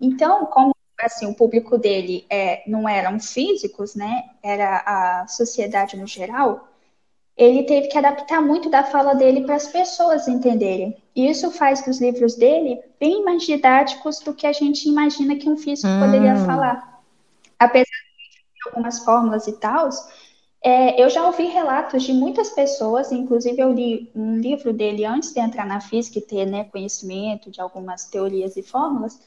Então, 0.00 0.46
como 0.46 0.74
assim, 1.00 1.26
o 1.26 1.34
público 1.34 1.76
dele 1.76 2.24
é, 2.30 2.62
não 2.66 2.88
eram 2.88 3.18
físicos, 3.20 3.94
né? 3.94 4.24
Era 4.42 4.82
a 4.86 5.26
sociedade 5.26 5.96
no 5.96 6.06
geral. 6.06 6.68
Ele 7.36 7.64
teve 7.64 7.88
que 7.88 7.98
adaptar 7.98 8.40
muito 8.40 8.70
da 8.70 8.84
fala 8.84 9.14
dele 9.14 9.42
para 9.42 9.56
as 9.56 9.66
pessoas 9.66 10.28
entenderem. 10.28 10.96
E 11.16 11.28
isso 11.28 11.50
faz 11.50 11.84
dos 11.84 12.00
livros 12.00 12.36
dele 12.36 12.80
bem 12.98 13.24
mais 13.24 13.42
didáticos 13.42 14.20
do 14.20 14.32
que 14.32 14.46
a 14.46 14.52
gente 14.52 14.88
imagina 14.88 15.36
que 15.36 15.50
um 15.50 15.56
físico 15.56 15.88
hum. 15.88 16.00
poderia 16.00 16.36
falar. 16.36 17.02
Apesar 17.58 17.84
de 17.84 18.68
algumas 18.68 19.00
fórmulas 19.00 19.46
e 19.48 19.52
tal, 19.52 19.88
é, 20.66 21.02
eu 21.02 21.10
já 21.10 21.26
ouvi 21.26 21.44
relatos 21.44 22.04
de 22.04 22.12
muitas 22.14 22.48
pessoas, 22.48 23.12
inclusive 23.12 23.60
eu 23.60 23.70
li 23.70 24.10
um 24.14 24.38
livro 24.38 24.72
dele 24.72 25.04
antes 25.04 25.34
de 25.34 25.38
entrar 25.38 25.66
na 25.66 25.78
física 25.78 26.18
e 26.18 26.22
ter 26.22 26.46
né, 26.46 26.64
conhecimento 26.64 27.50
de 27.50 27.60
algumas 27.60 28.06
teorias 28.06 28.56
e 28.56 28.62
fórmulas, 28.62 29.20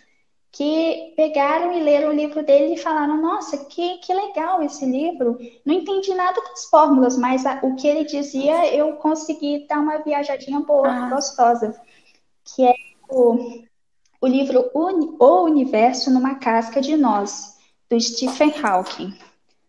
que 0.52 1.14
pegaram 1.16 1.72
e 1.72 1.84
leram 1.84 2.10
o 2.10 2.16
livro 2.16 2.44
dele 2.44 2.74
e 2.74 2.78
falaram: 2.78 3.22
Nossa, 3.22 3.66
que, 3.66 4.00
que 4.00 4.12
legal 4.12 4.64
esse 4.64 4.84
livro. 4.84 5.38
Não 5.64 5.76
entendi 5.76 6.12
nada 6.16 6.42
das 6.42 6.66
fórmulas, 6.66 7.16
mas 7.16 7.46
a, 7.46 7.60
o 7.62 7.76
que 7.76 7.88
ele 7.88 8.06
dizia 8.06 8.74
eu 8.74 8.94
consegui 8.94 9.68
dar 9.68 9.80
uma 9.80 10.00
viajadinha 10.00 10.60
boa, 10.62 10.90
ah. 10.90 11.10
gostosa. 11.10 11.80
Que 12.44 12.66
é 12.66 12.74
o, 13.12 13.62
o 14.20 14.26
livro 14.26 14.72
O 14.74 15.44
Universo 15.44 16.10
numa 16.10 16.36
Casca 16.36 16.82
de 16.82 16.98
Nós, 16.98 17.60
do 17.88 18.00
Stephen 18.02 18.52
Hawking. 18.64 19.14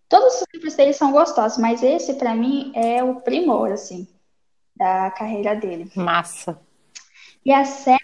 Todos 0.09 0.40
os 0.40 0.46
livros 0.54 0.74
dele 0.74 0.92
são 0.92 1.12
gostosos, 1.12 1.59
mas 1.59 1.82
esse, 1.82 2.14
para 2.14 2.34
mim, 2.34 2.72
é 2.74 3.04
o 3.04 3.20
primor, 3.20 3.70
assim, 3.70 4.09
da 4.74 5.11
carreira 5.11 5.54
dele. 5.54 5.90
Massa. 5.94 6.59
E 7.44 7.52
a 7.52 7.64
série 7.64 7.98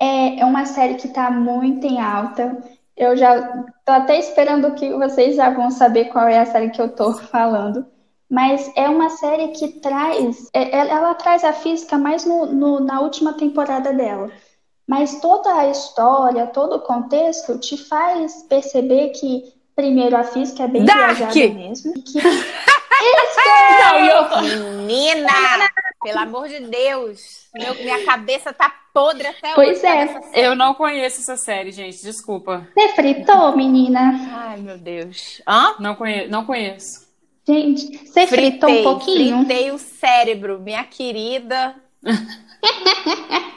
é, 0.00 0.40
é 0.40 0.44
uma 0.44 0.66
série 0.66 0.94
que 0.94 1.06
está 1.06 1.30
muito 1.30 1.86
em 1.86 2.00
alta. 2.00 2.62
Eu 2.96 3.16
já 3.16 3.64
tô 3.84 3.92
até 3.92 4.18
esperando 4.18 4.74
que 4.74 4.92
vocês 4.94 5.36
já 5.36 5.50
vão 5.50 5.70
saber 5.70 6.06
qual 6.06 6.26
é 6.26 6.38
a 6.38 6.46
série 6.46 6.70
que 6.70 6.80
eu 6.80 6.94
tô 6.94 7.12
falando. 7.28 7.86
Mas 8.28 8.72
é 8.74 8.88
uma 8.88 9.08
série 9.10 9.48
que 9.48 9.68
traz. 9.80 10.50
É, 10.52 10.76
ela 10.76 11.14
traz 11.14 11.44
a 11.44 11.52
física 11.52 11.96
mais 11.96 12.24
no, 12.24 12.46
no, 12.46 12.80
na 12.80 13.00
última 13.00 13.34
temporada 13.34 13.92
dela. 13.92 14.30
Mas 14.86 15.20
toda 15.20 15.52
a 15.52 15.68
história, 15.68 16.46
todo 16.46 16.76
o 16.76 16.80
contexto 16.80 17.58
te 17.58 17.76
faz 17.76 18.42
perceber 18.44 19.10
que 19.10 19.55
Primeiro, 19.76 20.16
a 20.16 20.24
física 20.24 20.62
é 20.62 20.68
bem 20.68 20.84
Dark. 20.86 21.18
viajada 21.18 21.54
mesmo. 21.54 21.92
Que... 21.92 22.18
Isso! 22.18 23.40
Não, 23.78 23.98
eu... 24.06 24.76
Menina! 24.86 25.70
Pelo 26.02 26.18
amor 26.18 26.48
de 26.48 26.60
Deus! 26.60 27.46
Meu, 27.54 27.74
minha 27.74 28.02
cabeça 28.06 28.54
tá 28.54 28.72
podre 28.94 29.26
até 29.26 29.54
pois 29.54 29.78
hoje. 29.78 29.80
Pois 29.82 30.32
é. 30.32 30.46
Eu 30.46 30.54
não 30.54 30.72
conheço 30.72 31.20
essa 31.20 31.36
série, 31.36 31.72
gente. 31.72 32.02
Desculpa. 32.02 32.66
Você 32.74 32.88
fritou, 32.94 33.54
menina? 33.54 34.12
Ai, 34.32 34.56
meu 34.56 34.78
Deus. 34.78 35.42
Hã? 35.46 35.74
Não, 35.78 35.94
conhe... 35.94 36.26
não 36.26 36.46
conheço. 36.46 37.06
Gente, 37.46 37.98
você 37.98 38.26
Fritei, 38.26 38.50
fritou 38.50 38.70
um 38.70 38.82
pouquinho? 38.82 39.38
Fritei 39.44 39.70
o 39.70 39.78
cérebro, 39.78 40.58
minha 40.58 40.84
querida. 40.84 41.74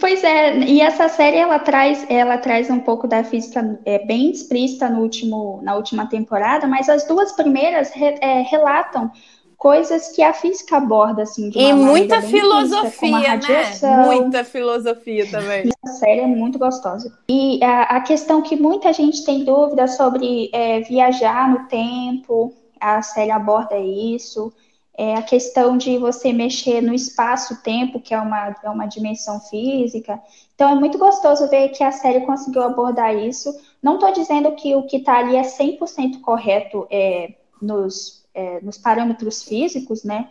Pois 0.00 0.22
é, 0.22 0.58
e 0.58 0.80
essa 0.80 1.08
série 1.08 1.36
ela 1.36 1.58
traz, 1.58 2.06
ela 2.08 2.38
traz 2.38 2.70
um 2.70 2.80
pouco 2.80 3.06
da 3.06 3.24
física 3.24 3.78
é, 3.84 4.04
bem 4.04 4.30
explícita 4.30 4.88
no 4.88 5.00
último, 5.02 5.60
na 5.62 5.74
última 5.74 6.06
temporada, 6.06 6.66
mas 6.66 6.88
as 6.88 7.04
duas 7.06 7.32
primeiras 7.32 7.90
re, 7.90 8.16
é, 8.20 8.42
relatam 8.42 9.10
coisas 9.56 10.12
que 10.14 10.22
a 10.22 10.32
física 10.32 10.76
aborda 10.76 11.22
assim 11.22 11.50
de 11.50 11.58
uma 11.58 11.68
e 11.68 11.72
muita 11.72 12.22
filosofia, 12.22 13.36
né? 13.36 14.06
Muita 14.06 14.44
filosofia 14.44 15.28
também. 15.28 15.68
A 15.84 15.88
série 15.88 16.20
é 16.20 16.26
muito 16.26 16.58
gostosa. 16.58 17.12
E 17.28 17.62
a, 17.62 17.82
a 17.82 18.00
questão 18.00 18.40
que 18.40 18.54
muita 18.54 18.92
gente 18.92 19.24
tem 19.24 19.44
dúvida 19.44 19.88
sobre 19.88 20.48
é, 20.52 20.80
viajar 20.82 21.50
no 21.50 21.66
tempo, 21.66 22.54
a 22.80 23.02
série 23.02 23.32
aborda 23.32 23.76
isso 23.76 24.52
é 24.98 25.14
a 25.14 25.22
questão 25.22 25.78
de 25.78 25.96
você 25.96 26.32
mexer 26.32 26.82
no 26.82 26.92
espaço-tempo, 26.92 28.00
que 28.00 28.12
é 28.12 28.20
uma, 28.20 28.56
é 28.64 28.68
uma 28.68 28.84
dimensão 28.84 29.40
física. 29.40 30.20
Então, 30.56 30.68
é 30.68 30.74
muito 30.74 30.98
gostoso 30.98 31.48
ver 31.48 31.68
que 31.68 31.84
a 31.84 31.92
série 31.92 32.26
conseguiu 32.26 32.64
abordar 32.64 33.14
isso. 33.16 33.56
Não 33.80 33.94
estou 33.94 34.12
dizendo 34.12 34.50
que 34.56 34.74
o 34.74 34.82
que 34.82 34.96
está 34.96 35.18
ali 35.18 35.36
é 35.36 35.42
100% 35.42 36.20
correto 36.20 36.84
é, 36.90 37.32
nos, 37.62 38.26
é, 38.34 38.60
nos 38.60 38.76
parâmetros 38.76 39.44
físicos, 39.44 40.02
né? 40.02 40.30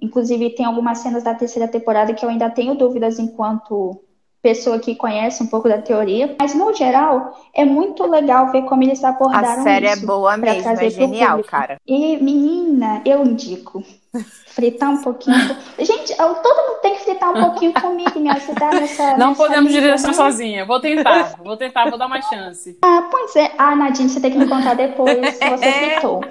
Inclusive, 0.00 0.50
tem 0.50 0.66
algumas 0.66 0.98
cenas 0.98 1.22
da 1.22 1.32
terceira 1.32 1.68
temporada 1.68 2.12
que 2.12 2.24
eu 2.24 2.28
ainda 2.28 2.50
tenho 2.50 2.74
dúvidas 2.74 3.20
enquanto 3.20 4.02
pessoa 4.42 4.78
que 4.78 4.94
conhece 4.94 5.42
um 5.42 5.46
pouco 5.46 5.68
da 5.68 5.78
teoria, 5.78 6.34
mas 6.38 6.54
no 6.54 6.72
geral 6.72 7.36
é 7.54 7.64
muito 7.64 8.06
legal 8.06 8.52
ver 8.52 8.62
como 8.62 8.82
eles 8.82 9.02
abordaram 9.02 9.60
A 9.60 9.64
série 9.64 9.86
é 9.86 9.96
boa 9.96 10.36
mesmo, 10.36 10.70
é 10.70 10.90
genial, 10.90 11.42
cara. 11.42 11.76
E 11.86 12.16
menina, 12.18 13.02
eu 13.04 13.24
indico 13.24 13.82
fritar 14.46 14.90
um 14.90 15.02
pouquinho. 15.02 15.36
Gente, 15.78 16.14
todo 16.16 16.68
mundo 16.68 16.80
tem 16.82 16.94
que 16.94 17.04
fritar 17.04 17.30
um 17.30 17.40
pouquinho 17.40 17.72
comigo, 17.74 18.20
me 18.20 18.30
ajudar 18.30 18.72
nessa. 18.74 19.16
Não 19.16 19.30
nessa 19.30 19.42
podemos 19.42 19.72
direcionar 19.72 20.14
sozinha. 20.14 20.64
Vou 20.64 20.80
tentar, 20.80 21.36
vou 21.42 21.56
tentar, 21.56 21.88
vou 21.88 21.98
dar 21.98 22.06
uma 22.06 22.22
chance. 22.22 22.78
Ah, 22.82 23.08
pois 23.10 23.34
é. 23.34 23.52
Ah, 23.58 23.74
Nadine, 23.74 24.08
você 24.08 24.20
tem 24.20 24.30
que 24.30 24.38
me 24.38 24.48
contar 24.48 24.74
depois 24.74 25.34
se 25.34 25.48
você 25.48 25.72
fritou. 25.72 26.24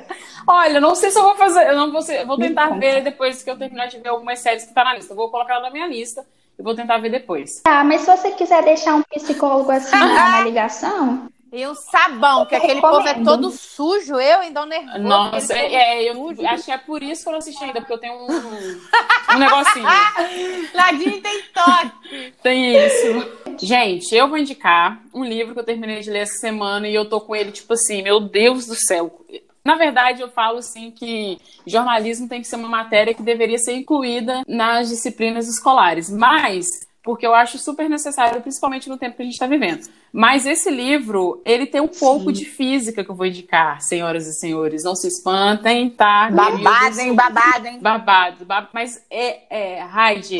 Olha, 0.49 0.79
não 0.79 0.95
sei 0.95 1.11
se 1.11 1.19
eu 1.19 1.23
vou 1.23 1.35
fazer, 1.35 1.67
eu 1.67 1.75
não 1.75 1.91
vou, 1.91 2.01
ser, 2.01 2.25
vou 2.25 2.37
tentar 2.37 2.69
ver 2.79 3.03
depois 3.03 3.43
que 3.43 3.51
eu 3.51 3.57
terminar 3.57 3.87
de 3.87 3.99
ver 3.99 4.07
algumas 4.07 4.39
séries 4.39 4.63
que 4.63 4.73
tá 4.73 4.81
na 4.81 4.95
lista. 4.95 5.11
Eu 5.11 5.17
vou 5.17 5.29
colocar 5.29 5.59
na 5.59 5.69
minha 5.69 5.87
lista 5.87 6.25
e 6.57 6.63
vou 6.63 6.75
tentar 6.75 6.97
ver 6.97 7.11
depois. 7.11 7.61
Tá, 7.63 7.83
mas 7.83 8.01
se 8.01 8.07
você 8.07 8.31
quiser 8.31 8.63
deixar 8.63 8.95
um 8.95 9.03
psicólogo 9.03 9.71
assim 9.71 9.91
na, 9.95 10.41
ligação. 10.41 11.29
E 11.51 11.65
um 11.65 11.73
sabão, 11.73 12.45
que 12.45 12.55
aquele 12.55 12.81
povo 12.81 13.07
é 13.07 13.13
todo 13.23 13.49
sujo, 13.51 14.19
eu 14.19 14.39
ainda 14.41 14.65
nervoso. 14.65 14.99
Nossa, 14.99 15.53
é, 15.53 16.03
é, 16.03 16.11
eu 16.11 16.35
acho 16.45 16.65
que 16.65 16.71
é 16.71 16.77
por 16.77 17.01
isso 17.01 17.23
que 17.23 17.29
eu 17.29 17.31
não 17.31 17.39
assisti 17.39 17.63
ainda, 17.63 17.79
porque 17.79 17.93
eu 17.93 17.97
tenho 17.97 18.15
um, 18.15 18.27
um 18.27 19.39
negocinho. 19.39 19.85
Ladinho 20.75 21.21
tem 21.21 21.43
toque. 21.53 22.33
Tem 22.43 22.75
isso. 22.75 23.31
Gente, 23.59 24.13
eu 24.13 24.27
vou 24.27 24.37
indicar 24.37 25.01
um 25.13 25.23
livro 25.23 25.53
que 25.53 25.59
eu 25.61 25.65
terminei 25.65 26.01
de 26.01 26.09
ler 26.09 26.19
essa 26.19 26.37
semana 26.37 26.85
e 26.85 26.93
eu 26.93 27.07
tô 27.07 27.21
com 27.21 27.33
ele, 27.33 27.53
tipo 27.53 27.73
assim, 27.73 28.03
meu 28.03 28.19
Deus 28.19 28.67
do 28.67 28.75
céu. 28.75 29.25
Na 29.67 29.75
verdade, 29.75 30.21
eu 30.21 30.29
falo 30.29 30.59
assim 30.59 30.91
que 30.91 31.37
jornalismo 31.65 32.25
tem 32.25 32.39
que 32.39 32.47
ser 32.47 32.55
uma 32.55 32.69
matéria 32.69 33.13
que 33.13 33.21
deveria 33.21 33.57
ser 33.57 33.73
incluída 33.73 34.41
nas 34.47 34.87
disciplinas 34.87 35.45
escolares, 35.49 36.09
mas 36.09 36.87
porque 37.03 37.27
eu 37.27 37.35
acho 37.35 37.57
super 37.57 37.89
necessário, 37.89 38.41
principalmente 38.41 38.87
no 38.87 38.97
tempo 38.97 39.17
que 39.17 39.23
a 39.23 39.25
gente 39.25 39.33
está 39.33 39.45
vivendo. 39.45 39.85
Mas 40.09 40.45
esse 40.45 40.71
livro, 40.71 41.41
ele 41.43 41.65
tem 41.65 41.81
um 41.81 41.89
pouco 41.89 42.27
Sim. 42.27 42.31
de 42.31 42.45
física 42.45 43.03
que 43.03 43.11
eu 43.11 43.15
vou 43.15 43.25
indicar, 43.25 43.81
senhoras 43.81 44.25
e 44.25 44.39
senhores. 44.39 44.85
Não 44.85 44.95
se 44.95 45.09
espantem, 45.09 45.89
tá? 45.89 46.29
Babado, 46.31 47.01
hein? 47.01 47.13
Babado, 47.13 47.67
hein? 47.67 47.79
Babado. 47.81 48.45
babado. 48.45 48.69
Mas 48.71 49.05
é, 49.09 49.41
é 49.49 49.83
Heidi, 49.83 50.37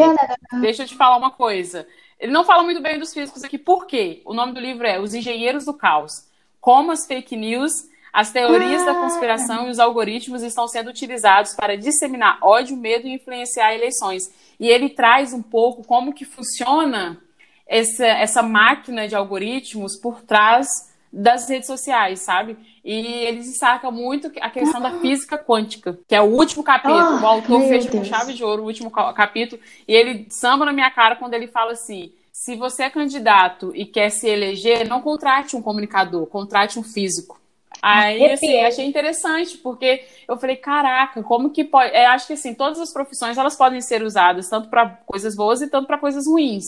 deixa 0.62 0.84
eu 0.84 0.88
te 0.88 0.96
falar 0.96 1.18
uma 1.18 1.32
coisa. 1.32 1.86
Ele 2.18 2.32
não 2.32 2.46
fala 2.46 2.64
muito 2.64 2.82
bem 2.82 2.98
dos 2.98 3.14
físicos 3.14 3.44
aqui. 3.44 3.58
Por 3.58 3.88
quê? 3.88 4.22
O 4.24 4.34
nome 4.34 4.54
do 4.54 4.60
livro 4.62 4.88
é 4.88 4.98
Os 4.98 5.14
Engenheiros 5.14 5.66
do 5.66 5.74
Caos. 5.74 6.30
Como 6.62 6.94
as 6.94 7.06
fake 7.06 7.36
news 7.36 7.74
as 8.18 8.32
teorias 8.32 8.82
ah. 8.82 8.86
da 8.86 8.96
conspiração 8.96 9.68
e 9.68 9.70
os 9.70 9.78
algoritmos 9.78 10.42
estão 10.42 10.68
sendo 10.68 10.90
utilizados 10.90 11.54
para 11.54 11.78
disseminar 11.78 12.40
ódio, 12.42 12.76
medo 12.76 13.08
e 13.08 13.14
influenciar 13.14 13.76
eleições. 13.76 14.24
E 14.60 14.68
ele 14.68 14.90
traz 14.90 15.34
um 15.34 15.42
pouco 15.44 15.84
como 15.84 16.12
que 16.12 16.26
funciona 16.26 17.22
essa, 17.68 18.08
essa 18.08 18.42
máquina 18.42 19.08
de 19.08 19.14
algoritmos 19.14 19.96
por 20.02 20.24
trás 20.24 20.68
das 21.14 21.48
redes 21.48 21.68
sociais, 21.68 22.22
sabe? 22.22 22.58
E 22.84 23.06
ele 23.28 23.38
destaca 23.38 23.92
muito 23.92 24.32
a 24.42 24.50
questão 24.50 24.82
da 24.82 25.00
física 25.00 25.38
quântica, 25.38 26.00
que 26.08 26.16
é 26.16 26.22
o 26.22 26.26
último 26.26 26.64
capítulo. 26.64 27.20
Oh, 27.20 27.24
o 27.24 27.28
autor 27.28 27.68
fez 27.68 27.88
com 27.88 28.04
chave 28.04 28.34
de 28.34 28.44
ouro 28.44 28.64
o 28.64 28.66
último 28.66 28.90
capítulo, 28.90 29.62
e 29.88 29.94
ele 29.94 30.26
samba 30.32 30.66
na 30.66 30.74
minha 30.74 30.90
cara 30.90 31.18
quando 31.18 31.36
ele 31.36 31.46
fala 31.46 31.74
assim: 31.74 32.12
se 32.32 32.56
você 32.56 32.82
é 32.84 32.90
candidato 32.90 33.72
e 33.76 33.86
quer 33.86 34.10
se 34.10 34.28
eleger, 34.28 34.90
não 34.90 35.04
contrate 35.04 35.56
um 35.56 35.62
comunicador, 35.62 36.26
contrate 36.26 36.80
um 36.80 36.84
físico. 36.84 37.38
Aí, 37.82 38.26
assim, 38.32 38.60
achei 38.64 38.86
interessante, 38.86 39.58
porque 39.58 40.04
eu 40.28 40.38
falei, 40.38 40.56
caraca, 40.56 41.22
como 41.24 41.52
que 41.52 41.64
pode. 41.64 41.96
Eu 41.96 42.08
acho 42.10 42.28
que, 42.28 42.34
assim, 42.34 42.54
todas 42.54 42.80
as 42.80 42.92
profissões 42.92 43.38
elas 43.38 43.56
podem 43.56 43.82
ser 43.82 44.04
usadas 44.04 44.50
tanto 44.50 44.70
para 44.70 44.88
coisas 45.06 45.36
boas 45.36 45.62
e 45.62 45.68
tanto 45.68 45.88
para 45.88 45.98
coisas 45.98 46.26
ruins. 46.28 46.66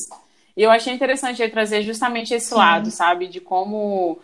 E 0.56 0.64
eu 0.64 0.72
achei 0.72 0.94
interessante 0.94 1.48
trazer 1.50 1.84
justamente 1.84 2.34
esse 2.34 2.50
Sim. 2.50 2.56
lado, 2.56 2.92
sabe? 2.92 3.28
De 3.28 3.40
como 3.40 4.20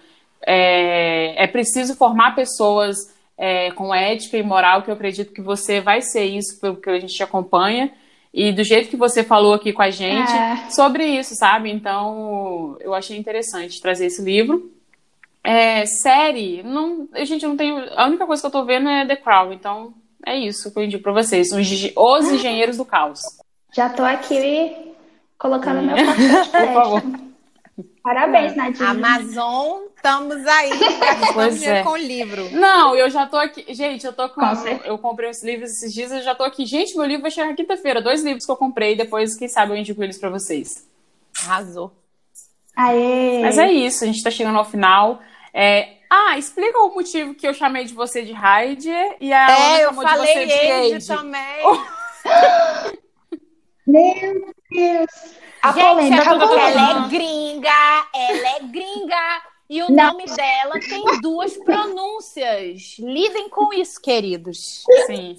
é, 0.46 1.44
é 1.44 1.48
preciso 1.48 1.96
formar 1.96 2.36
pessoas 2.36 2.98
é, 3.38 3.72
com 3.72 3.94
ética 3.94 4.38
e 4.38 4.44
moral, 4.44 4.82
que 4.82 4.90
eu 4.90 4.96
acredito 4.96 5.34
que 5.34 5.42
você 5.42 5.82
vai 5.82 6.02
ser 6.02 6.26
isso 6.26 6.60
pelo 6.60 6.78
que 6.78 6.90
a 6.90 7.00
gente 7.00 7.22
acompanha. 7.24 7.92
e 8.34 8.52
do 8.52 8.64
jeito 8.66 8.90
que 8.90 8.98
você 8.98 9.24
falou 9.24 9.54
aqui 9.54 9.72
com 9.72 9.82
a 9.82 9.90
gente 9.90 10.32
é. 10.32 10.70
sobre 10.70 11.06
isso, 11.06 11.34
sabe? 11.36 11.72
Então, 11.72 12.78
eu 12.82 12.94
achei 12.94 13.18
interessante 13.18 13.82
trazer 13.82 14.08
esse 14.08 14.22
livro. 14.22 14.75
É, 15.46 15.86
série, 15.86 16.64
não, 16.64 17.08
a 17.14 17.24
gente 17.24 17.46
não 17.46 17.56
tem. 17.56 17.72
A 17.96 18.08
única 18.08 18.26
coisa 18.26 18.42
que 18.42 18.48
eu 18.48 18.52
tô 18.52 18.66
vendo 18.66 18.90
é 18.90 19.06
The 19.06 19.16
Crown, 19.16 19.54
então 19.54 19.94
é 20.26 20.38
isso 20.38 20.74
que 20.74 20.80
eu 20.80 20.84
indico 20.84 21.04
pra 21.04 21.14
vocês. 21.14 21.52
Os, 21.52 21.68
os 21.96 22.32
Engenheiros 22.32 22.78
do 22.78 22.86
Caos. 22.86 23.22
Já 23.74 23.90
tô 23.90 24.04
aqui 24.04 24.94
colocando 25.38 25.82
meu 25.84 25.96
cartão 26.06 26.50
Por 26.50 26.74
favor. 26.74 27.04
Parabéns, 28.02 28.54
é. 28.54 28.56
Nadine. 28.56 28.86
Amazon, 28.86 29.82
estamos 29.96 30.46
aí 30.46 30.70
pois 31.34 31.62
é. 31.64 31.84
com 31.84 31.90
o 31.90 31.98
livro. 31.98 32.50
Não, 32.52 32.96
eu 32.96 33.10
já 33.10 33.26
tô 33.26 33.36
aqui. 33.36 33.66
Gente, 33.74 34.06
eu 34.06 34.14
tô 34.14 34.30
com. 34.30 34.42
com 34.42 34.68
eu 34.86 34.98
comprei 34.98 35.30
os 35.30 35.44
livros 35.44 35.72
esses 35.72 35.94
dias, 35.94 36.12
eu 36.12 36.22
já 36.22 36.34
tô 36.34 36.44
aqui. 36.44 36.66
Gente, 36.66 36.96
meu 36.96 37.06
livro 37.06 37.24
vai 37.24 37.32
chegar 37.32 37.54
quinta-feira. 37.56 38.02
Dois 38.02 38.24
livros 38.24 38.46
que 38.46 38.52
eu 38.52 38.56
comprei, 38.56 38.96
depois, 38.96 39.36
quem 39.36 39.48
sabe, 39.48 39.74
eu 39.74 39.78
indico 39.78 40.04
eles 40.04 40.18
pra 40.18 40.30
vocês. 40.30 40.88
Arrasou. 41.44 41.92
Aê! 42.76 43.42
Mas 43.42 43.58
é 43.58 43.72
isso, 43.72 44.04
a 44.04 44.08
gente 44.08 44.24
tá 44.24 44.30
chegando 44.30 44.58
ao 44.58 44.66
final. 44.66 45.20
É... 45.58 45.96
Ah, 46.10 46.38
explica 46.38 46.78
o 46.80 46.94
motivo 46.94 47.34
que 47.34 47.48
eu 47.48 47.54
chamei 47.54 47.86
de 47.86 47.94
você 47.94 48.24
de 48.24 48.34
Hyde 48.34 48.92
e 49.22 49.32
a 49.32 49.50
é, 49.50 49.54
Ana 49.54 49.80
eu 49.80 49.90
chamou 49.90 50.04
falei 50.04 50.34
de 50.46 50.52
você 50.52 50.60
de 50.60 50.72
Age 50.96 51.08
também. 51.08 51.64
Meu 53.88 54.54
Deus! 54.70 55.36
A 55.64 55.72
Gente, 55.72 55.86
polêmica, 55.86 56.22
a 56.22 56.40
polêmica. 56.40 56.70
ela 56.70 57.06
é 57.06 57.10
gringa, 57.10 58.08
ela 58.14 58.48
é 58.50 58.60
gringa. 58.60 59.42
E 59.70 59.82
o 59.82 59.92
Não. 59.92 60.12
nome 60.12 60.26
dela 60.26 60.80
tem 60.80 61.22
duas 61.22 61.58
pronúncias. 61.58 62.98
Lidem 63.00 63.50
com 63.50 63.74
isso, 63.74 64.00
queridos. 64.02 64.84
Sim. 65.08 65.38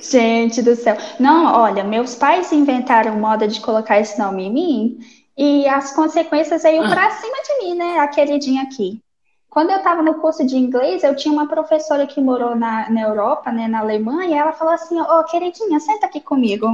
Gente 0.00 0.62
do 0.62 0.74
céu. 0.74 0.96
Não, 1.20 1.54
olha, 1.54 1.84
meus 1.84 2.14
pais 2.14 2.50
inventaram 2.50 3.16
moda 3.16 3.46
de 3.46 3.60
colocar 3.60 4.00
esse 4.00 4.18
nome 4.18 4.44
em 4.44 4.52
mim 4.52 4.98
e 5.38 5.68
as 5.68 5.94
consequências 5.94 6.64
veio 6.64 6.82
ah. 6.82 6.90
pra 6.90 7.10
cima 7.12 7.36
de 7.42 7.64
mim, 7.64 7.74
né? 7.76 7.98
A 8.00 8.08
queridinha 8.08 8.64
aqui. 8.64 9.00
Quando 9.48 9.70
eu 9.70 9.78
estava 9.78 10.02
no 10.02 10.14
curso 10.14 10.44
de 10.44 10.56
inglês, 10.56 11.04
eu 11.04 11.16
tinha 11.16 11.32
uma 11.32 11.48
professora 11.48 12.06
que 12.06 12.20
morou 12.20 12.54
na, 12.56 12.90
na 12.90 13.00
Europa, 13.00 13.50
né, 13.50 13.66
na 13.66 13.78
Alemanha, 13.78 14.36
e 14.36 14.38
ela 14.38 14.52
falou 14.52 14.74
assim: 14.74 15.00
Ô, 15.00 15.04
oh, 15.04 15.24
queridinha, 15.24 15.78
senta 15.80 16.06
aqui 16.06 16.20
comigo. 16.20 16.66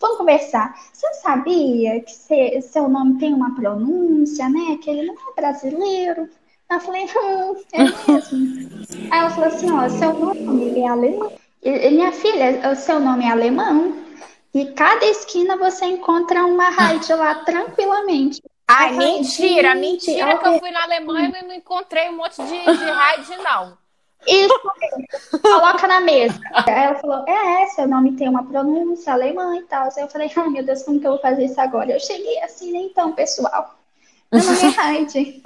Vamos 0.00 0.18
conversar. 0.18 0.74
Você 0.92 1.12
sabia 1.14 2.00
que 2.00 2.60
seu 2.60 2.88
nome 2.88 3.18
tem 3.18 3.32
uma 3.32 3.54
pronúncia, 3.54 4.48
né? 4.50 4.78
Que 4.82 4.90
ele 4.90 5.06
não 5.06 5.14
é 5.14 5.40
brasileiro? 5.40 6.28
Eu 6.70 6.80
falei, 6.80 7.04
hum, 7.04 7.56
é 7.72 7.84
mesmo. 7.84 8.70
Aí 9.10 9.18
ela 9.18 9.30
falou 9.30 9.48
assim, 9.48 9.70
ó, 9.70 9.88
seu 9.88 10.12
nome 10.12 10.78
é 10.78 10.88
alemão. 10.88 11.32
E, 11.62 11.90
minha 11.90 12.12
filha, 12.12 12.70
o 12.70 12.76
seu 12.76 13.00
nome 13.00 13.24
é 13.24 13.30
alemão. 13.30 14.03
E 14.54 14.66
cada 14.66 15.04
esquina 15.04 15.56
você 15.56 15.84
encontra 15.84 16.46
uma 16.46 16.70
Raid 16.70 17.12
lá 17.12 17.34
tranquilamente. 17.34 18.40
Ai, 18.68 18.92
mentira, 18.92 19.74
mentira 19.74 20.38
que 20.38 20.46
eu 20.46 20.60
fui 20.60 20.70
na 20.70 20.84
Alemanha 20.84 21.40
e 21.42 21.46
não 21.46 21.54
encontrei 21.54 22.08
um 22.08 22.16
monte 22.16 22.36
de, 22.36 22.62
de 22.62 22.84
Raid, 22.84 23.36
não. 23.38 23.76
Isso 24.26 24.60
mesmo. 24.80 25.40
Coloca 25.42 25.86
na 25.86 26.00
mesa. 26.00 26.40
Aí 26.52 26.84
ela 26.84 26.94
falou: 26.94 27.24
É, 27.28 27.66
seu 27.66 27.86
nome 27.86 28.12
tem 28.12 28.28
uma 28.28 28.44
pronúncia 28.44 29.12
alemã 29.12 29.56
e 29.56 29.64
tal. 29.64 29.84
Aí 29.84 30.02
eu 30.02 30.08
falei: 30.08 30.30
Ai, 30.34 30.48
meu 30.48 30.64
Deus, 30.64 30.82
como 30.82 31.00
que 31.00 31.06
eu 31.06 31.12
vou 31.12 31.20
fazer 31.20 31.44
isso 31.44 31.60
agora? 31.60 31.92
Eu 31.92 32.00
cheguei 32.00 32.40
assim, 32.42 32.72
né? 32.72 32.78
Então, 32.78 33.12
pessoal. 33.12 33.74
Meu 34.32 34.42
nome 34.42 34.58
é 34.62 34.80
Heidi. 34.94 35.42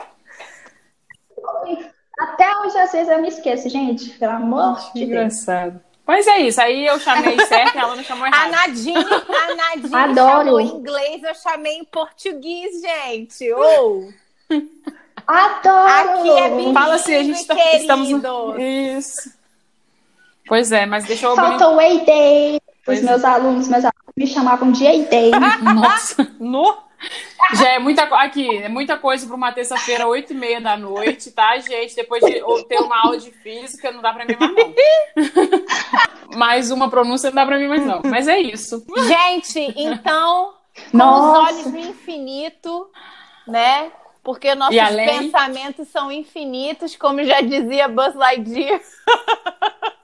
Até 2.21 2.57
hoje, 2.59 2.79
às 2.79 2.93
vezes, 2.93 3.09
eu 3.09 3.21
me 3.21 3.29
esqueço, 3.29 3.69
gente. 3.69 4.11
Pelo 4.11 4.33
amor 4.33 4.77
que 4.93 5.01
de 5.01 5.07
Deus. 5.07 5.11
Engraçado. 5.11 5.88
Pois 6.09 6.27
é 6.27 6.39
isso. 6.39 6.59
Aí 6.59 6.87
eu 6.87 6.99
chamei 6.99 7.39
certo 7.45 7.75
e 7.75 7.79
ela 7.79 7.95
não 7.95 8.03
chamou 8.03 8.27
errado. 8.27 8.47
A 8.47 8.67
Nadine, 8.67 8.97
a 8.97 9.55
Nadine 9.55 9.93
Adoro. 9.95 10.45
chamou 10.47 10.61
em 10.61 10.67
inglês, 10.67 11.23
eu 11.23 11.35
chamei 11.35 11.75
em 11.75 11.85
português, 11.85 12.81
gente. 12.81 13.53
Oh. 13.53 14.09
Adoro! 15.27 16.21
Aqui 16.21 16.31
é 16.31 16.49
bilíngue, 16.49 16.73
Fala 16.73 16.95
assim, 16.95 17.15
a 17.15 17.23
gente 17.23 17.47
tá, 17.47 17.55
estamos 17.75 18.09
Isso. 18.59 19.35
Pois 20.47 20.73
é, 20.73 20.87
mas 20.87 21.05
deixa 21.05 21.27
eu... 21.27 21.37
Falta 21.37 21.69
o 21.69 21.79
A-Day. 21.79 22.59
Os 22.87 23.03
meus 23.03 23.23
é. 23.23 23.27
alunos, 23.27 23.69
meus 23.69 23.85
alunos 23.85 24.15
me 24.17 24.27
chamavam 24.27 24.73
de 24.73 24.87
A-Day. 24.87 25.33
Nossa, 25.61 26.27
no... 26.41 26.88
Já 27.55 27.71
é 27.71 27.79
muita 27.79 28.03
aqui, 28.03 28.59
é 28.59 28.69
muita 28.69 28.99
coisa 28.99 29.27
para 29.27 29.37
uma 29.37 29.53
terça-feira, 29.53 30.07
oito 30.07 30.33
e 30.33 30.37
meia 30.37 30.61
da 30.61 30.77
noite, 30.77 31.31
tá, 31.31 31.57
gente? 31.59 31.95
Depois 31.95 32.23
de 32.23 32.43
ter 32.65 32.79
uma 32.79 33.01
aula 33.01 33.19
de 33.19 33.31
física, 33.31 33.91
não 33.91 34.03
dá 34.03 34.13
para 34.13 34.27
mim 34.27 34.37
mais 34.39 34.53
não. 34.55 34.75
mais 36.37 36.71
uma 36.71 36.91
pronúncia 36.91 37.31
não 37.31 37.37
dá 37.37 37.47
para 37.47 37.59
mim 37.59 37.69
mais 37.69 37.87
não. 37.87 38.03
Mas 38.05 38.29
é 38.29 38.39
isso. 38.39 38.85
Gente, 39.07 39.73
então, 39.77 40.55
com 40.91 40.99
Nossa. 40.99 41.41
os 41.41 41.49
olhos 41.49 41.73
no 41.73 41.79
infinito, 41.79 42.91
né? 43.47 43.91
Porque 44.23 44.55
nossos 44.55 44.79
além... 44.79 45.07
pensamentos 45.07 45.89
são 45.89 46.13
infinitos, 46.13 46.97
como 46.97 47.25
já 47.25 47.41
dizia 47.41 47.89
Buzz 47.89 48.15
Lightyear. 48.15 48.81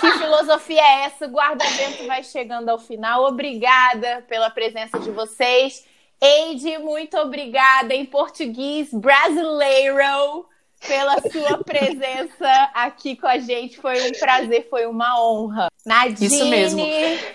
que 0.00 0.12
filosofia 0.18 0.80
é 0.80 1.04
essa? 1.04 1.26
O 1.26 1.30
guarda-vento 1.30 2.06
vai 2.06 2.22
chegando 2.22 2.68
ao 2.68 2.78
final. 2.78 3.24
Obrigada 3.24 4.24
pela 4.28 4.50
presença 4.50 4.98
de 4.98 5.10
vocês. 5.10 5.84
Eide, 6.20 6.78
muito 6.78 7.16
obrigada 7.16 7.94
em 7.94 8.04
português 8.04 8.92
brasileiro 8.92 10.46
pela 10.86 11.20
sua 11.20 11.58
presença 11.62 12.70
aqui 12.74 13.16
com 13.16 13.26
a 13.26 13.38
gente. 13.38 13.78
Foi 13.78 14.08
um 14.08 14.12
prazer, 14.12 14.68
foi 14.68 14.86
uma 14.86 15.22
honra. 15.22 15.68
Nadine, 15.84 16.26
Isso 16.26 16.44
mesmo. 16.46 16.80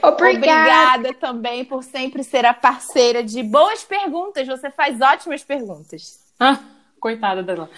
Obrigada. 0.01 0.13
obrigada 0.37 1.13
também 1.13 1.65
por 1.65 1.83
sempre 1.83 2.23
ser 2.23 2.45
a 2.45 2.53
parceira 2.53 3.23
de 3.23 3.41
boas 3.43 3.83
perguntas. 3.83 4.47
Você 4.47 4.69
faz 4.71 4.99
ótimas 5.01 5.43
perguntas. 5.43 6.19
Ah, 6.39 6.59
coitada 7.05 7.43
dela. 7.43 7.69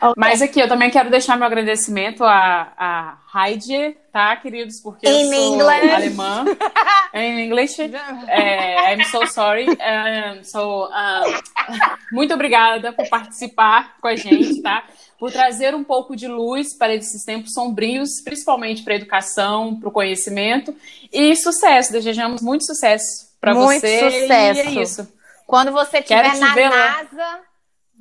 Okay. 0.00 0.14
Mas 0.16 0.42
aqui 0.42 0.58
eu 0.58 0.66
também 0.66 0.90
quero 0.90 1.08
deixar 1.08 1.36
meu 1.36 1.46
agradecimento 1.46 2.24
a, 2.24 2.72
a 2.76 3.46
Heidi, 3.46 3.96
tá, 4.12 4.34
queridos? 4.34 4.80
Porque 4.80 5.08
In 5.08 5.22
eu 5.22 5.28
sou 5.28 5.54
English. 5.54 5.90
alemã. 5.94 6.44
em 7.14 7.46
inglês. 7.46 7.78
É, 8.26 8.92
I'm 8.92 9.04
so 9.04 9.24
sorry. 9.28 9.68
Um, 9.70 10.42
so, 10.42 10.88
um, 10.88 12.16
muito 12.16 12.34
obrigada 12.34 12.92
por 12.92 13.08
participar 13.08 13.94
com 14.00 14.08
a 14.08 14.16
gente, 14.16 14.60
tá? 14.60 14.82
Por 15.16 15.30
trazer 15.30 15.72
um 15.72 15.84
pouco 15.84 16.16
de 16.16 16.26
luz 16.26 16.76
para 16.76 16.92
esses 16.92 17.24
tempos 17.24 17.52
sombrios, 17.52 18.20
principalmente 18.24 18.82
para 18.82 18.94
a 18.94 18.96
educação, 18.96 19.78
para 19.78 19.88
o 19.88 19.92
conhecimento. 19.92 20.74
E 21.12 21.36
sucesso. 21.36 21.92
Desejamos 21.92 22.42
muito 22.42 22.66
sucesso 22.66 23.30
para 23.40 23.54
você. 23.54 24.00
Muito 24.02 24.16
sucesso. 24.16 24.60
E 24.60 24.78
é 24.78 24.82
isso. 24.82 25.08
Quando 25.46 25.70
você 25.70 25.98
estiver 25.98 26.36
na 26.38 26.56
NASA, 26.56 27.51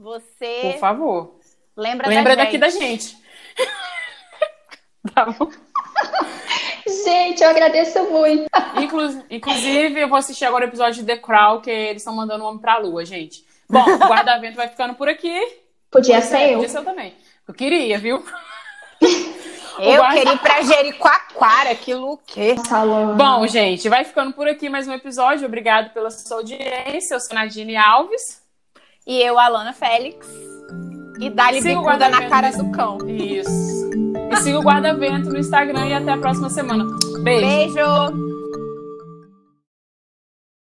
você. 0.02 0.60
Por 0.62 0.80
favor 0.80 1.42
Lembra, 1.76 2.10
Lembra 2.10 2.36
da 2.36 2.44
daqui 2.44 2.60
gente. 2.60 2.62
da 2.62 2.70
gente. 2.70 3.18
tá 5.14 5.26
bom? 5.26 5.50
Gente, 7.06 7.44
eu 7.44 7.50
agradeço 7.50 8.04
muito. 8.10 8.48
Inclu 8.82 9.24
inclusive, 9.30 10.00
eu 10.00 10.10
vou 10.10 10.18
assistir 10.18 10.46
agora 10.46 10.66
o 10.66 10.68
episódio 10.68 11.02
de 11.02 11.06
The 11.06 11.18
Crown, 11.18 11.62
que 11.62 11.72
eles 11.72 12.02
estão 12.02 12.16
mandando 12.16 12.44
o 12.44 12.48
homem 12.48 12.60
pra 12.62 12.78
lua, 12.78 13.06
gente. 13.06 13.46
Bom, 13.70 13.84
o 13.84 13.98
guarda-vento 13.98 14.56
vai 14.56 14.68
ficando 14.68 14.96
por 14.96 15.08
aqui. 15.08 15.40
Podia 15.90 16.22
ser 16.22 16.52
eu. 16.52 16.54
Podia 16.56 16.70
ser 16.70 16.78
eu 16.80 16.86
também. 16.86 17.16
Eu 17.48 17.54
queria, 17.54 17.98
viu? 17.98 18.24
Eu 19.80 19.98
guarda... 19.98 20.20
queria 20.20 20.34
ir 20.34 20.40
pra 20.40 20.62
Jericoacoara, 20.62 21.72
aquilo 21.72 22.12
o 22.12 22.18
quê? 22.18 22.56
Bom, 23.18 23.48
gente, 23.48 23.90
vai 23.90 24.04
ficando 24.04 24.34
por 24.34 24.48
aqui 24.48 24.70
mais 24.70 24.88
um 24.88 24.94
episódio. 24.94 25.48
Obrigado 25.48 25.92
pela 25.92 26.12
sua 26.12 26.38
audiência. 26.38 27.16
Eu 27.16 27.20
sou 27.20 27.34
Nadine 27.34 27.78
Alves. 27.78 28.41
E 29.06 29.22
eu, 29.22 29.40
Alana 29.40 29.74
Félix. 29.74 30.28
E 31.20 31.30
dá-lhe 31.30 31.62
bicuda 31.62 32.10
na 32.10 32.28
cara 32.28 32.52
do 32.52 32.72
cão. 32.72 32.98
Isso. 33.08 33.50
E 34.32 34.36
siga 34.38 34.60
o 34.60 34.64
Guarda-Vento 34.64 35.30
no 35.30 35.38
Instagram 35.38 35.88
e 35.88 35.94
até 35.94 36.12
a 36.12 36.18
próxima 36.18 36.50
semana. 36.50 36.86
Beijo. 37.24 37.46
Beijo. 37.46 38.41